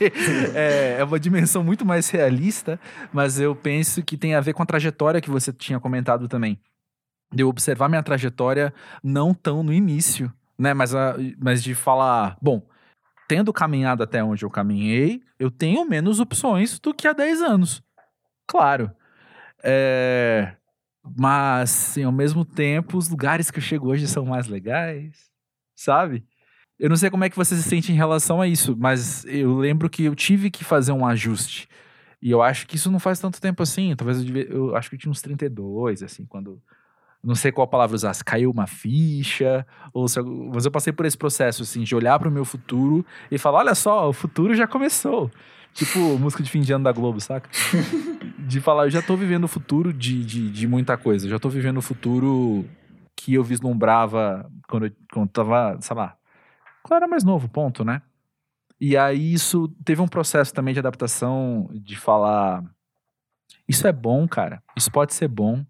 É, 0.56 0.98
é, 1.00 1.04
uma 1.04 1.20
dimensão 1.20 1.64
muito 1.64 1.86
mais 1.86 2.10
realista, 2.10 2.80
mas 3.12 3.40
eu 3.40 3.56
penso 3.56 4.04
que 4.04 4.18
tem 4.18 4.36
a 4.36 4.42
ver 4.42 4.54
com 4.54 4.64
a 4.64 4.66
trajetória 4.66 5.22
que 5.22 5.30
você 5.30 5.52
tinha 5.52 5.80
comentado 5.80 6.28
também. 6.28 6.60
De 7.34 7.44
eu 7.44 7.48
observar 7.48 7.88
minha 7.88 8.04
trajetória 8.04 8.74
não 9.04 9.34
tão 9.34 9.64
no 9.64 9.72
início, 9.72 10.32
né? 10.58 10.74
Mas, 10.74 10.94
a, 10.94 11.16
mas 11.40 11.64
de 11.64 11.74
falar, 11.74 12.38
bom, 12.42 12.62
tendo 13.28 13.54
caminhado 13.54 14.04
até 14.04 14.22
onde 14.22 14.44
eu 14.44 14.50
caminhei, 14.50 15.22
eu 15.40 15.50
tenho 15.50 15.86
menos 15.86 16.20
opções 16.20 16.80
do 16.80 16.94
que 16.94 17.08
há 17.08 17.14
10 17.14 17.42
anos. 17.42 17.82
Claro. 18.46 18.92
É, 19.64 20.54
mas, 21.04 21.72
assim, 21.72 22.04
ao 22.04 22.12
mesmo 22.12 22.46
tempo, 22.46 22.98
os 22.98 23.10
lugares 23.10 23.50
que 23.50 23.58
eu 23.60 23.64
chego 23.64 23.90
hoje 23.90 24.08
são 24.08 24.26
mais 24.26 24.48
legais, 24.48 25.30
sabe? 25.76 26.24
Eu 26.80 26.90
não 26.90 26.96
sei 26.98 27.10
como 27.10 27.24
é 27.24 27.30
que 27.30 27.36
você 27.38 27.56
se 27.56 27.64
sente 27.64 27.92
em 27.92 27.96
relação 27.96 28.42
a 28.42 28.48
isso, 28.48 28.76
mas 28.78 29.26
eu 29.26 29.56
lembro 29.58 29.90
que 29.90 30.04
eu 30.06 30.16
tive 30.16 30.50
que 30.52 30.64
fazer 30.64 30.92
um 30.92 31.06
ajuste. 31.06 31.68
E 32.22 32.30
eu 32.32 32.42
acho 32.42 32.68
que 32.68 32.76
isso 32.76 32.92
não 32.92 33.00
faz 33.00 33.20
tanto 33.20 33.42
tempo 33.42 33.64
assim. 33.64 33.96
Talvez 33.96 34.20
eu, 34.20 34.26
devia, 34.26 34.44
eu 34.44 34.76
acho 34.76 34.90
que 34.90 34.96
eu 34.96 35.00
tinha 35.00 35.12
uns 35.12 35.22
32, 35.22 36.04
assim, 36.04 36.26
quando. 36.26 36.62
Não 37.24 37.36
sei 37.36 37.52
qual 37.52 37.68
palavra 37.68 37.96
usar, 37.96 38.14
se 38.14 38.24
caiu 38.24 38.50
uma 38.50 38.66
ficha, 38.66 39.66
ou 39.94 40.08
se 40.08 40.20
mas 40.22 40.66
eu 40.66 40.72
passei 40.72 40.92
por 40.92 41.06
esse 41.06 41.18
processo, 41.18 41.62
assim, 41.64 41.84
de 41.84 41.96
olhar 41.96 42.18
para 42.18 42.28
o 42.28 42.32
meu 42.32 42.44
futuro 42.44 43.06
e 43.30 43.38
falar: 43.38 43.60
olha 43.60 43.76
só, 43.76 44.10
o 44.10 44.14
futuro 44.14 44.56
já 44.56 44.68
começou. 44.68 45.30
Tipo 45.74 46.00
música 46.20 46.44
de 46.44 46.50
fim 46.50 46.62
de 46.62 46.74
ano 46.74 46.84
da 46.84 46.92
Globo, 46.92 47.22
saca? 47.22 47.50
de 48.40 48.60
falar, 48.60 48.86
eu 48.86 48.90
já 48.90 49.02
tô 49.02 49.16
vivendo 49.16 49.46
o 49.46 49.48
futuro 49.48 49.94
de, 49.94 50.26
de, 50.26 50.50
de 50.50 50.68
muita 50.68 50.98
coisa. 50.98 51.26
Eu 51.26 51.30
já 51.30 51.40
tô 51.40 51.48
vivendo 51.48 51.78
o 51.78 51.82
futuro 51.82 52.66
que 53.16 53.36
eu 53.36 53.44
vislumbrava 53.44 54.50
quando 54.68 54.88
eu, 54.88 54.92
quando 55.14 55.28
eu 55.28 55.32
tava, 55.32 55.78
sei 55.80 55.96
lá, 55.96 56.18
quando 56.84 56.98
era 56.98 57.08
mais 57.08 57.24
novo, 57.24 57.48
ponto, 57.48 57.86
né? 57.86 58.02
E 58.80 58.98
aí 58.98 59.34
isso 59.34 59.70
teve 59.86 60.02
um 60.02 60.08
processo 60.08 60.54
também 60.54 60.74
de 60.74 60.80
adaptação 60.80 61.70
de 61.72 61.96
falar 61.96 62.64
isso 63.68 63.88
é 63.88 63.92
bom, 63.92 64.28
cara. 64.28 64.62
Isso 64.76 64.92
pode 64.92 65.14
ser 65.14 65.28
bom. 65.28 65.66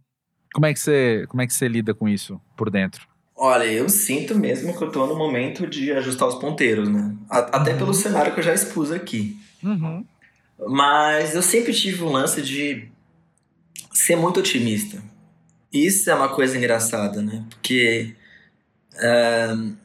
Como 0.54 0.66
é 0.66 0.74
que 0.74 0.80
você, 0.80 1.26
como 1.28 1.42
é 1.42 1.48
que 1.48 1.54
você 1.54 1.68
lida 1.68 1.94
com 1.94 2.08
isso 2.08 2.40
por 2.56 2.70
dentro? 2.70 3.08
Olha, 3.36 3.64
eu 3.64 3.90
sinto 3.90 4.38
mesmo 4.38 4.78
que 4.78 4.84
eu 4.84 4.92
tô 4.92 5.08
no 5.08 5.16
momento 5.16 5.66
de 5.66 5.92
ajustar 5.94 6.28
os 6.28 6.36
ponteiros, 6.36 6.88
né? 6.88 7.16
Até 7.30 7.74
pelo 7.74 7.94
cenário 7.94 8.34
que 8.34 8.40
eu 8.40 8.44
já 8.44 8.54
expus 8.54 8.92
aqui. 8.92 9.36
Uhum. 9.64 10.06
Mas 10.68 11.34
eu 11.34 11.42
sempre 11.42 11.74
tive 11.74 12.04
um 12.04 12.12
lance 12.12 12.42
de 12.42 12.88
ser 13.92 14.16
muito 14.16 14.40
otimista. 14.40 15.02
Isso 15.74 16.10
é 16.10 16.14
uma 16.14 16.30
coisa 16.30 16.58
engraçada, 16.58 17.22
né? 17.22 17.44
Porque 17.50 18.14
uh, 18.96 19.76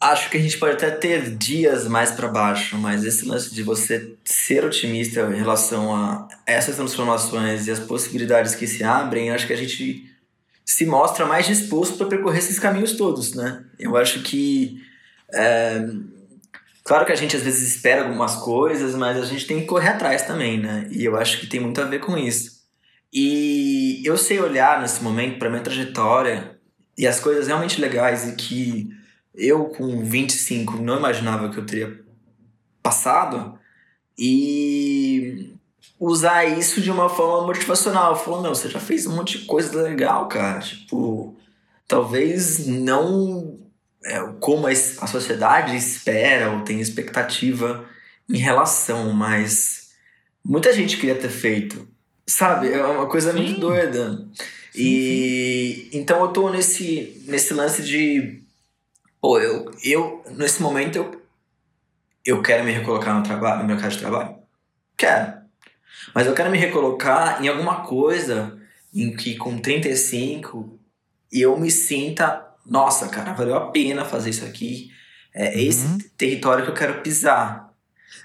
acho 0.00 0.30
que 0.30 0.36
a 0.36 0.40
gente 0.40 0.58
pode 0.58 0.74
até 0.74 0.90
ter 0.90 1.36
dias 1.36 1.86
mais 1.88 2.10
para 2.10 2.28
baixo, 2.28 2.76
mas 2.76 3.04
esse 3.04 3.24
lance 3.24 3.54
de 3.54 3.62
você 3.62 4.14
ser 4.24 4.64
otimista 4.64 5.20
em 5.22 5.36
relação 5.36 5.94
a 5.94 6.28
essas 6.46 6.76
transformações 6.76 7.66
e 7.66 7.70
as 7.70 7.80
possibilidades 7.80 8.54
que 8.54 8.66
se 8.66 8.84
abrem, 8.84 9.30
acho 9.30 9.46
que 9.46 9.52
a 9.52 9.56
gente 9.56 10.10
se 10.64 10.84
mostra 10.84 11.24
mais 11.24 11.46
disposto 11.46 11.96
para 11.96 12.06
percorrer 12.06 12.38
esses 12.38 12.58
caminhos 12.58 12.92
todos, 12.92 13.34
né? 13.34 13.64
Eu 13.78 13.96
acho 13.96 14.22
que 14.22 14.82
uh, 15.32 16.16
Claro 16.86 17.04
que 17.04 17.10
a 17.10 17.16
gente 17.16 17.34
às 17.34 17.42
vezes 17.42 17.74
espera 17.74 18.02
algumas 18.02 18.36
coisas, 18.36 18.94
mas 18.94 19.20
a 19.20 19.26
gente 19.26 19.44
tem 19.44 19.60
que 19.60 19.66
correr 19.66 19.88
atrás 19.88 20.22
também, 20.22 20.60
né? 20.60 20.86
E 20.92 21.04
eu 21.04 21.16
acho 21.16 21.40
que 21.40 21.48
tem 21.48 21.58
muito 21.58 21.80
a 21.80 21.84
ver 21.84 21.98
com 21.98 22.16
isso. 22.16 22.60
E 23.12 24.00
eu 24.04 24.16
sei 24.16 24.38
olhar 24.38 24.80
nesse 24.80 25.02
momento 25.02 25.36
para 25.36 25.50
minha 25.50 25.62
trajetória 25.62 26.56
e 26.96 27.04
as 27.04 27.18
coisas 27.18 27.48
realmente 27.48 27.80
legais 27.80 28.28
e 28.28 28.36
que 28.36 28.88
eu 29.36 29.66
com 29.66 30.02
25 30.04 30.78
não 30.78 30.98
imaginava 30.98 31.48
que 31.48 31.58
eu 31.58 31.66
teria 31.66 32.00
passado 32.82 33.58
e 34.18 35.54
usar 35.98 36.44
isso 36.44 36.80
de 36.80 36.90
uma 36.90 37.08
forma 37.08 37.46
motivacional. 37.46 38.16
Falou, 38.16 38.42
meu, 38.42 38.54
você 38.54 38.68
já 38.68 38.80
fez 38.80 39.06
um 39.06 39.16
monte 39.16 39.38
de 39.38 39.44
coisa 39.44 39.82
legal, 39.82 40.28
cara. 40.28 40.60
Tipo, 40.60 41.36
talvez 41.86 42.66
não 42.66 43.58
é, 44.04 44.20
como 44.40 44.66
a, 44.66 44.70
a 44.70 45.06
sociedade 45.06 45.76
espera 45.76 46.52
ou 46.52 46.62
tem 46.62 46.80
expectativa 46.80 47.84
em 48.28 48.38
relação, 48.38 49.12
mas 49.12 49.90
muita 50.44 50.72
gente 50.72 50.96
queria 50.96 51.14
ter 51.14 51.28
feito. 51.28 51.88
Sabe? 52.26 52.72
É 52.72 52.84
uma 52.84 53.06
coisa 53.06 53.32
sim. 53.32 53.38
muito 53.38 53.60
doida. 53.60 54.26
Sim, 54.72 54.82
e 54.82 55.88
sim. 55.90 55.98
então 55.98 56.20
eu 56.22 56.28
tô 56.28 56.50
nesse, 56.50 57.22
nesse 57.26 57.54
lance 57.54 57.82
de. 57.82 58.42
Pô, 59.26 59.40
eu, 59.40 59.68
eu 59.82 60.24
nesse 60.36 60.62
momento 60.62 60.94
eu, 60.94 61.20
eu 62.24 62.42
quero 62.42 62.62
me 62.62 62.70
recolocar 62.70 63.12
no 63.12 63.24
trabalho, 63.24 63.62
no 63.62 63.66
mercado 63.66 63.90
de 63.90 63.98
trabalho. 63.98 64.36
Quero. 64.96 65.32
Mas 66.14 66.28
eu 66.28 66.32
quero 66.32 66.48
me 66.48 66.56
recolocar 66.56 67.42
em 67.42 67.48
alguma 67.48 67.80
coisa 67.80 68.56
em 68.94 69.16
que 69.16 69.34
com 69.34 69.58
35 69.58 70.78
eu 71.32 71.58
me 71.58 71.72
sinta 71.72 72.46
nossa, 72.64 73.08
cara, 73.08 73.32
valeu 73.32 73.56
a 73.56 73.72
pena 73.72 74.04
fazer 74.04 74.30
isso 74.30 74.44
aqui. 74.44 74.92
É 75.34 75.48
uhum. 75.48 75.60
esse 75.60 76.08
território 76.10 76.64
que 76.64 76.70
eu 76.70 76.76
quero 76.76 77.02
pisar. 77.02 77.72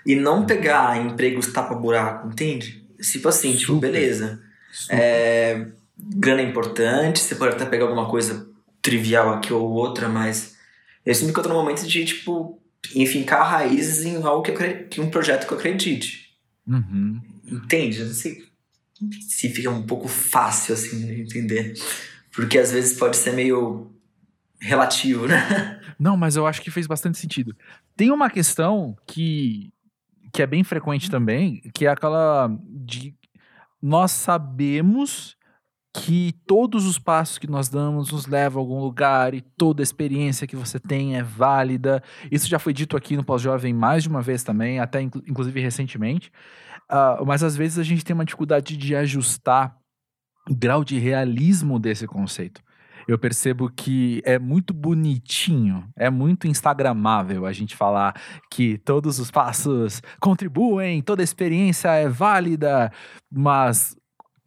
E 0.06 0.16
não 0.16 0.42
uhum. 0.42 0.46
pegar 0.46 1.04
empregos 1.04 1.52
tapa-buraco, 1.52 2.28
entende? 2.28 2.86
Tipo 3.02 3.28
assim, 3.28 3.54
tipo, 3.54 3.74
Super. 3.74 3.88
tipo, 3.88 4.00
beleza. 4.00 4.40
É, 4.88 5.66
grana 5.98 6.44
é 6.44 6.46
importante, 6.46 7.22
você 7.22 7.34
pode 7.34 7.56
até 7.56 7.66
pegar 7.66 7.86
alguma 7.86 8.08
coisa 8.08 8.48
trivial 8.84 9.34
aqui 9.34 9.52
ou 9.52 9.68
outra, 9.68 10.08
mas 10.08 10.61
eu 11.06 11.16
sempre 11.16 11.32
encontro 11.32 11.54
no 11.54 11.60
momento 11.60 11.88
de, 11.88 12.06
tipo, 12.06 12.62
enfincar 12.96 13.50
raízes 13.50 14.06
em 14.06 14.16
algo 14.24 14.44
que, 14.44 14.52
eu, 14.52 14.88
que 14.88 15.02
um 15.02 15.10
projeto 15.10 15.48
que 15.48 15.54
eu 15.54 15.58
acredite. 15.58 16.38
Uhum. 16.68 17.22
Entende? 17.46 18.04
Não 18.04 18.14
sei 18.14 18.44
se 19.28 19.50
fica 19.50 19.70
um 19.70 19.84
pouco 19.84 20.08
fácil, 20.08 20.74
assim, 20.74 21.06
de 21.06 21.22
entender. 21.22 21.74
Porque 22.32 22.58
às 22.58 22.72
vezes 22.72 22.98
pode 22.98 23.18
ser 23.18 23.34
meio 23.34 23.92
relativo, 24.60 25.28
né? 25.28 25.80
Não, 26.00 26.16
mas 26.16 26.36
eu 26.36 26.46
acho 26.46 26.62
que 26.62 26.72
fez 26.72 26.88
bastante 26.88 27.18
sentido. 27.18 27.56
Tem 27.96 28.12
uma 28.12 28.30
questão 28.30 28.96
que, 29.08 29.74
que 30.32 30.42
é 30.42 30.48
bem 30.48 30.64
frequente 30.64 31.10
também, 31.10 31.62
que 31.74 31.86
é 31.86 31.90
aquela 31.90 32.50
de 32.70 33.16
nós 33.82 34.12
sabemos 34.12 35.36
que 35.94 36.34
todos 36.48 36.86
os 36.86 36.98
passos 36.98 37.38
que 37.38 37.48
nós 37.48 37.68
damos 37.68 38.12
nos 38.12 38.26
levam 38.26 38.62
a 38.62 38.64
algum 38.64 38.80
lugar 38.80 39.34
e 39.34 39.42
toda 39.42 39.84
experiência 39.84 40.48
que 40.48 40.56
você 40.56 40.80
tem 40.80 41.18
é 41.18 41.24
válida. 41.24 42.02
Isso 42.32 42.48
já 42.48 42.58
foi 42.58 42.74
dito 42.74 42.96
aqui 42.96 43.18
no 43.18 43.24
Pós-Jovem 43.24 43.74
mais 43.74 44.04
de 44.04 44.10
uma 44.10 44.22
vez 44.22 44.44
também, 44.44 44.80
até 44.80 45.02
inclusive 45.02 45.60
recentemente. 45.60 46.32
Uh, 46.90 47.26
mas 47.26 47.44
às 47.44 47.56
vezes 47.56 47.78
a 47.78 47.84
gente 47.84 48.06
tem 48.06 48.14
uma 48.14 48.26
dificuldade 48.26 48.78
de 48.78 48.96
ajustar 48.96 49.76
o 50.50 50.56
grau 50.56 50.84
de 50.84 50.98
realismo 50.98 51.78
desse 51.78 52.08
conceito 52.08 52.62
eu 53.08 53.18
percebo 53.18 53.70
que 53.70 54.22
é 54.26 54.38
muito 54.40 54.74
bonitinho, 54.74 55.88
é 55.96 56.10
muito 56.10 56.48
instagramável 56.48 57.46
a 57.46 57.54
gente 57.54 57.76
falar 57.76 58.20
que 58.50 58.78
todos 58.80 59.20
os 59.20 59.32
passos 59.32 60.02
contribuem, 60.20 61.02
toda 61.02 61.24
experiência 61.24 61.90
é 61.90 62.08
válida, 62.08 62.92
mas 63.30 63.96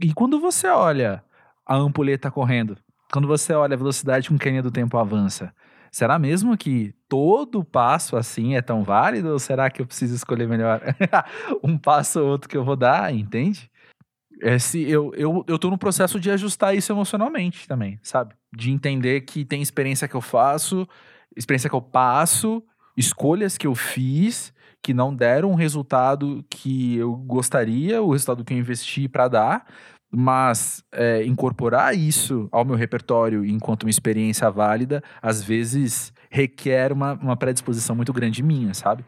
e 0.00 0.12
quando 0.12 0.40
você 0.40 0.68
olha 0.68 1.22
a 1.66 1.76
ampulheta 1.76 2.30
correndo, 2.30 2.76
quando 3.12 3.28
você 3.28 3.52
olha 3.52 3.74
a 3.74 3.78
velocidade 3.78 4.28
com 4.28 4.38
que 4.38 4.48
a 4.48 4.50
linha 4.50 4.62
do 4.62 4.70
tempo 4.70 4.98
avança, 4.98 5.54
será 5.90 6.18
mesmo 6.18 6.56
que 6.56 6.92
todo 7.08 7.64
passo 7.64 8.16
assim 8.16 8.56
é 8.56 8.62
tão 8.62 8.82
válido? 8.82 9.30
Ou 9.30 9.38
será 9.38 9.70
que 9.70 9.80
eu 9.80 9.86
preciso 9.86 10.14
escolher 10.14 10.48
melhor 10.48 10.80
um 11.62 11.78
passo 11.78 12.20
ou 12.20 12.28
outro 12.28 12.48
que 12.48 12.56
eu 12.56 12.64
vou 12.64 12.76
dar, 12.76 13.14
entende? 13.14 13.70
Esse, 14.42 14.82
eu, 14.82 15.12
eu, 15.14 15.44
eu 15.46 15.58
tô 15.58 15.70
no 15.70 15.78
processo 15.78 16.18
de 16.18 16.30
ajustar 16.30 16.74
isso 16.74 16.92
emocionalmente 16.92 17.68
também, 17.68 17.98
sabe? 18.02 18.34
De 18.52 18.70
entender 18.72 19.20
que 19.20 19.44
tem 19.44 19.62
experiência 19.62 20.08
que 20.08 20.14
eu 20.16 20.20
faço, 20.20 20.86
experiência 21.36 21.70
que 21.70 21.76
eu 21.76 21.80
passo, 21.80 22.62
escolhas 22.96 23.56
que 23.56 23.66
eu 23.66 23.74
fiz 23.74 24.52
que 24.84 24.92
não 24.92 25.16
deram 25.16 25.50
o 25.50 25.54
resultado 25.54 26.44
que 26.50 26.98
eu 26.98 27.16
gostaria, 27.16 28.02
o 28.02 28.12
resultado 28.12 28.44
que 28.44 28.52
eu 28.52 28.58
investi 28.58 29.08
para 29.08 29.28
dar, 29.28 29.66
mas 30.14 30.82
é, 30.92 31.24
incorporar 31.24 31.96
isso 31.96 32.48
ao 32.52 32.64
meu 32.64 32.76
repertório 32.76 33.44
enquanto 33.44 33.84
uma 33.84 33.90
experiência 33.90 34.50
válida, 34.50 35.02
às 35.20 35.42
vezes 35.42 36.12
requer 36.30 36.92
uma, 36.92 37.14
uma 37.14 37.36
predisposição 37.36 37.94
muito 37.94 38.12
grande 38.12 38.42
minha, 38.42 38.74
sabe? 38.74 39.04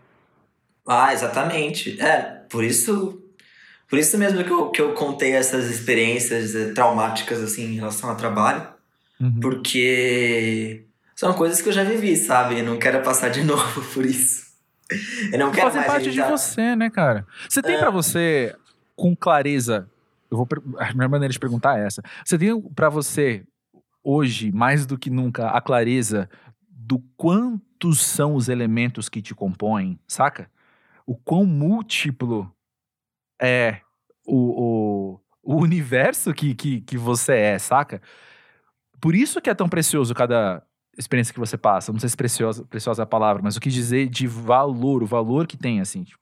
Ah, 0.87 1.13
exatamente. 1.13 2.01
É, 2.01 2.21
por 2.49 2.65
isso 2.65 3.23
por 3.89 3.99
isso 3.99 4.19
mesmo 4.19 4.43
que 4.43 4.51
eu, 4.51 4.71
que 4.71 4.81
eu 4.81 4.95
contei 4.95 5.33
essas 5.33 5.71
experiências 5.71 6.55
eh, 6.55 6.73
traumáticas, 6.73 7.41
assim, 7.41 7.73
em 7.73 7.77
relação 7.77 8.11
ao 8.11 8.17
trabalho. 8.17 8.67
Uhum. 9.21 9.41
Porque 9.41 10.85
são 11.15 11.33
coisas 11.35 11.63
que 11.63 11.69
eu 11.69 11.73
já 11.73 11.85
vivi, 11.85 12.17
sabe? 12.17 12.59
Eu 12.59 12.65
não 12.65 12.79
quero 12.79 13.01
passar 13.03 13.29
de 13.29 13.43
novo 13.45 13.83
por 13.95 14.05
isso. 14.05 14.45
Eu 15.33 15.39
não 15.39 15.51
quero 15.51 15.67
Fazem 15.67 15.81
mais 15.81 15.93
parte 15.93 16.11
de 16.11 16.21
você, 16.23 16.77
né, 16.77 16.91
cara? 16.91 17.27
Você 17.49 17.63
tem 17.63 17.77
é. 17.77 17.79
para 17.79 17.91
você, 17.91 18.55
com 18.95 19.15
clareza, 19.15 19.89
eu 20.31 20.37
vou 20.37 20.47
a 20.79 20.93
minha 20.95 21.09
maneira 21.09 21.33
de 21.33 21.39
perguntar 21.39 21.79
é 21.79 21.87
essa. 21.87 22.03
Você 22.25 22.39
tem 22.39 22.61
para 22.75 22.89
você 22.89 23.45
hoje, 24.03 24.53
mais 24.53 24.87
do 24.87 24.97
que 24.97 25.11
nunca, 25.11 25.49
a 25.51 25.61
clareza 25.61 26.29
do 26.69 27.01
quantos 27.17 28.01
são 28.01 28.35
os 28.35 28.49
elementos 28.49 29.09
que 29.09 29.21
te 29.21 29.35
compõem, 29.35 29.99
saca? 30.07 30.51
O 31.05 31.17
quão 31.17 31.45
múltiplo 31.45 32.53
é 33.41 33.81
o, 34.25 35.17
o, 35.17 35.21
o 35.43 35.61
universo 35.61 36.33
que, 36.33 36.55
que, 36.55 36.81
que 36.81 36.97
você 36.97 37.37
é, 37.37 37.59
saca? 37.59 38.01
Por 39.01 39.15
isso 39.15 39.41
que 39.41 39.51
é 39.51 39.55
tão 39.55 39.69
precioso 39.69 40.15
cada 40.15 40.63
experiência 40.97 41.35
que 41.35 41.41
você 41.41 41.59
passa. 41.59 41.93
Não 41.93 42.01
sei 42.01 42.09
se 42.09 42.17
preciosa, 42.17 42.65
preciosa 42.65 43.03
é 43.03 43.05
a 43.05 43.07
palavra, 43.07 43.43
mas 43.43 43.57
o 43.57 43.61
que 43.61 43.69
dizer 43.69 44.09
de 44.09 44.27
valor, 44.27 45.03
o 45.03 45.07
valor 45.07 45.47
que 45.47 45.57
tem, 45.57 45.81
assim, 45.81 46.05
tipo, 46.05 46.21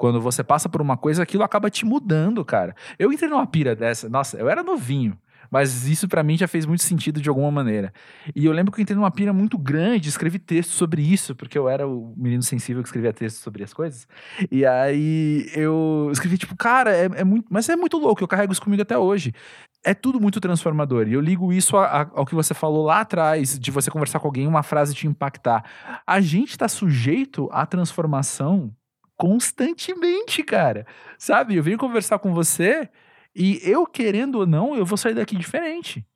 quando 0.00 0.18
você 0.18 0.42
passa 0.42 0.66
por 0.66 0.80
uma 0.80 0.96
coisa, 0.96 1.22
aquilo 1.22 1.44
acaba 1.44 1.68
te 1.68 1.84
mudando, 1.84 2.42
cara. 2.42 2.74
Eu 2.98 3.12
entrei 3.12 3.28
numa 3.28 3.46
pira 3.46 3.76
dessa, 3.76 4.08
nossa, 4.08 4.38
eu 4.38 4.48
era 4.48 4.62
novinho. 4.62 5.16
Mas 5.50 5.86
isso 5.86 6.08
para 6.08 6.22
mim 6.22 6.38
já 6.38 6.48
fez 6.48 6.64
muito 6.64 6.82
sentido 6.82 7.20
de 7.20 7.28
alguma 7.28 7.50
maneira. 7.50 7.92
E 8.34 8.46
eu 8.46 8.52
lembro 8.52 8.72
que 8.72 8.80
eu 8.80 8.82
entrei 8.82 8.96
numa 8.96 9.10
pira 9.10 9.32
muito 9.32 9.58
grande, 9.58 10.08
escrevi 10.08 10.38
texto 10.38 10.70
sobre 10.70 11.02
isso, 11.02 11.34
porque 11.34 11.58
eu 11.58 11.68
era 11.68 11.86
o 11.86 12.14
menino 12.16 12.42
sensível 12.42 12.82
que 12.82 12.88
escrevia 12.88 13.12
texto 13.12 13.38
sobre 13.38 13.62
as 13.62 13.74
coisas. 13.74 14.08
E 14.50 14.64
aí 14.64 15.50
eu 15.54 16.08
escrevi, 16.12 16.38
tipo, 16.38 16.56
cara, 16.56 16.96
é, 16.96 17.10
é 17.16 17.24
muito. 17.24 17.46
Mas 17.50 17.68
é 17.68 17.76
muito 17.76 17.98
louco, 17.98 18.22
eu 18.22 18.28
carrego 18.28 18.52
isso 18.52 18.62
comigo 18.62 18.80
até 18.80 18.96
hoje 18.96 19.34
é 19.82 19.94
tudo 19.94 20.20
muito 20.20 20.40
transformador. 20.40 21.08
E 21.08 21.14
eu 21.14 21.20
ligo 21.22 21.52
isso 21.54 21.74
a, 21.76 22.02
a, 22.02 22.10
ao 22.14 22.26
que 22.26 22.34
você 22.34 22.52
falou 22.52 22.84
lá 22.84 23.00
atrás, 23.00 23.58
de 23.58 23.70
você 23.70 23.90
conversar 23.90 24.20
com 24.20 24.28
alguém 24.28 24.46
uma 24.46 24.62
frase 24.62 24.94
te 24.94 25.06
impactar. 25.06 25.64
A 26.06 26.20
gente 26.20 26.50
está 26.50 26.68
sujeito 26.68 27.48
à 27.50 27.64
transformação 27.64 28.74
constantemente, 29.20 30.42
cara. 30.42 30.86
Sabe? 31.18 31.54
Eu 31.54 31.62
venho 31.62 31.76
conversar 31.76 32.18
com 32.18 32.32
você 32.32 32.88
e 33.34 33.60
eu, 33.62 33.86
querendo 33.86 34.36
ou 34.36 34.46
não, 34.46 34.74
eu 34.74 34.86
vou 34.86 34.96
sair 34.96 35.14
daqui 35.14 35.36
diferente, 35.36 36.06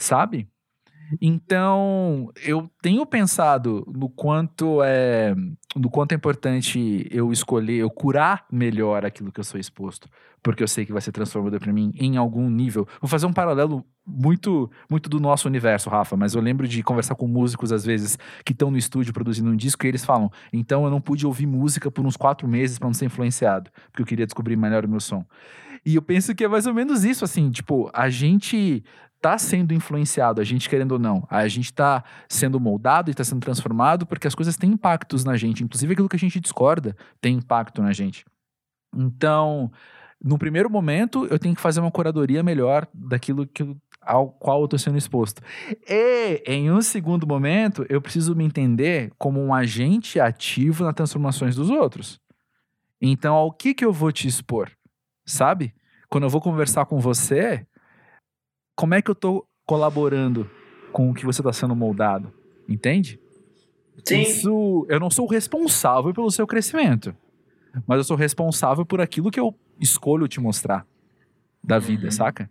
sabe? 0.00 0.48
Então, 1.20 2.30
eu 2.42 2.70
tenho 2.82 3.04
pensado 3.06 3.84
no 3.94 4.08
quanto 4.08 4.82
é 4.82 5.34
no 5.76 5.90
quanto 5.90 6.12
é 6.12 6.14
importante 6.14 7.04
eu 7.10 7.32
escolher, 7.32 7.78
eu 7.78 7.90
curar 7.90 8.44
melhor 8.50 9.04
aquilo 9.04 9.32
que 9.32 9.40
eu 9.40 9.44
sou 9.44 9.58
exposto, 9.58 10.08
porque 10.40 10.62
eu 10.62 10.68
sei 10.68 10.86
que 10.86 10.92
vai 10.92 11.02
ser 11.02 11.10
transformador 11.10 11.58
para 11.58 11.72
mim 11.72 11.92
em 11.96 12.16
algum 12.16 12.48
nível. 12.48 12.86
Vou 13.00 13.08
fazer 13.08 13.26
um 13.26 13.32
paralelo 13.32 13.84
muito 14.06 14.70
muito 14.88 15.08
do 15.08 15.18
nosso 15.18 15.48
universo, 15.48 15.90
Rafa, 15.90 16.16
mas 16.16 16.34
eu 16.34 16.40
lembro 16.40 16.68
de 16.68 16.80
conversar 16.82 17.16
com 17.16 17.26
músicos 17.26 17.72
às 17.72 17.84
vezes 17.84 18.16
que 18.44 18.52
estão 18.52 18.70
no 18.70 18.78
estúdio 18.78 19.12
produzindo 19.12 19.50
um 19.50 19.56
disco 19.56 19.84
e 19.84 19.88
eles 19.88 20.04
falam: 20.04 20.30
"Então 20.52 20.84
eu 20.84 20.90
não 20.90 21.00
pude 21.00 21.26
ouvir 21.26 21.46
música 21.46 21.90
por 21.90 22.06
uns 22.06 22.16
quatro 22.16 22.46
meses 22.46 22.78
para 22.78 22.88
não 22.88 22.94
ser 22.94 23.06
influenciado, 23.06 23.70
porque 23.90 24.02
eu 24.02 24.06
queria 24.06 24.26
descobrir 24.26 24.56
melhor 24.56 24.84
o 24.84 24.88
meu 24.88 25.00
som". 25.00 25.24
E 25.84 25.94
eu 25.96 26.02
penso 26.02 26.34
que 26.34 26.44
é 26.44 26.48
mais 26.48 26.66
ou 26.66 26.74
menos 26.74 27.04
isso, 27.04 27.24
assim, 27.24 27.50
tipo, 27.50 27.90
a 27.92 28.08
gente 28.08 28.82
tá 29.24 29.38
sendo 29.38 29.72
influenciado, 29.72 30.38
a 30.38 30.44
gente 30.44 30.68
querendo 30.68 30.92
ou 30.92 30.98
não. 30.98 31.26
A 31.30 31.48
gente 31.48 31.72
tá 31.72 32.04
sendo 32.28 32.60
moldado 32.60 33.08
e 33.08 33.12
está 33.12 33.24
sendo 33.24 33.40
transformado 33.40 34.04
porque 34.04 34.28
as 34.28 34.34
coisas 34.34 34.54
têm 34.54 34.72
impactos 34.72 35.24
na 35.24 35.34
gente. 35.34 35.64
Inclusive 35.64 35.94
aquilo 35.94 36.10
que 36.10 36.16
a 36.16 36.18
gente 36.18 36.38
discorda 36.38 36.94
tem 37.22 37.36
impacto 37.36 37.80
na 37.80 37.90
gente. 37.90 38.26
Então, 38.94 39.72
no 40.22 40.36
primeiro 40.36 40.68
momento, 40.68 41.26
eu 41.30 41.38
tenho 41.38 41.54
que 41.54 41.60
fazer 41.62 41.80
uma 41.80 41.90
curadoria 41.90 42.42
melhor 42.42 42.86
daquilo 42.92 43.46
que, 43.46 43.64
ao 44.02 44.28
qual 44.28 44.60
eu 44.60 44.66
estou 44.66 44.78
sendo 44.78 44.98
exposto. 44.98 45.40
E, 45.88 46.42
em 46.46 46.70
um 46.70 46.82
segundo 46.82 47.26
momento, 47.26 47.86
eu 47.88 48.02
preciso 48.02 48.36
me 48.36 48.44
entender 48.44 49.10
como 49.16 49.42
um 49.42 49.54
agente 49.54 50.20
ativo 50.20 50.84
nas 50.84 50.94
transformações 50.94 51.56
dos 51.56 51.70
outros. 51.70 52.20
Então, 53.00 53.34
ao 53.34 53.50
que, 53.50 53.72
que 53.72 53.86
eu 53.86 53.92
vou 53.92 54.12
te 54.12 54.28
expor? 54.28 54.70
sabe? 55.24 55.74
Quando 56.08 56.24
eu 56.24 56.30
vou 56.30 56.40
conversar 56.40 56.86
com 56.86 57.00
você, 57.00 57.66
como 58.74 58.94
é 58.94 59.02
que 59.02 59.10
eu 59.10 59.14
tô 59.14 59.46
colaborando 59.66 60.50
com 60.92 61.10
o 61.10 61.14
que 61.14 61.24
você 61.24 61.40
está 61.40 61.52
sendo 61.52 61.74
moldado? 61.74 62.32
Entende? 62.68 63.20
Sim. 64.04 64.22
Isso, 64.22 64.86
eu 64.88 64.98
não 64.98 65.10
sou 65.10 65.26
responsável 65.26 66.12
pelo 66.12 66.30
seu 66.30 66.46
crescimento, 66.46 67.16
mas 67.86 67.98
eu 67.98 68.04
sou 68.04 68.16
responsável 68.16 68.84
por 68.84 69.00
aquilo 69.00 69.30
que 69.30 69.38
eu 69.38 69.54
escolho 69.80 70.28
te 70.28 70.40
mostrar 70.40 70.86
da 71.62 71.78
vida, 71.78 72.06
uhum. 72.06 72.10
saca? 72.10 72.50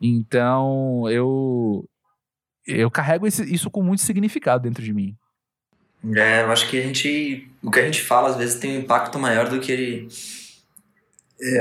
Então, 0.00 1.08
eu 1.08 1.88
eu 2.66 2.90
carrego 2.90 3.26
esse, 3.26 3.42
isso 3.52 3.70
com 3.70 3.82
muito 3.82 4.02
significado 4.02 4.62
dentro 4.62 4.82
de 4.82 4.92
mim. 4.92 5.16
É, 6.14 6.42
eu 6.42 6.50
acho 6.50 6.68
que 6.68 6.78
a 6.78 6.82
gente, 6.82 7.48
o 7.62 7.70
que 7.70 7.78
a 7.78 7.84
gente 7.84 8.02
fala 8.02 8.28
às 8.28 8.36
vezes 8.36 8.58
tem 8.58 8.76
um 8.76 8.80
impacto 8.80 9.18
maior 9.18 9.48
do 9.48 9.60
que 9.60 9.70
ele 9.70 10.08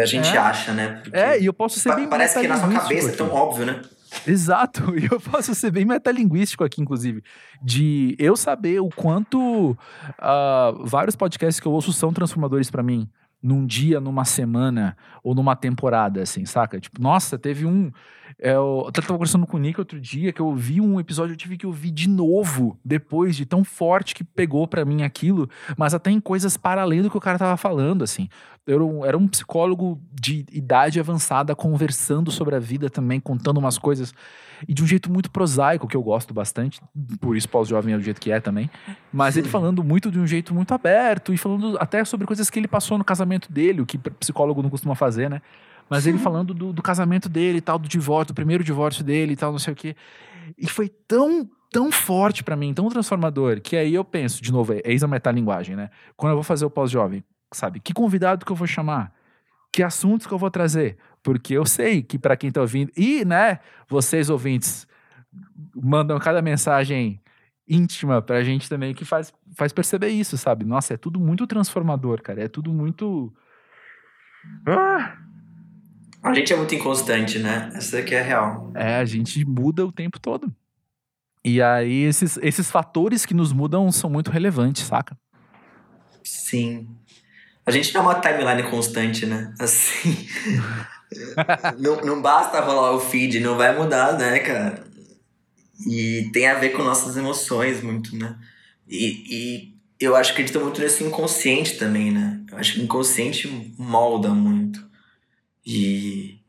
a 0.01 0.05
gente 0.05 0.29
é. 0.29 0.37
acha, 0.37 0.73
né? 0.73 1.01
Porque 1.03 1.17
é, 1.17 1.39
e 1.41 1.45
eu 1.45 1.53
posso 1.53 1.79
ser 1.79 1.95
bem 1.95 2.07
Parece 2.07 2.39
que 2.39 2.47
na 2.47 2.57
sua 2.57 2.69
cabeça 2.69 3.09
é 3.09 3.15
tão 3.15 3.31
óbvio, 3.31 3.65
né? 3.65 3.81
Exato, 4.27 4.93
e 4.99 5.07
eu 5.11 5.19
posso 5.19 5.55
ser 5.55 5.71
bem 5.71 5.85
metalinguístico 5.85 6.63
aqui, 6.63 6.81
inclusive, 6.81 7.23
de 7.61 8.15
eu 8.19 8.35
saber 8.35 8.79
o 8.81 8.89
quanto 8.89 9.71
uh, 9.71 10.85
vários 10.85 11.15
podcasts 11.15 11.59
que 11.59 11.67
eu 11.67 11.71
ouço 11.71 11.93
são 11.93 12.11
transformadores 12.11 12.69
para 12.69 12.83
mim 12.83 13.09
num 13.41 13.65
dia, 13.65 13.99
numa 13.99 14.23
semana 14.23 14.95
ou 15.23 15.33
numa 15.33 15.55
temporada, 15.55 16.21
assim, 16.21 16.45
saca? 16.45 16.79
Tipo, 16.79 17.01
nossa, 17.01 17.39
teve 17.39 17.65
um. 17.65 17.91
É, 18.39 18.53
eu 18.53 18.85
até 18.87 19.01
tava 19.01 19.13
conversando 19.13 19.45
com 19.47 19.57
o 19.57 19.59
Nick 19.59 19.79
outro 19.79 19.99
dia 19.99 20.31
que 20.31 20.41
eu 20.41 20.53
vi 20.55 20.79
um 20.81 20.99
episódio, 20.99 21.33
eu 21.33 21.37
tive 21.37 21.57
que 21.57 21.65
ouvir 21.65 21.91
de 21.91 22.09
novo, 22.09 22.77
depois 22.83 23.35
de 23.35 23.45
tão 23.45 23.63
forte 23.63 24.13
que 24.13 24.23
pegou 24.23 24.67
para 24.67 24.85
mim 24.85 25.03
aquilo, 25.03 25.49
mas 25.77 25.93
até 25.93 26.11
em 26.11 26.19
coisas 26.19 26.57
para 26.57 26.81
além 26.81 27.01
do 27.01 27.09
que 27.09 27.17
o 27.17 27.21
cara 27.21 27.37
tava 27.37 27.57
falando, 27.57 28.03
assim. 28.03 28.27
Eu 28.65 28.75
era 28.75 28.85
um, 28.85 29.05
era 29.05 29.17
um 29.17 29.27
psicólogo 29.27 29.99
de 30.13 30.45
idade 30.51 30.99
avançada 30.99 31.55
conversando 31.55 32.29
sobre 32.29 32.55
a 32.55 32.59
vida 32.59 32.89
também, 32.89 33.19
contando 33.19 33.57
umas 33.57 33.77
coisas 33.77 34.13
e 34.67 34.73
de 34.73 34.83
um 34.83 34.87
jeito 34.87 35.11
muito 35.11 35.31
prosaico, 35.31 35.87
que 35.87 35.97
eu 35.97 36.03
gosto 36.03 36.33
bastante, 36.33 36.79
por 37.19 37.35
isso 37.35 37.49
pós-jovem 37.49 37.93
é 37.93 37.97
do 37.97 38.03
jeito 38.03 38.21
que 38.21 38.31
é 38.31 38.39
também. 38.39 38.69
Mas 39.11 39.37
ele 39.37 39.47
falando 39.47 39.83
muito 39.83 40.11
de 40.11 40.19
um 40.19 40.27
jeito 40.27 40.53
muito 40.53 40.73
aberto 40.73 41.33
e 41.33 41.37
falando 41.37 41.77
até 41.79 42.03
sobre 42.05 42.27
coisas 42.27 42.49
que 42.49 42.59
ele 42.59 42.67
passou 42.67 42.97
no 42.97 43.03
casamento 43.03 43.51
dele, 43.51 43.81
o 43.81 43.85
que 43.85 43.97
psicólogo 43.97 44.61
não 44.61 44.69
costuma 44.69 44.95
fazer, 44.95 45.29
né? 45.29 45.41
Mas 45.91 46.07
ele 46.07 46.17
falando 46.17 46.53
do, 46.53 46.71
do 46.71 46.81
casamento 46.81 47.27
dele 47.27 47.57
e 47.57 47.61
tal, 47.61 47.77
do 47.77 47.89
divórcio, 47.89 48.33
do 48.33 48.33
primeiro 48.33 48.63
divórcio 48.63 49.03
dele 49.03 49.33
e 49.33 49.35
tal, 49.35 49.51
não 49.51 49.59
sei 49.59 49.73
o 49.73 49.75
quê. 49.75 49.93
E 50.57 50.65
foi 50.65 50.87
tão 50.87 51.49
tão 51.69 51.91
forte 51.91 52.45
para 52.45 52.55
mim, 52.55 52.73
tão 52.73 52.87
transformador, 52.87 53.59
que 53.61 53.75
aí 53.75 53.93
eu 53.93 54.03
penso, 54.03 54.41
de 54.41 54.51
novo, 54.51 54.73
é 54.73 54.81
eis 54.85 55.03
a 55.03 55.07
metalinguagem, 55.07 55.75
né? 55.75 55.89
Quando 56.15 56.31
eu 56.31 56.37
vou 56.37 56.43
fazer 56.43 56.65
o 56.65 56.69
pós-jovem, 56.69 57.23
sabe? 57.53 57.81
Que 57.81 57.93
convidado 57.93 58.45
que 58.45 58.51
eu 58.51 58.55
vou 58.55 58.67
chamar? 58.67 59.13
Que 59.71 59.83
assuntos 59.83 60.25
que 60.25 60.33
eu 60.33 60.37
vou 60.37 60.49
trazer? 60.49 60.97
Porque 61.21 61.53
eu 61.53 61.65
sei 61.65 62.01
que 62.01 62.17
para 62.17 62.37
quem 62.37 62.51
tá 62.51 62.61
ouvindo, 62.61 62.91
e, 62.95 63.25
né, 63.25 63.59
vocês 63.89 64.29
ouvintes 64.29 64.87
mandam 65.75 66.17
cada 66.19 66.41
mensagem 66.41 67.21
íntima 67.67 68.21
pra 68.21 68.43
gente 68.43 68.69
também 68.69 68.93
que 68.93 69.03
faz, 69.03 69.33
faz 69.55 69.73
perceber 69.73 70.09
isso, 70.09 70.37
sabe? 70.37 70.63
Nossa, 70.63 70.93
é 70.93 70.97
tudo 70.97 71.19
muito 71.19 71.45
transformador, 71.47 72.21
cara. 72.21 72.43
É 72.43 72.47
tudo 72.47 72.73
muito. 72.73 73.33
Ah! 74.65 75.17
A 76.23 76.33
gente 76.33 76.53
é 76.53 76.55
muito 76.55 76.75
inconstante, 76.75 77.39
né? 77.39 77.71
Essa 77.73 77.99
aqui 77.99 78.13
é 78.13 78.21
real. 78.21 78.71
É, 78.75 78.97
a 78.97 79.05
gente 79.05 79.43
muda 79.43 79.85
o 79.85 79.91
tempo 79.91 80.19
todo. 80.19 80.53
E 81.43 81.61
aí, 81.61 82.03
esses, 82.03 82.37
esses 82.37 82.69
fatores 82.69 83.25
que 83.25 83.33
nos 83.33 83.51
mudam 83.51 83.91
são 83.91 84.09
muito 84.09 84.29
relevantes, 84.29 84.83
saca? 84.83 85.17
Sim. 86.23 86.87
A 87.65 87.71
gente 87.71 87.93
não 87.93 88.01
é 88.01 88.03
uma 88.05 88.21
timeline 88.21 88.63
constante, 88.69 89.25
né? 89.25 89.53
Assim. 89.59 90.27
não, 91.79 92.01
não 92.01 92.21
basta 92.21 92.59
rolar 92.59 92.91
o 92.91 92.99
feed, 92.99 93.39
não 93.39 93.57
vai 93.57 93.75
mudar, 93.75 94.17
né, 94.17 94.39
cara? 94.39 94.83
E 95.87 96.29
tem 96.31 96.47
a 96.47 96.55
ver 96.55 96.69
com 96.69 96.83
nossas 96.83 97.17
emoções 97.17 97.81
muito, 97.81 98.15
né? 98.15 98.37
E, 98.87 99.23
e 99.29 99.75
eu 99.99 100.15
acho 100.15 100.35
que 100.35 100.41
acredito 100.41 100.63
muito 100.63 100.79
nesse 100.79 101.03
inconsciente 101.03 101.77
também, 101.77 102.11
né? 102.11 102.41
Eu 102.51 102.57
acho 102.57 102.73
que 102.73 102.79
o 102.81 102.83
inconsciente 102.83 103.73
molda 103.77 104.29
muito. 104.29 104.90
E 105.65 106.39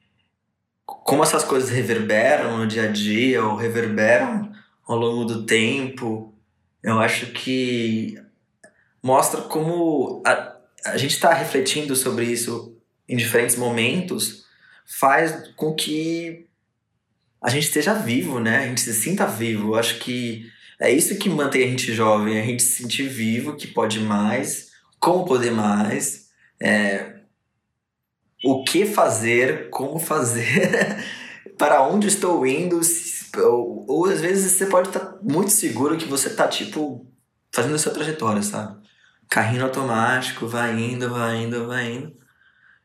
como 0.85 1.23
essas 1.23 1.45
coisas 1.45 1.71
reverberam 1.71 2.59
no 2.59 2.67
dia 2.67 2.85
a 2.85 2.93
dia, 2.93 3.45
ou 3.45 3.57
reverberam 3.57 4.53
ao 4.87 4.97
longo 4.97 5.25
do 5.25 5.45
tempo, 5.45 6.35
eu 6.83 6.99
acho 6.99 7.27
que 7.33 8.19
mostra 9.03 9.43
como 9.43 10.23
a, 10.27 10.57
a 10.87 10.97
gente 10.97 11.13
está 11.13 11.33
refletindo 11.33 11.95
sobre 11.95 12.25
isso 12.27 12.77
em 13.09 13.17
diferentes 13.17 13.57
momentos, 13.57 14.45
faz 14.87 15.51
com 15.57 15.75
que 15.75 16.47
a 17.43 17.51
gente 17.51 17.65
esteja 17.65 17.95
vivo, 17.95 18.39
né? 18.39 18.59
A 18.59 18.67
gente 18.67 18.81
se 18.81 18.95
sinta 18.95 19.27
vivo. 19.27 19.71
Eu 19.71 19.75
acho 19.75 19.99
que 19.99 20.51
é 20.81 20.91
isso 20.91 21.17
que 21.17 21.29
mantém 21.29 21.65
a 21.65 21.67
gente 21.69 21.93
jovem, 21.93 22.41
a 22.41 22.45
gente 22.45 22.63
se 22.63 22.83
sentir 22.83 23.09
vivo, 23.09 23.57
que 23.57 23.67
pode 23.67 24.01
mais, 24.01 24.71
como 24.99 25.25
poder 25.25 25.51
mais, 25.51 26.29
é, 26.61 27.22
o 28.45 28.65
que 28.65 28.85
fazer, 28.87 29.71
como 29.71 29.99
fazer, 29.99 30.99
para 31.59 31.83
onde 31.83 32.09
estou 32.09 32.47
indo, 32.47 32.81
ou, 33.37 33.85
ou, 33.89 34.07
às 34.07 34.21
vezes 34.21 34.53
você 34.53 34.67
pode 34.67 34.89
estar 34.89 35.01
tá 35.01 35.19
muito 35.23 35.51
seguro 35.51 35.97
que 35.97 36.07
você 36.07 36.29
está 36.29 36.49
tipo 36.49 37.07
fazendo 37.55 37.75
a 37.75 37.79
sua 37.79 37.93
trajetória, 37.93 38.43
sabe? 38.43 38.81
Carrinho 39.29 39.65
automático, 39.65 40.47
vai 40.47 40.79
indo, 40.79 41.11
vai 41.11 41.43
indo, 41.43 41.67
vai 41.67 41.93
indo. 41.93 42.13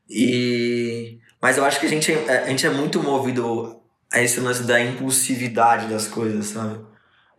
E 0.09 1.19
mas 1.41 1.57
eu 1.57 1.65
acho 1.65 1.79
que 1.79 1.85
a 1.85 1.89
gente, 1.89 2.11
é, 2.11 2.43
a 2.43 2.49
gente 2.49 2.65
é 2.65 2.69
muito 2.69 3.01
movido 3.01 3.81
a 4.11 4.21
esse 4.21 4.39
lance 4.39 4.63
da 4.63 4.81
impulsividade 4.81 5.87
das 5.87 6.07
coisas, 6.07 6.47
sabe? 6.47 6.79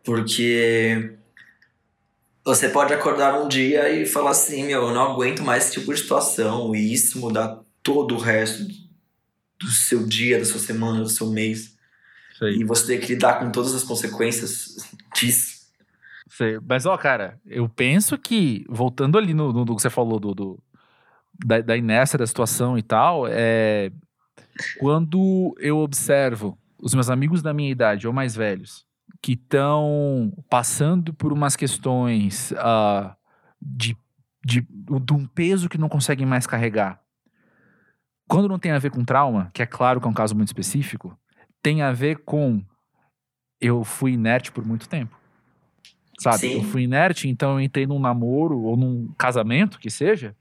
Porque 0.04 1.16
você 2.44 2.68
pode 2.68 2.94
acordar 2.94 3.40
um 3.40 3.48
dia 3.48 3.90
e 3.90 4.06
falar 4.06 4.30
assim, 4.30 4.64
meu, 4.64 4.88
eu 4.88 4.94
não 4.94 5.12
aguento 5.12 5.42
mais 5.42 5.64
esse 5.64 5.80
tipo 5.80 5.92
de 5.92 6.00
situação, 6.00 6.74
e 6.74 6.92
isso 6.92 7.18
mudar 7.18 7.60
todo 7.82 8.14
o 8.14 8.18
resto 8.18 8.66
do 9.58 9.68
seu 9.68 10.06
dia, 10.06 10.38
da 10.38 10.44
sua 10.44 10.60
semana, 10.60 11.00
do 11.00 11.08
seu 11.08 11.30
mês. 11.30 11.76
E 12.40 12.64
você 12.64 12.86
ter 12.86 13.04
que 13.04 13.14
lidar 13.14 13.40
com 13.40 13.50
todas 13.50 13.74
as 13.74 13.82
consequências 13.82 14.76
disso. 15.14 15.58
Sei. 16.28 16.58
Mas, 16.64 16.86
ó, 16.86 16.96
cara, 16.96 17.40
eu 17.44 17.68
penso 17.68 18.16
que, 18.16 18.64
voltando 18.68 19.18
ali 19.18 19.34
no, 19.34 19.52
no, 19.52 19.64
no 19.64 19.74
que 19.74 19.82
você 19.82 19.90
falou 19.90 20.20
do, 20.20 20.34
do 20.34 20.62
da, 21.44 21.60
da 21.60 21.76
inércia 21.76 22.18
da 22.18 22.26
situação 22.26 22.78
e 22.78 22.82
tal, 22.82 23.26
é, 23.26 23.90
quando 24.78 25.54
eu 25.58 25.78
observo 25.78 26.58
os 26.78 26.94
meus 26.94 27.10
amigos 27.10 27.42
da 27.42 27.52
minha 27.52 27.70
idade 27.70 28.06
ou 28.06 28.12
mais 28.12 28.36
velhos 28.36 28.86
que 29.20 29.32
estão 29.32 30.32
passando 30.48 31.12
por 31.12 31.32
umas 31.32 31.56
questões 31.56 32.52
uh, 32.52 33.12
de, 33.60 33.96
de, 34.44 34.60
de 34.60 35.12
um 35.12 35.26
peso 35.26 35.68
que 35.68 35.78
não 35.78 35.88
conseguem 35.88 36.26
mais 36.26 36.46
carregar, 36.46 37.00
quando 38.28 38.48
não 38.48 38.58
tem 38.58 38.72
a 38.72 38.78
ver 38.78 38.90
com 38.90 39.04
trauma, 39.04 39.50
que 39.52 39.62
é 39.62 39.66
claro 39.66 40.00
que 40.00 40.06
é 40.06 40.10
um 40.10 40.14
caso 40.14 40.36
muito 40.36 40.48
específico, 40.48 41.18
tem 41.62 41.82
a 41.82 41.90
ver 41.90 42.18
com 42.24 42.62
eu 43.60 43.82
fui 43.82 44.12
inerte 44.12 44.52
por 44.52 44.64
muito 44.64 44.88
tempo. 44.88 45.18
Sabe? 46.20 46.38
Sim. 46.38 46.54
Eu 46.54 46.62
fui 46.62 46.82
inerte, 46.82 47.28
então 47.28 47.52
eu 47.52 47.60
entrei 47.60 47.86
num 47.86 47.98
namoro 47.98 48.60
ou 48.60 48.76
num 48.76 49.12
casamento, 49.16 49.78
que 49.78 49.90
seja, 49.90 50.36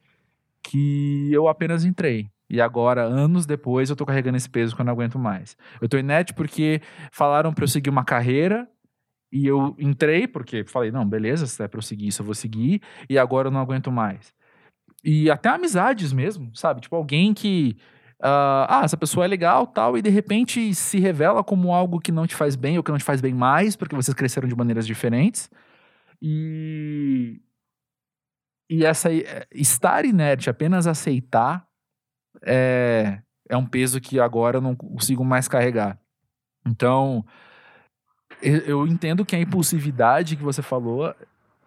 que 0.64 1.32
eu 1.32 1.48
apenas 1.48 1.86
entrei. 1.86 2.30
E 2.50 2.62
agora, 2.62 3.04
anos 3.04 3.46
depois, 3.46 3.90
eu 3.90 3.96
tô 3.96 4.06
carregando 4.06 4.38
esse 4.38 4.50
peso 4.50 4.76
que 4.76 4.82
eu 4.82 4.86
não 4.86 4.94
aguento 4.94 5.20
mais. 5.20 5.58
Eu 5.82 5.90
tô 5.90 5.98
inerte 5.98 6.34
porque 6.34 6.82
falaram 7.12 7.54
para 7.54 7.64
eu 7.64 7.68
seguir 7.68 7.90
uma 7.90 8.06
carreira 8.06 8.68
e 9.32 9.46
eu 9.46 9.76
entrei 9.78 10.28
porque 10.28 10.64
falei, 10.64 10.90
não, 10.90 11.08
beleza, 11.08 11.46
se 11.46 11.62
é 11.62 11.68
pra 11.68 11.78
eu 11.78 11.84
seguir 11.84 12.08
isso, 12.08 12.22
eu 12.22 12.26
vou 12.26 12.34
seguir. 12.36 12.82
E 13.10 13.18
agora 13.20 13.48
eu 13.50 13.52
não 13.52 13.60
aguento 13.60 13.92
mais. 13.92 14.34
E 15.04 15.30
até 15.30 15.50
amizades 15.50 16.12
mesmo, 16.12 16.52
sabe? 16.56 16.82
Tipo, 16.82 16.96
alguém 16.96 17.34
que. 17.34 17.78
Uh, 18.20 18.66
ah, 18.68 18.82
essa 18.84 18.98
pessoa 18.98 19.26
é 19.26 19.28
legal 19.28 19.68
tal, 19.68 19.96
e 19.96 20.02
de 20.02 20.10
repente 20.10 20.74
se 20.74 20.98
revela 20.98 21.44
como 21.44 21.72
algo 21.72 22.00
que 22.00 22.12
não 22.12 22.26
te 22.26 22.34
faz 22.34 22.56
bem 22.56 22.76
ou 22.76 22.84
que 22.84 22.90
não 22.90 22.98
te 22.98 23.04
faz 23.04 23.22
bem 23.22 23.32
mais, 23.32 23.76
porque 23.76 23.96
vocês 23.96 24.16
cresceram 24.16 24.48
de 24.48 24.56
maneiras 24.56 24.88
diferentes. 24.88 25.50
E. 26.22 27.40
E 28.70 28.84
essa. 28.86 29.10
Estar 29.52 30.04
inerte, 30.06 30.50
apenas 30.50 30.88
aceitar 30.88 31.68
é, 32.44 33.22
é 33.50 33.58
um 33.58 33.66
peso 33.66 34.02
que 34.02 34.20
agora 34.20 34.58
eu 34.58 34.62
não 34.62 34.76
consigo 34.76 35.24
mais 35.24 35.48
carregar. 35.48 36.00
Então, 36.66 37.26
eu 38.42 38.86
entendo 38.86 39.26
que 39.26 39.36
a 39.36 39.40
impulsividade 39.40 40.36
que 40.36 40.44
você 40.44 40.62
falou, 40.62 41.16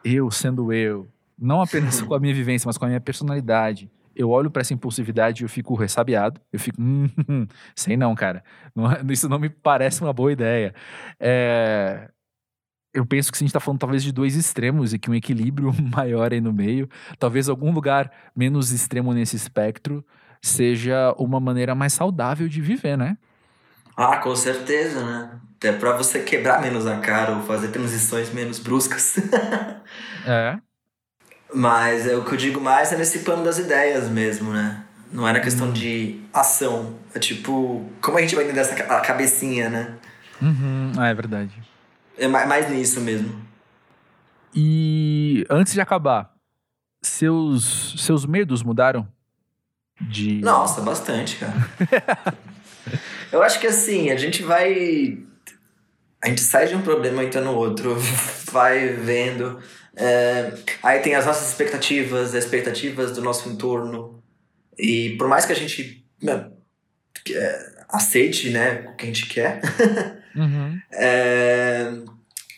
eu 0.04 0.30
sendo 0.30 0.72
eu, 0.72 1.10
não 1.40 1.62
apenas 1.62 2.02
com 2.02 2.14
a 2.14 2.20
minha 2.20 2.34
vivência, 2.34 2.66
mas 2.66 2.76
com 2.76 2.84
a 2.84 2.88
minha 2.88 3.00
personalidade, 3.00 3.90
eu 4.14 4.30
olho 4.30 4.50
para 4.50 4.60
essa 4.60 4.74
impulsividade 4.74 5.42
e 5.42 5.44
eu 5.44 5.48
fico 5.48 5.74
ressabiado. 5.74 6.40
Eu 6.52 6.58
fico, 6.58 6.80
hum, 6.80 7.08
hum, 7.28 7.46
sei 7.74 7.96
não, 7.96 8.14
cara. 8.14 8.44
Não, 8.74 8.86
isso 9.10 9.28
não 9.28 9.38
me 9.38 9.48
parece 9.48 10.02
uma 10.02 10.12
boa 10.12 10.32
ideia. 10.32 10.74
É, 11.18 12.10
eu 12.92 13.06
penso 13.06 13.30
que 13.30 13.38
se 13.38 13.44
a 13.44 13.46
gente 13.46 13.50
está 13.50 13.60
falando 13.60 13.80
talvez 13.80 14.02
de 14.02 14.12
dois 14.12 14.36
extremos 14.36 14.92
e 14.92 14.98
que 14.98 15.10
um 15.10 15.14
equilíbrio 15.14 15.72
maior 15.96 16.32
aí 16.32 16.40
no 16.40 16.52
meio, 16.52 16.88
talvez 17.18 17.48
algum 17.48 17.72
lugar 17.72 18.10
menos 18.34 18.72
extremo 18.72 19.12
nesse 19.12 19.36
espectro, 19.36 20.04
seja 20.42 21.14
uma 21.18 21.38
maneira 21.40 21.74
mais 21.74 21.92
saudável 21.92 22.48
de 22.48 22.60
viver, 22.60 22.96
né? 22.96 23.16
Ah, 23.96 24.16
com 24.16 24.34
certeza, 24.34 25.04
né? 25.04 25.40
Até 25.56 25.72
para 25.72 25.96
você 25.96 26.20
quebrar 26.20 26.62
menos 26.62 26.86
a 26.86 26.98
cara 26.98 27.36
ou 27.36 27.42
fazer 27.42 27.68
transições 27.68 28.32
menos 28.32 28.58
bruscas. 28.58 29.16
é. 30.26 30.58
Mas 31.54 32.06
é, 32.06 32.16
o 32.16 32.24
que 32.24 32.32
eu 32.32 32.38
digo 32.38 32.60
mais 32.60 32.92
é 32.92 32.96
nesse 32.96 33.20
plano 33.20 33.44
das 33.44 33.58
ideias 33.58 34.08
mesmo, 34.08 34.52
né? 34.52 34.84
Não 35.12 35.26
é 35.26 35.32
na 35.32 35.40
questão 35.40 35.66
uhum. 35.68 35.72
de 35.72 36.20
ação. 36.32 36.94
É 37.14 37.18
tipo, 37.18 37.84
como 38.00 38.18
a 38.18 38.20
gente 38.20 38.34
vai 38.34 38.44
entender 38.44 38.60
essa 38.60 38.74
cabecinha, 39.00 39.68
né? 39.68 39.94
Uhum. 40.40 40.92
Ah, 40.96 41.08
é 41.08 41.14
verdade. 41.14 41.52
É 42.16 42.28
mais 42.28 42.70
nisso 42.70 43.00
mesmo. 43.00 43.40
E 44.54 45.44
antes 45.50 45.72
de 45.72 45.80
acabar, 45.80 46.32
seus, 47.02 47.94
seus 47.98 48.24
medos 48.24 48.62
mudaram? 48.62 49.08
de. 50.00 50.40
Nossa, 50.40 50.80
bastante, 50.80 51.36
cara. 51.36 52.36
Eu 53.30 53.42
acho 53.42 53.60
que 53.60 53.66
assim, 53.66 54.10
a 54.10 54.16
gente 54.16 54.42
vai. 54.42 55.18
A 56.22 56.28
gente 56.28 56.40
sai 56.40 56.66
de 56.66 56.74
um 56.74 56.82
problema 56.82 57.22
e 57.22 57.26
entra 57.26 57.40
no 57.40 57.54
outro, 57.54 57.96
vai 58.50 58.88
vendo. 58.88 59.60
É... 59.96 60.52
aí 60.82 61.00
tem 61.00 61.14
as 61.14 61.26
nossas 61.26 61.48
expectativas, 61.48 62.34
as 62.34 62.44
expectativas 62.44 63.12
do 63.12 63.22
nosso 63.22 63.48
entorno. 63.48 64.22
E 64.78 65.16
por 65.18 65.28
mais 65.28 65.44
que 65.44 65.52
a 65.52 65.56
gente 65.56 66.04
né, 66.22 66.50
aceite 67.88 68.50
né, 68.50 68.88
o 68.92 68.96
que 68.96 69.04
a 69.04 69.06
gente 69.06 69.26
quer, 69.26 69.60
uhum. 70.34 70.78
é... 70.92 71.92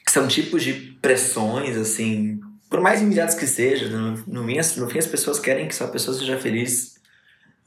são 0.08 0.28
tipos 0.28 0.62
de 0.62 0.72
pressões, 1.00 1.76
assim, 1.76 2.40
por 2.70 2.80
mais 2.80 3.02
imediatas 3.02 3.34
que 3.34 3.46
sejam, 3.46 3.90
no, 3.90 4.16
no, 4.26 4.42
no 4.44 4.90
fim 4.90 4.98
as 4.98 5.06
pessoas 5.06 5.38
querem 5.38 5.68
que 5.68 5.74
sua 5.74 5.88
pessoa 5.88 6.16
seja 6.16 6.38
feliz 6.38 6.94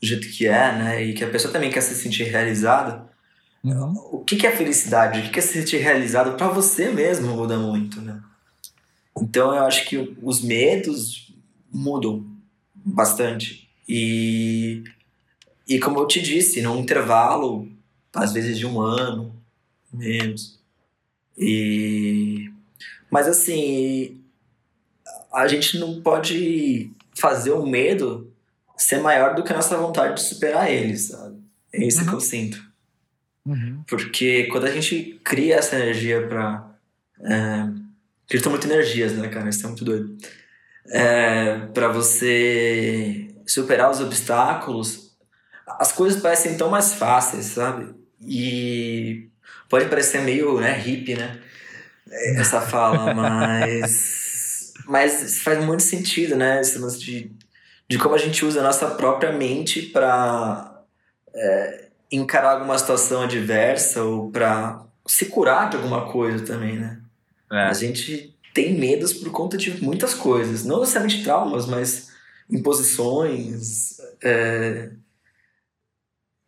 do 0.01 0.07
jeito 0.07 0.27
que 0.29 0.47
é, 0.47 0.71
né? 0.75 1.03
E 1.03 1.13
que 1.13 1.23
a 1.23 1.29
pessoa 1.29 1.53
também 1.53 1.69
quer 1.69 1.81
se 1.81 1.95
sentir 1.95 2.23
realizada. 2.23 3.05
Uhum. 3.63 3.93
O 4.11 4.23
que, 4.23 4.35
que 4.35 4.47
é 4.47 4.51
felicidade? 4.51 5.19
O 5.19 5.31
que, 5.31 5.39
é 5.39 5.41
se 5.41 5.53
sentir 5.53 5.77
realizado 5.77 6.35
para 6.37 6.47
você 6.47 6.89
mesmo 6.91 7.35
muda 7.35 7.57
muito, 7.57 8.01
né? 8.01 8.19
Então 9.17 9.55
eu 9.55 9.63
acho 9.63 9.85
que 9.85 10.15
os 10.21 10.41
medos 10.41 11.33
mudam 11.71 12.25
bastante. 12.73 13.69
E, 13.87 14.83
e 15.67 15.79
como 15.79 15.99
eu 15.99 16.07
te 16.07 16.21
disse, 16.21 16.61
num 16.61 16.79
intervalo, 16.79 17.69
às 18.13 18.33
vezes 18.33 18.57
de 18.57 18.65
um 18.65 18.79
ano, 18.79 19.35
menos. 19.93 20.59
E, 21.37 22.51
mas 23.09 23.27
assim, 23.27 24.21
a 25.31 25.47
gente 25.47 25.77
não 25.77 26.01
pode 26.01 26.91
fazer 27.13 27.51
o 27.51 27.65
medo 27.65 28.31
ser 28.77 28.99
maior 28.99 29.35
do 29.35 29.43
que 29.43 29.53
a 29.53 29.55
nossa 29.55 29.77
vontade 29.77 30.15
de 30.15 30.21
superar 30.21 30.71
eles, 30.71 31.07
sabe? 31.07 31.39
É 31.73 31.85
isso 31.85 32.01
uhum. 32.01 32.07
que 32.07 32.13
eu 32.13 32.19
sinto. 32.19 32.65
Uhum. 33.45 33.83
Porque 33.87 34.45
quando 34.45 34.65
a 34.65 34.71
gente 34.71 35.19
cria 35.23 35.55
essa 35.55 35.75
energia 35.75 36.27
pra. 36.27 36.71
É, 37.21 37.64
acredito 38.25 38.49
muito 38.49 38.67
energias, 38.67 39.13
né, 39.13 39.27
cara? 39.29 39.49
Isso 39.49 39.65
é 39.65 39.67
muito 39.67 39.85
doido. 39.85 40.17
É, 40.89 41.57
para 41.73 41.87
você 41.87 43.27
superar 43.45 43.89
os 43.89 44.01
obstáculos, 44.01 45.15
as 45.79 45.91
coisas 45.91 46.21
parecem 46.21 46.57
tão 46.57 46.69
mais 46.69 46.93
fáceis, 46.93 47.45
sabe? 47.45 47.95
E 48.21 49.29
pode 49.69 49.85
parecer 49.85 50.21
meio 50.21 50.59
né, 50.59 50.73
hippie, 50.73 51.15
né? 51.15 51.39
Essa 52.37 52.61
fala, 52.61 53.13
mas. 53.15 54.73
mas 54.85 55.39
faz 55.39 55.63
muito 55.63 55.83
sentido, 55.83 56.35
né? 56.35 56.61
Esse 56.61 56.77
lance 56.77 56.99
de 56.99 57.35
de 57.87 57.97
como 57.97 58.15
a 58.15 58.17
gente 58.17 58.43
usa 58.43 58.59
a 58.59 58.63
nossa 58.63 58.87
própria 58.91 59.31
mente 59.31 59.83
para 59.83 60.83
é, 61.33 61.87
encarar 62.11 62.53
alguma 62.53 62.77
situação 62.77 63.21
adversa 63.21 64.03
ou 64.03 64.31
para 64.31 64.83
se 65.07 65.27
curar 65.27 65.69
de 65.69 65.77
alguma 65.77 66.11
coisa 66.11 66.43
também, 66.45 66.77
né? 66.77 66.99
É. 67.51 67.57
A 67.57 67.73
gente 67.73 68.35
tem 68.53 68.77
medos 68.77 69.13
por 69.13 69.31
conta 69.31 69.57
de 69.57 69.83
muitas 69.83 70.13
coisas, 70.13 70.63
não 70.63 70.79
necessariamente 70.79 71.23
traumas, 71.23 71.65
mas 71.65 72.09
imposições, 72.49 73.97
é, 74.23 74.91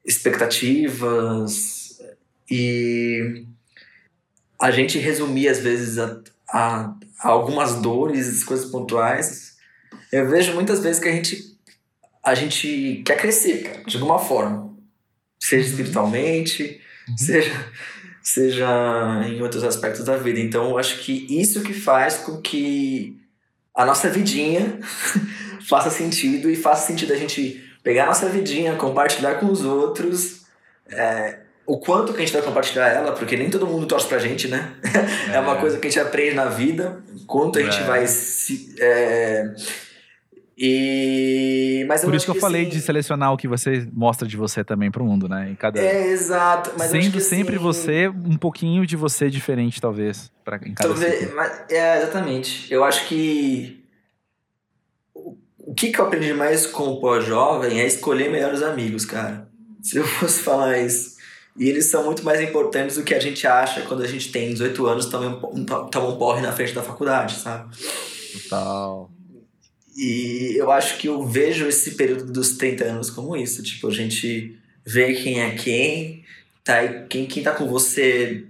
expectativas 0.05 1.99
e 2.49 3.45
a 4.59 4.71
gente 4.71 4.97
resumir 4.97 5.49
às 5.49 5.59
vezes 5.59 5.97
a, 5.97 6.21
a, 6.47 6.95
a 7.19 7.27
algumas 7.27 7.75
dores, 7.81 8.43
coisas 8.43 8.71
pontuais. 8.71 9.57
Eu 10.11 10.29
vejo 10.29 10.53
muitas 10.53 10.79
vezes 10.79 11.01
que 11.01 11.09
a 11.09 11.11
gente 11.11 11.57
a 12.23 12.35
gente 12.35 13.03
quer 13.05 13.17
crescer, 13.17 13.63
cara, 13.63 13.83
de 13.85 13.95
alguma 13.95 14.19
forma, 14.19 14.75
seja 15.39 15.63
uhum. 15.63 15.71
espiritualmente, 15.71 16.81
uhum. 17.07 17.17
seja 17.17 17.73
seja 18.27 18.67
em 19.25 19.41
outros 19.41 19.63
aspectos 19.63 20.03
da 20.03 20.17
vida. 20.17 20.37
Então, 20.37 20.71
eu 20.71 20.77
acho 20.77 20.99
que 20.99 21.25
isso 21.29 21.61
que 21.61 21.71
faz 21.71 22.17
com 22.17 22.41
que 22.41 23.17
a 23.73 23.85
nossa 23.85 24.09
vidinha 24.09 24.79
faça 25.65 25.89
sentido 25.89 26.49
e 26.49 26.55
faça 26.57 26.87
sentido 26.87 27.13
a 27.13 27.15
gente 27.15 27.63
pegar 27.81 28.03
a 28.03 28.07
nossa 28.07 28.27
vidinha, 28.27 28.75
compartilhar 28.75 29.35
com 29.35 29.45
os 29.45 29.63
outros. 29.63 30.41
É, 30.89 31.39
o 31.65 31.79
quanto 31.79 32.11
que 32.11 32.17
a 32.17 32.25
gente 32.25 32.33
vai 32.33 32.41
compartilhar 32.41 32.89
ela, 32.89 33.13
porque 33.13 33.37
nem 33.37 33.49
todo 33.49 33.65
mundo 33.65 33.85
torce 33.85 34.07
pra 34.07 34.19
gente, 34.19 34.49
né? 34.49 34.73
É, 35.31 35.35
é 35.37 35.39
uma 35.39 35.55
coisa 35.55 35.77
que 35.77 35.87
a 35.87 35.89
gente 35.89 35.99
aprende 36.01 36.35
na 36.35 36.47
vida, 36.47 37.01
quanto 37.25 37.59
a 37.59 37.63
gente 37.63 37.79
é. 37.79 37.83
vai 37.83 38.07
se. 38.07 38.75
É, 38.77 39.53
e 40.57 41.85
mas 41.87 42.03
por 42.03 42.15
isso 42.15 42.25
que 42.25 42.31
eu 42.31 42.41
falei 42.41 42.63
assim, 42.63 42.71
de 42.71 42.81
selecionar 42.81 43.31
o 43.31 43.37
que 43.37 43.47
você 43.47 43.87
mostra 43.93 44.27
de 44.27 44.35
você 44.35 44.63
também 44.63 44.89
para 44.89 45.03
o 45.03 45.05
mundo, 45.05 45.29
né? 45.29 45.51
Em 45.51 45.55
cada 45.55 45.79
é 45.79 46.07
exato, 46.07 46.71
mas 46.77 46.89
sendo 46.89 47.19
sempre 47.21 47.55
assim, 47.55 47.63
você 47.63 48.07
um 48.07 48.37
pouquinho 48.37 48.85
de 48.85 48.95
você 48.95 49.29
diferente 49.29 49.79
talvez 49.79 50.31
para 50.43 50.57
em 50.57 50.73
cada 50.73 50.89
talvez, 50.89 51.31
mas, 51.35 51.61
é 51.69 51.97
exatamente. 51.97 52.73
Eu 52.73 52.83
acho 52.83 53.07
que 53.07 53.83
o 55.67 55.73
que, 55.75 55.91
que 55.91 55.99
eu 55.99 56.05
aprendi 56.05 56.33
mais 56.33 56.65
com 56.65 56.85
o 56.85 57.01
pós-jovem 57.01 57.79
é 57.79 57.85
escolher 57.85 58.31
melhores 58.31 58.63
amigos, 58.63 59.05
cara. 59.05 59.47
Se 59.83 59.97
eu 59.97 60.07
fosse 60.07 60.41
falar 60.41 60.79
isso. 60.79 61.17
E 61.55 61.67
eles 61.67 61.85
são 61.85 62.05
muito 62.05 62.23
mais 62.23 62.39
importantes 62.39 62.95
do 62.95 63.03
que 63.03 63.13
a 63.13 63.19
gente 63.19 63.45
acha 63.45 63.81
quando 63.81 64.01
a 64.01 64.07
gente 64.07 64.31
tem 64.31 64.53
18 64.53 64.85
anos 64.85 65.05
e 65.05 65.09
toma 65.09 66.09
um 66.09 66.17
porre 66.17 66.41
na 66.41 66.51
frente 66.51 66.73
da 66.73 66.81
faculdade, 66.81 67.35
sabe? 67.35 67.75
Total. 68.43 69.16
E 69.97 70.55
eu 70.55 70.71
acho 70.71 70.99
que 70.99 71.07
eu 71.07 71.25
vejo 71.25 71.65
esse 71.65 71.95
período 71.95 72.31
dos 72.31 72.55
30 72.55 72.83
anos 72.83 73.09
como 73.09 73.35
isso. 73.35 73.63
Tipo, 73.63 73.87
a 73.87 73.91
gente 73.91 74.55
vê 74.85 75.15
quem 75.15 75.41
é 75.41 75.55
quem, 75.55 76.23
tá, 76.63 76.87
quem, 77.09 77.25
quem 77.25 77.41
tá 77.41 77.51
com 77.51 77.67
você 77.67 78.45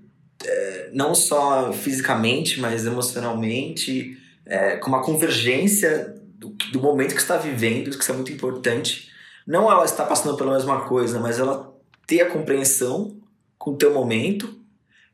é, 0.45 0.89
não 0.91 1.15
só 1.15 1.71
fisicamente, 1.71 2.59
mas 2.59 2.85
emocionalmente, 2.85 4.17
é, 4.45 4.75
com 4.75 4.89
uma 4.89 5.01
convergência 5.01 6.15
do, 6.37 6.49
do 6.73 6.81
momento 6.81 7.15
que 7.15 7.21
está 7.21 7.37
vivendo, 7.37 7.91
que 7.91 8.03
isso 8.03 8.11
é 8.11 8.15
muito 8.15 8.33
importante. 8.33 9.09
Não 9.47 9.71
ela 9.71 9.85
está 9.85 10.03
passando 10.03 10.35
pela 10.35 10.53
mesma 10.53 10.81
coisa, 10.81 11.17
mas 11.17 11.39
ela 11.39 11.73
ter 12.05 12.21
a 12.21 12.29
compreensão 12.29 13.17
com 13.57 13.71
o 13.71 13.77
teu 13.77 13.93
momento 13.93 14.59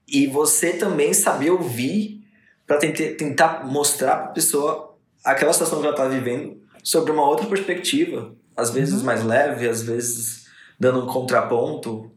e 0.08 0.26
você 0.26 0.74
também 0.74 1.14
saber 1.14 1.52
ouvir 1.52 2.24
para 2.66 2.78
tentar 2.78 3.66
mostrar 3.66 4.18
para 4.18 4.28
pessoa 4.28 4.93
aquela 5.24 5.54
situação 5.54 5.80
que 5.80 5.88
ela 5.88 5.96
tá 5.96 6.08
vivendo 6.08 6.62
sobre 6.84 7.12
uma 7.12 7.28
outra 7.28 7.46
perspectiva. 7.46 8.36
Às 8.56 8.70
vezes 8.70 9.00
uhum. 9.00 9.06
mais 9.06 9.24
leve, 9.24 9.68
às 9.68 9.82
vezes 9.82 10.46
dando 10.80 11.04
um 11.04 11.08
contraponto. 11.08 12.12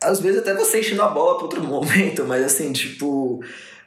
Às 0.00 0.20
vezes 0.20 0.40
até 0.40 0.54
você 0.54 0.80
enchendo 0.80 1.02
a 1.02 1.08
bola 1.08 1.34
para 1.34 1.44
outro 1.44 1.62
momento, 1.64 2.24
mas 2.24 2.44
assim, 2.44 2.72
tipo. 2.72 3.42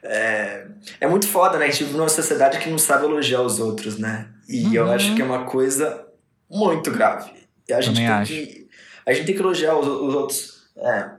É, 0.06 0.66
é 1.00 1.06
muito 1.06 1.26
foda, 1.26 1.58
né? 1.58 1.64
A 1.64 1.70
gente 1.70 1.84
vive 1.84 1.96
numa 1.96 2.10
sociedade 2.10 2.58
que 2.58 2.68
não 2.68 2.76
sabe 2.76 3.06
elogiar 3.06 3.40
os 3.40 3.58
outros, 3.58 3.98
né? 3.98 4.28
E 4.46 4.66
uhum. 4.66 4.74
eu 4.74 4.92
acho 4.92 5.14
que 5.14 5.22
é 5.22 5.24
uma 5.24 5.46
coisa 5.46 6.06
muito 6.50 6.90
grave. 6.90 7.32
E 7.66 7.72
a 7.72 7.80
gente, 7.80 7.96
tem 7.96 8.06
acho. 8.06 8.30
que, 8.30 8.68
a 9.06 9.12
gente 9.14 9.24
tem 9.24 9.34
que 9.34 9.40
elogiar 9.40 9.74
os, 9.76 9.86
os 9.86 10.14
outros. 10.14 10.64
É, 10.76 11.10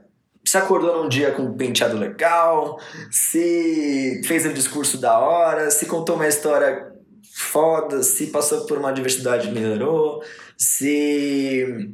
se 0.46 0.56
acordou 0.56 1.02
num 1.02 1.08
dia 1.08 1.32
com 1.32 1.42
um 1.42 1.56
penteado 1.56 1.98
legal, 1.98 2.80
se 3.10 4.22
fez 4.24 4.46
um 4.46 4.52
discurso 4.52 4.96
da 4.96 5.18
hora, 5.18 5.70
se 5.70 5.86
contou 5.86 6.14
uma 6.14 6.28
história 6.28 6.92
foda, 7.34 8.02
se 8.02 8.28
passou 8.28 8.64
por 8.64 8.78
uma 8.78 8.92
diversidade 8.92 9.50
melhorou, 9.50 10.22
se 10.56 11.92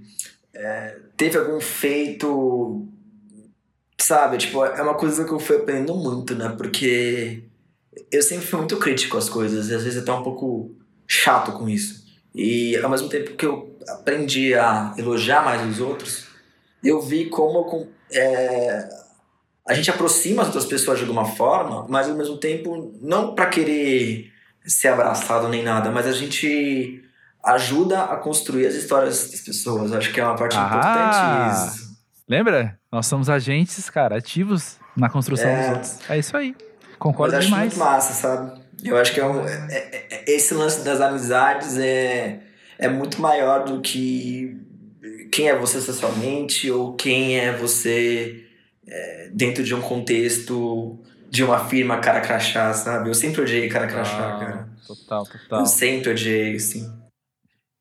é, 0.53 0.97
teve 1.17 1.39
algum 1.39 1.61
feito, 1.61 2.87
sabe? 3.99 4.37
Tipo, 4.37 4.65
é 4.67 4.83
uma 4.83 4.95
coisa 4.95 5.25
que 5.25 5.33
eu 5.33 5.41
fui 5.41 5.57
aprendendo 5.57 5.95
muito, 5.95 6.35
né? 6.35 6.55
Porque 6.57 7.45
eu 8.11 8.23
sempre 8.23 8.47
fui 8.47 8.59
muito 8.59 8.77
crítico 8.77 9.17
às 9.17 9.31
coisas 9.31 9.71
e 9.71 9.75
às 9.75 9.83
vezes 9.83 10.03
até 10.03 10.13
um 10.13 10.23
pouco 10.23 10.77
chato 11.09 11.53
com 11.53 11.69
isso. 11.69 12.05
E 12.35 12.77
ao 12.77 12.91
mesmo 12.91 13.09
tempo 13.09 13.35
que 13.35 13.47
eu 13.47 13.75
aprendi 13.89 14.55
a 14.55 14.95
elogiar 14.99 15.43
mais 15.43 15.67
os 15.69 15.81
outros, 15.81 16.27
eu 16.85 17.01
vi 17.01 17.27
como 17.27 17.65
é, 18.13 18.89
a 19.67 19.75
gente 19.75 19.91
aproxima 19.91 20.43
as 20.43 20.49
outras 20.49 20.67
pessoas 20.67 20.99
de 20.99 21.05
alguma 21.05 21.25
forma, 21.25 21.87
mas 21.89 22.09
ao 22.09 22.17
mesmo 22.17 22.37
tempo, 22.37 22.95
não 23.01 23.35
para 23.35 23.47
querer 23.47 24.33
ser 24.67 24.89
abraçado 24.89 25.49
nem 25.49 25.63
nada, 25.63 25.91
mas 25.91 26.07
a 26.07 26.13
gente 26.13 27.03
ajuda 27.43 28.05
a 28.05 28.17
construir 28.17 28.67
as 28.67 28.75
histórias 28.75 29.31
das 29.31 29.41
pessoas. 29.41 29.93
Acho 29.93 30.13
que 30.13 30.21
é 30.21 30.25
uma 30.25 30.37
parte 30.37 30.57
ah, 30.57 30.67
importante 30.67 31.75
isso. 31.75 31.93
Lembra? 32.29 32.79
Nós 32.91 33.07
somos 33.07 33.29
agentes, 33.29 33.91
cara, 33.91 34.17
ativos 34.17 34.77
na 34.97 35.09
construção 35.09 35.49
é, 35.49 35.61
dos 35.61 35.69
outros. 35.71 36.11
É 36.11 36.19
isso 36.19 36.37
aí. 36.37 36.55
Concordo 36.99 37.35
mas 37.35 37.45
demais. 37.45 37.67
Acho 37.69 37.79
muito 37.79 37.91
massa, 37.91 38.13
sabe? 38.15 38.63
Eu 38.85 38.97
acho 38.97 39.13
que 39.13 39.21
é, 39.21 39.27
um, 39.27 39.47
é, 39.47 39.55
é, 39.71 40.07
é 40.11 40.25
esse 40.33 40.55
lance 40.55 40.85
das 40.85 41.01
amizades 41.01 41.79
é, 41.79 42.41
é 42.79 42.89
muito 42.89 43.21
maior 43.21 43.65
do 43.65 43.81
que 43.81 44.61
quem 45.33 45.49
é 45.49 45.57
você 45.57 45.81
socialmente 45.81 46.71
ou 46.71 46.95
quem 46.95 47.41
é 47.41 47.57
você 47.57 48.45
é, 48.87 49.31
dentro 49.33 49.65
de 49.65 49.75
um 49.75 49.81
contexto 49.81 51.03
de 51.31 51.43
uma 51.43 51.65
firma 51.65 51.99
cara 51.99 52.21
crachá, 52.21 52.75
sabe? 52.75 53.09
Eu 53.09 53.15
sempre 53.15 53.41
odiei 53.41 53.67
cara 53.67 53.87
crachá, 53.87 54.37
ah, 54.37 54.39
cara. 54.39 54.69
Total, 54.87 55.25
total. 55.25 55.61
Eu 55.61 55.67
sempre 55.67 56.11
odiei, 56.11 56.59
sim. 56.59 56.87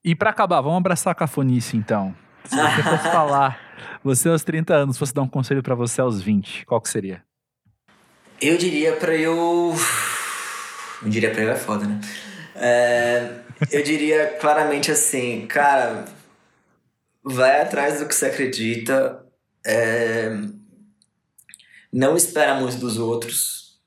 E 0.03 0.15
para 0.15 0.29
acabar, 0.29 0.61
vamos 0.61 0.77
abraçar 0.77 1.11
a 1.11 1.15
cafonice 1.15 1.75
então. 1.75 2.15
Se 2.45 2.55
você 2.55 2.83
fosse 2.83 3.03
falar, 3.11 3.59
você 4.01 4.29
aos 4.29 4.43
30 4.45 4.73
anos, 4.73 4.97
fosse 4.97 5.13
dar 5.13 5.21
um 5.21 5.27
conselho 5.27 5.61
para 5.61 5.75
você 5.75 5.99
aos 5.99 6.21
20, 6.21 6.65
qual 6.65 6.79
que 6.79 6.89
seria? 6.89 7.21
Eu 8.41 8.57
diria 8.57 8.95
para 8.95 9.13
eu. 9.13 9.75
Eu 11.03 11.09
diria 11.09 11.31
pra 11.31 11.43
eu 11.43 11.51
é 11.51 11.55
foda, 11.55 11.85
né? 11.85 11.99
É, 12.55 13.29
eu 13.69 13.83
diria 13.83 14.37
claramente 14.39 14.89
assim, 14.89 15.45
cara, 15.47 16.05
vai 17.23 17.61
atrás 17.61 17.99
do 17.99 18.07
que 18.07 18.15
você 18.15 18.27
acredita, 18.27 19.25
é, 19.65 20.29
não 21.91 22.15
espera 22.15 22.59
muito 22.59 22.77
dos 22.77 22.97
outros, 22.97 23.81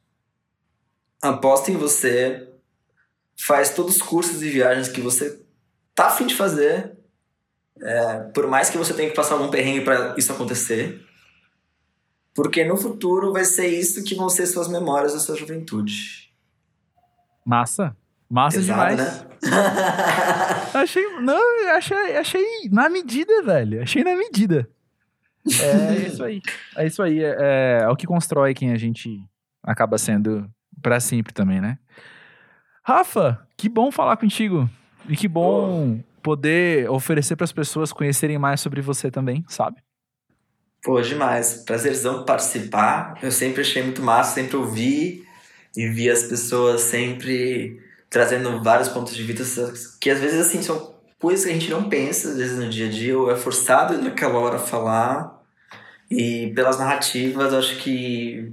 aposta 1.23 1.71
em 1.71 1.77
você, 1.77 2.49
faz 3.37 3.75
todos 3.75 3.97
os 3.97 4.03
cursos 4.03 4.43
e 4.43 4.51
viagens 4.51 4.89
que 4.89 5.01
você 5.01 5.43
tá 5.95 6.07
afim 6.07 6.27
de 6.27 6.35
fazer, 6.35 6.97
é, 7.81 8.21
por 8.35 8.47
mais 8.47 8.71
que 8.71 8.79
você 8.79 8.95
tenha 8.95 9.11
que 9.11 9.17
passar 9.17 9.35
algum 9.35 9.51
perrengue 9.51 9.85
para 9.85 10.15
isso 10.17 10.33
acontecer, 10.33 11.05
porque 12.35 12.65
no 12.65 12.77
futuro 12.77 13.33
vai 13.33 13.45
ser 13.45 13.69
isso 13.69 14.03
que 14.03 14.15
vão 14.15 14.29
ser 14.29 14.47
suas 14.47 14.69
memórias 14.69 15.13
da 15.13 15.21
sua 15.21 15.37
juventude. 15.37 16.33
Massa. 17.45 17.97
Massa 18.29 18.57
Pesado, 18.57 18.97
demais. 18.97 18.99
Né? 18.99 19.34
achei. 20.75 21.05
Não, 21.21 21.71
achei, 21.77 22.17
achei 22.17 22.69
na 22.71 22.89
medida, 22.89 23.43
velho. 23.43 23.83
Achei 23.83 24.03
na 24.05 24.15
medida. 24.15 24.69
É 25.47 26.07
isso 26.07 26.25
aí. 26.25 26.43
É 26.77 26.87
isso 26.87 27.03
aí. 27.03 27.23
É, 27.23 27.81
é 27.83 27.89
o 27.89 27.97
que 27.97 28.07
constrói 28.07 28.55
quem 28.55 28.73
a 28.73 28.79
gente 28.79 29.21
acaba 29.63 29.99
sendo 29.99 30.49
para 30.83 31.01
sempre 31.01 31.33
também, 31.33 31.61
né? 31.61 31.79
Rafa, 32.83 33.47
que 33.57 33.69
bom 33.69 33.91
falar 33.91 34.17
contigo. 34.17 34.69
E 35.09 35.17
que 35.17 35.29
bom 35.29 35.99
Pô. 35.99 36.05
poder 36.23 36.91
oferecer 36.91 37.37
para 37.37 37.45
as 37.45 37.53
pessoas 37.53 37.93
conhecerem 37.93 38.39
mais 38.39 38.61
sobre 38.61 38.81
você 38.81 39.11
também, 39.11 39.45
sabe? 39.49 39.77
Pô, 40.83 41.01
demais. 41.01 41.63
Prazerzão 41.65 42.25
participar. 42.25 43.19
Eu 43.23 43.31
sempre 43.31 43.63
achei 43.63 43.83
muito 43.83 44.03
massa, 44.03 44.35
sempre 44.35 44.57
ouvi 44.57 45.25
e 45.77 45.89
vi 45.89 46.11
as 46.11 46.25
pessoas 46.25 46.83
sempre 46.83 47.81
trazendo 48.11 48.63
vários 48.63 48.89
pontos 48.89 49.15
de 49.15 49.23
vista 49.23 49.73
que 50.01 50.11
às 50.11 50.21
vezes 50.21 50.47
assim 50.47 50.63
são 50.63 50.95
coisas 51.19 51.45
que 51.45 51.51
a 51.51 51.55
gente 51.55 51.71
não 51.71 51.89
pensa 51.89 52.29
às 52.29 52.37
vezes 52.37 52.59
no 52.59 52.69
dia 52.69 52.87
a 52.87 52.91
dia 52.91 53.19
ou 53.19 53.31
é 53.31 53.37
forçado 53.37 53.97
naquela 53.99 54.39
hora 54.39 54.59
falar. 54.59 55.43
E 56.11 56.53
pelas 56.55 56.79
narrativas 56.79 57.53
acho 57.53 57.77
que 57.79 58.53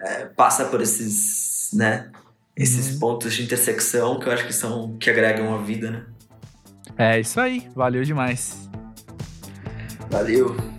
é, 0.00 0.24
passa 0.26 0.64
por 0.64 0.80
esses 0.80 1.70
né 1.74 2.10
esses 2.56 2.94
uhum. 2.94 2.98
pontos 2.98 3.34
de 3.34 3.42
intersecção 3.42 4.18
que 4.18 4.26
eu 4.26 4.32
acho 4.32 4.46
que 4.46 4.52
são 4.52 4.96
que 4.98 5.10
agregam 5.10 5.54
a 5.54 5.58
vida 5.58 5.90
né? 5.90 6.06
É 6.96 7.20
isso 7.20 7.40
aí. 7.40 7.68
Valeu 7.76 8.02
demais. 8.02 8.68
Valeu 10.10 10.77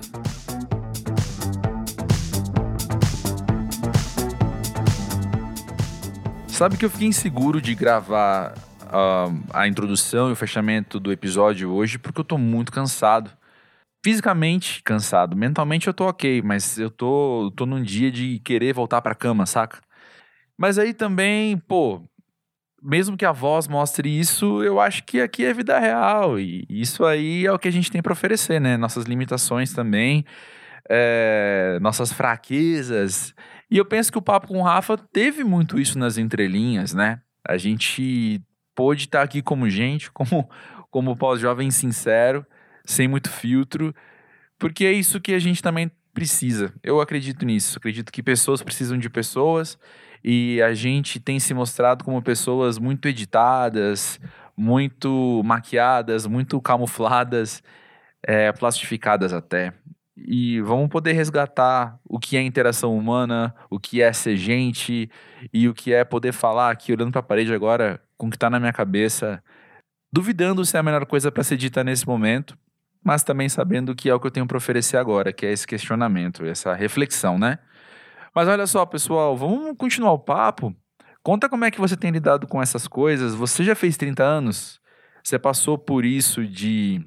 Sabe 6.60 6.76
que 6.76 6.84
eu 6.84 6.90
fiquei 6.90 7.08
inseguro 7.08 7.62
de 7.62 7.74
gravar 7.74 8.54
uh, 8.84 9.44
a 9.54 9.66
introdução 9.66 10.28
e 10.28 10.34
o 10.34 10.36
fechamento 10.36 11.00
do 11.00 11.10
episódio 11.10 11.72
hoje 11.72 11.98
porque 11.98 12.20
eu 12.20 12.24
tô 12.26 12.38
muito 12.38 12.70
cansado. 12.70 13.32
Fisicamente 14.04 14.84
cansado, 14.84 15.38
mentalmente 15.38 15.88
eu 15.88 15.94
tô 15.94 16.06
ok, 16.06 16.42
mas 16.42 16.78
eu 16.78 16.92
tô, 16.92 17.50
tô 17.56 17.66
num 17.66 17.82
dia 17.82 18.12
de 18.12 18.40
querer 18.40 18.74
voltar 18.74 19.02
pra 19.02 19.16
cama, 19.16 19.46
saca? 19.46 19.80
Mas 20.58 20.78
aí 20.78 20.94
também, 20.94 21.58
pô, 21.58 22.04
mesmo 22.84 23.16
que 23.16 23.24
a 23.24 23.32
voz 23.32 23.66
mostre 23.66 24.10
isso, 24.20 24.62
eu 24.62 24.82
acho 24.82 25.06
que 25.06 25.22
aqui 25.22 25.46
é 25.46 25.54
vida 25.54 25.80
real. 25.80 26.38
E 26.38 26.66
isso 26.70 27.06
aí 27.06 27.46
é 27.46 27.54
o 27.54 27.58
que 27.58 27.70
a 27.70 27.72
gente 27.72 27.90
tem 27.90 28.02
para 28.02 28.12
oferecer, 28.12 28.60
né? 28.60 28.76
Nossas 28.76 29.06
limitações 29.06 29.72
também, 29.72 30.26
é, 30.90 31.80
nossas 31.80 32.12
fraquezas. 32.12 33.34
E 33.70 33.78
eu 33.78 33.86
penso 33.86 34.12
que 34.12 34.18
o 34.18 34.22
papo 34.22 34.48
com 34.48 34.60
o 34.60 34.64
Rafa 34.64 34.98
teve 34.98 35.44
muito 35.44 35.80
isso 35.80 35.98
nas 35.98 36.18
entrelinhas, 36.18 36.94
né? 36.94 37.22
A 37.48 37.58
gente 37.58 38.42
pôde 38.76 39.04
estar 39.06 39.22
aqui 39.22 39.42
como 39.42 39.70
gente, 39.70 40.10
como, 40.14 40.50
como 40.90 41.16
pós-jovem 41.16 41.70
sincero, 41.70 42.46
sem 42.86 43.08
muito 43.08 43.30
filtro, 43.30 43.94
porque 44.58 44.86
é 44.86 44.92
isso 44.92 45.22
que 45.22 45.34
a 45.34 45.40
gente 45.40 45.62
também 45.62 45.92
precisa. 46.14 46.74
Eu 46.84 47.00
acredito 47.00 47.46
nisso. 47.46 47.78
Acredito 47.78 48.12
que 48.12 48.24
pessoas 48.24 48.62
precisam 48.62 48.98
de 48.98 49.10
pessoas 49.10 49.78
e 50.24 50.62
a 50.62 50.74
gente 50.74 51.20
tem 51.20 51.40
se 51.40 51.54
mostrado 51.54 52.04
como 52.04 52.22
pessoas 52.22 52.78
muito 52.78 53.08
editadas, 53.08 54.20
muito 54.56 55.42
maquiadas, 55.46 56.26
muito 56.26 56.60
camufladas, 56.62 57.64
é, 58.24 58.52
plastificadas 58.52 59.32
até. 59.32 59.74
E 60.26 60.60
vamos 60.62 60.90
poder 60.90 61.14
resgatar 61.14 62.00
o 62.04 62.20
que 62.20 62.36
é 62.36 62.42
interação 62.42 62.98
humana, 62.98 63.56
o 63.70 63.80
que 63.80 64.02
é 64.02 64.12
ser 64.12 64.36
gente 64.36 65.10
e 65.54 65.68
o 65.68 65.74
que 65.74 65.94
é 65.94 66.04
poder 66.04 66.34
falar 66.34 66.72
aqui, 66.72 66.92
olhando 66.92 67.12
para 67.12 67.20
a 67.20 67.24
parede 67.24 67.54
agora, 67.54 68.02
com 68.18 68.28
o 68.28 68.30
que 68.30 68.36
está 68.36 68.50
na 68.50 68.60
minha 68.60 68.74
cabeça, 68.74 69.42
duvidando 70.12 70.66
se 70.66 70.76
é 70.76 70.80
a 70.80 70.84
melhor 70.84 71.06
coisa 71.06 71.32
para 71.32 71.44
ser 71.44 71.58
dita 71.58 71.84
nesse 71.84 72.06
momento, 72.06 72.58
mas 73.04 73.24
também 73.24 73.48
sabendo 73.48 73.96
que 73.96 74.10
é 74.10 74.14
o 74.14 74.20
que 74.20 74.28
eu 74.28 74.32
tenho 74.32 74.46
para 74.46 74.58
oferecer 74.58 74.98
agora, 74.98 75.32
que 75.32 75.46
é 75.46 75.52
esse 75.52 75.66
questionamento, 75.66 76.46
essa 76.46 76.74
reflexão, 76.74 77.40
né? 77.40 77.60
Mas 78.36 78.48
olha 78.48 78.68
só, 78.68 78.86
pessoal, 78.86 79.38
vamos 79.38 79.76
continuar 79.78 80.12
o 80.12 80.20
papo. 80.20 80.76
Conta 81.24 81.50
como 81.50 81.66
é 81.66 81.72
que 81.72 81.80
você 81.80 81.96
tem 81.96 82.12
lidado 82.12 82.48
com 82.48 82.62
essas 82.62 82.88
coisas. 82.88 83.34
Você 83.36 83.64
já 83.64 83.76
fez 83.76 83.98
30 83.98 84.24
anos? 84.24 84.80
Você 85.24 85.40
passou 85.40 85.78
por 85.78 86.06
isso 86.06 86.46
de, 86.46 87.06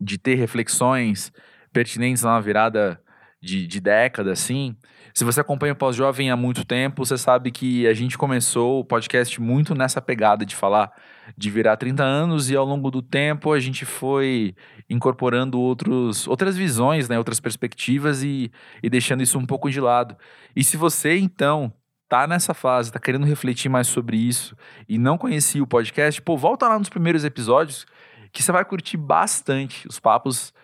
de 0.00 0.18
ter 0.18 0.34
reflexões 0.34 1.32
pertinentes 1.76 2.22
na 2.22 2.40
virada 2.40 2.98
de, 3.38 3.66
de 3.66 3.80
década, 3.80 4.32
assim? 4.32 4.74
Se 5.12 5.24
você 5.24 5.40
acompanha 5.40 5.74
o 5.74 5.76
Pós-Jovem 5.76 6.30
há 6.30 6.36
muito 6.36 6.64
tempo, 6.64 7.04
você 7.04 7.18
sabe 7.18 7.50
que 7.50 7.86
a 7.86 7.92
gente 7.92 8.16
começou 8.16 8.80
o 8.80 8.84
podcast 8.84 9.38
muito 9.38 9.74
nessa 9.74 10.00
pegada 10.00 10.46
de 10.46 10.56
falar 10.56 10.90
de 11.36 11.50
virar 11.50 11.76
30 11.76 12.02
anos 12.02 12.48
e 12.48 12.56
ao 12.56 12.64
longo 12.64 12.90
do 12.90 13.02
tempo 13.02 13.52
a 13.52 13.60
gente 13.60 13.84
foi 13.84 14.54
incorporando 14.88 15.60
outros, 15.60 16.26
outras 16.26 16.56
visões, 16.56 17.10
né, 17.10 17.18
outras 17.18 17.40
perspectivas 17.40 18.22
e, 18.22 18.50
e 18.82 18.88
deixando 18.88 19.22
isso 19.22 19.38
um 19.38 19.44
pouco 19.44 19.70
de 19.70 19.80
lado. 19.80 20.16
E 20.54 20.64
se 20.64 20.78
você 20.78 21.18
então 21.18 21.70
tá 22.08 22.26
nessa 22.26 22.54
fase, 22.54 22.90
tá 22.90 22.98
querendo 22.98 23.26
refletir 23.26 23.68
mais 23.68 23.86
sobre 23.86 24.16
isso 24.16 24.56
e 24.88 24.96
não 24.96 25.18
conhecia 25.18 25.62
o 25.62 25.66
podcast, 25.66 26.22
pô, 26.22 26.38
volta 26.38 26.66
lá 26.68 26.78
nos 26.78 26.88
primeiros 26.88 27.22
episódios 27.22 27.84
que 28.32 28.42
você 28.42 28.50
vai 28.50 28.64
curtir 28.64 28.96
bastante. 28.96 29.86
Os 29.86 30.00
papos 30.00 30.54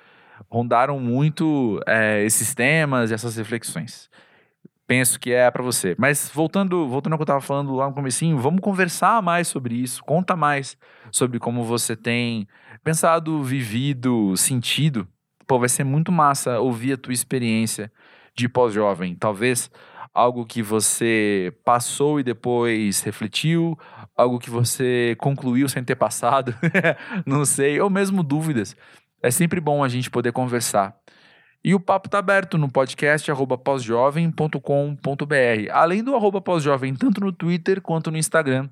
rondaram 0.50 0.98
muito 1.00 1.80
é, 1.86 2.24
esses 2.24 2.54
temas 2.54 3.10
e 3.10 3.14
essas 3.14 3.36
reflexões 3.36 4.10
penso 4.92 5.18
que 5.18 5.32
é 5.32 5.50
para 5.50 5.62
você. 5.62 5.96
Mas 5.98 6.30
voltando, 6.34 6.86
voltando 6.86 7.14
ao 7.14 7.18
que 7.18 7.22
eu 7.22 7.24
estava 7.24 7.40
falando 7.40 7.74
lá 7.74 7.88
no 7.88 7.94
comecinho, 7.94 8.36
vamos 8.36 8.60
conversar 8.60 9.22
mais 9.22 9.48
sobre 9.48 9.74
isso. 9.74 10.04
Conta 10.04 10.36
mais 10.36 10.76
sobre 11.10 11.38
como 11.38 11.64
você 11.64 11.96
tem 11.96 12.46
pensado, 12.84 13.42
vivido, 13.42 14.36
sentido. 14.36 15.08
Pô, 15.46 15.58
vai 15.58 15.70
ser 15.70 15.84
muito 15.84 16.12
massa 16.12 16.60
ouvir 16.60 16.92
a 16.92 16.96
tua 16.98 17.14
experiência 17.14 17.90
de 18.34 18.50
pós-jovem. 18.50 19.14
Talvez 19.14 19.70
algo 20.12 20.44
que 20.44 20.62
você 20.62 21.54
passou 21.64 22.20
e 22.20 22.22
depois 22.22 23.00
refletiu, 23.00 23.78
algo 24.14 24.38
que 24.38 24.50
você 24.50 25.16
concluiu 25.18 25.70
sem 25.70 25.82
ter 25.82 25.96
passado, 25.96 26.54
não 27.24 27.46
sei, 27.46 27.80
ou 27.80 27.88
mesmo 27.88 28.22
dúvidas. 28.22 28.76
É 29.22 29.30
sempre 29.30 29.60
bom 29.60 29.84
a 29.84 29.88
gente 29.88 30.10
poder 30.10 30.32
conversar. 30.32 30.96
E 31.64 31.74
o 31.74 31.80
papo 31.80 32.08
tá 32.08 32.18
aberto 32.18 32.58
no 32.58 32.68
podcast 32.68 33.30
arroba 33.30 33.56
além 35.72 36.02
do 36.02 36.16
arroba 36.16 36.40
pósjovem, 36.40 36.92
tanto 36.94 37.20
no 37.20 37.32
Twitter 37.32 37.80
quanto 37.80 38.10
no 38.10 38.18
Instagram, 38.18 38.68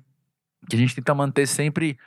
que 0.69 0.75
a 0.75 0.79
gente 0.79 0.95
tenta 0.95 1.15
manter 1.15 1.47
sempre 1.47 1.97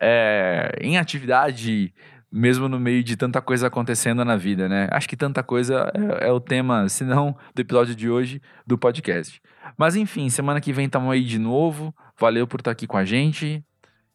é, 0.00 0.74
em 0.80 0.96
atividade, 0.96 1.92
mesmo 2.30 2.66
no 2.66 2.80
meio 2.80 3.04
de 3.04 3.14
tanta 3.14 3.42
coisa 3.42 3.66
acontecendo 3.66 4.24
na 4.24 4.36
vida, 4.36 4.70
né? 4.70 4.88
Acho 4.90 5.06
que 5.06 5.18
tanta 5.18 5.42
coisa 5.42 5.92
é, 5.94 6.28
é 6.28 6.32
o 6.32 6.40
tema, 6.40 6.88
se 6.90 7.04
não 7.04 7.36
do 7.54 7.60
episódio 7.60 7.94
de 7.94 8.08
hoje, 8.08 8.40
do 8.66 8.78
podcast. 8.78 9.38
Mas 9.76 9.96
enfim, 9.96 10.30
semana 10.30 10.62
que 10.62 10.72
vem 10.72 10.86
estamos 10.86 11.12
aí 11.12 11.24
de 11.24 11.38
novo. 11.38 11.94
Valeu 12.18 12.46
por 12.46 12.60
estar 12.60 12.70
aqui 12.70 12.86
com 12.86 12.96
a 12.96 13.04
gente 13.04 13.62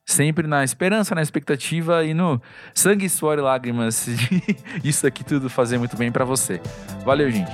sempre 0.08 0.48
na 0.48 0.64
esperança, 0.64 1.14
na 1.14 1.22
expectativa 1.22 2.04
e 2.06 2.14
no 2.14 2.42
sangue, 2.74 3.10
suor 3.10 3.38
e 3.38 3.42
lágrimas 3.42 4.06
de 4.06 4.42
isso 4.82 5.06
aqui 5.06 5.24
tudo 5.24 5.50
fazer 5.50 5.78
muito 5.78 5.98
bem 5.98 6.12
para 6.12 6.24
você. 6.24 6.62
Valeu, 7.06 7.30
gente. 7.30 7.52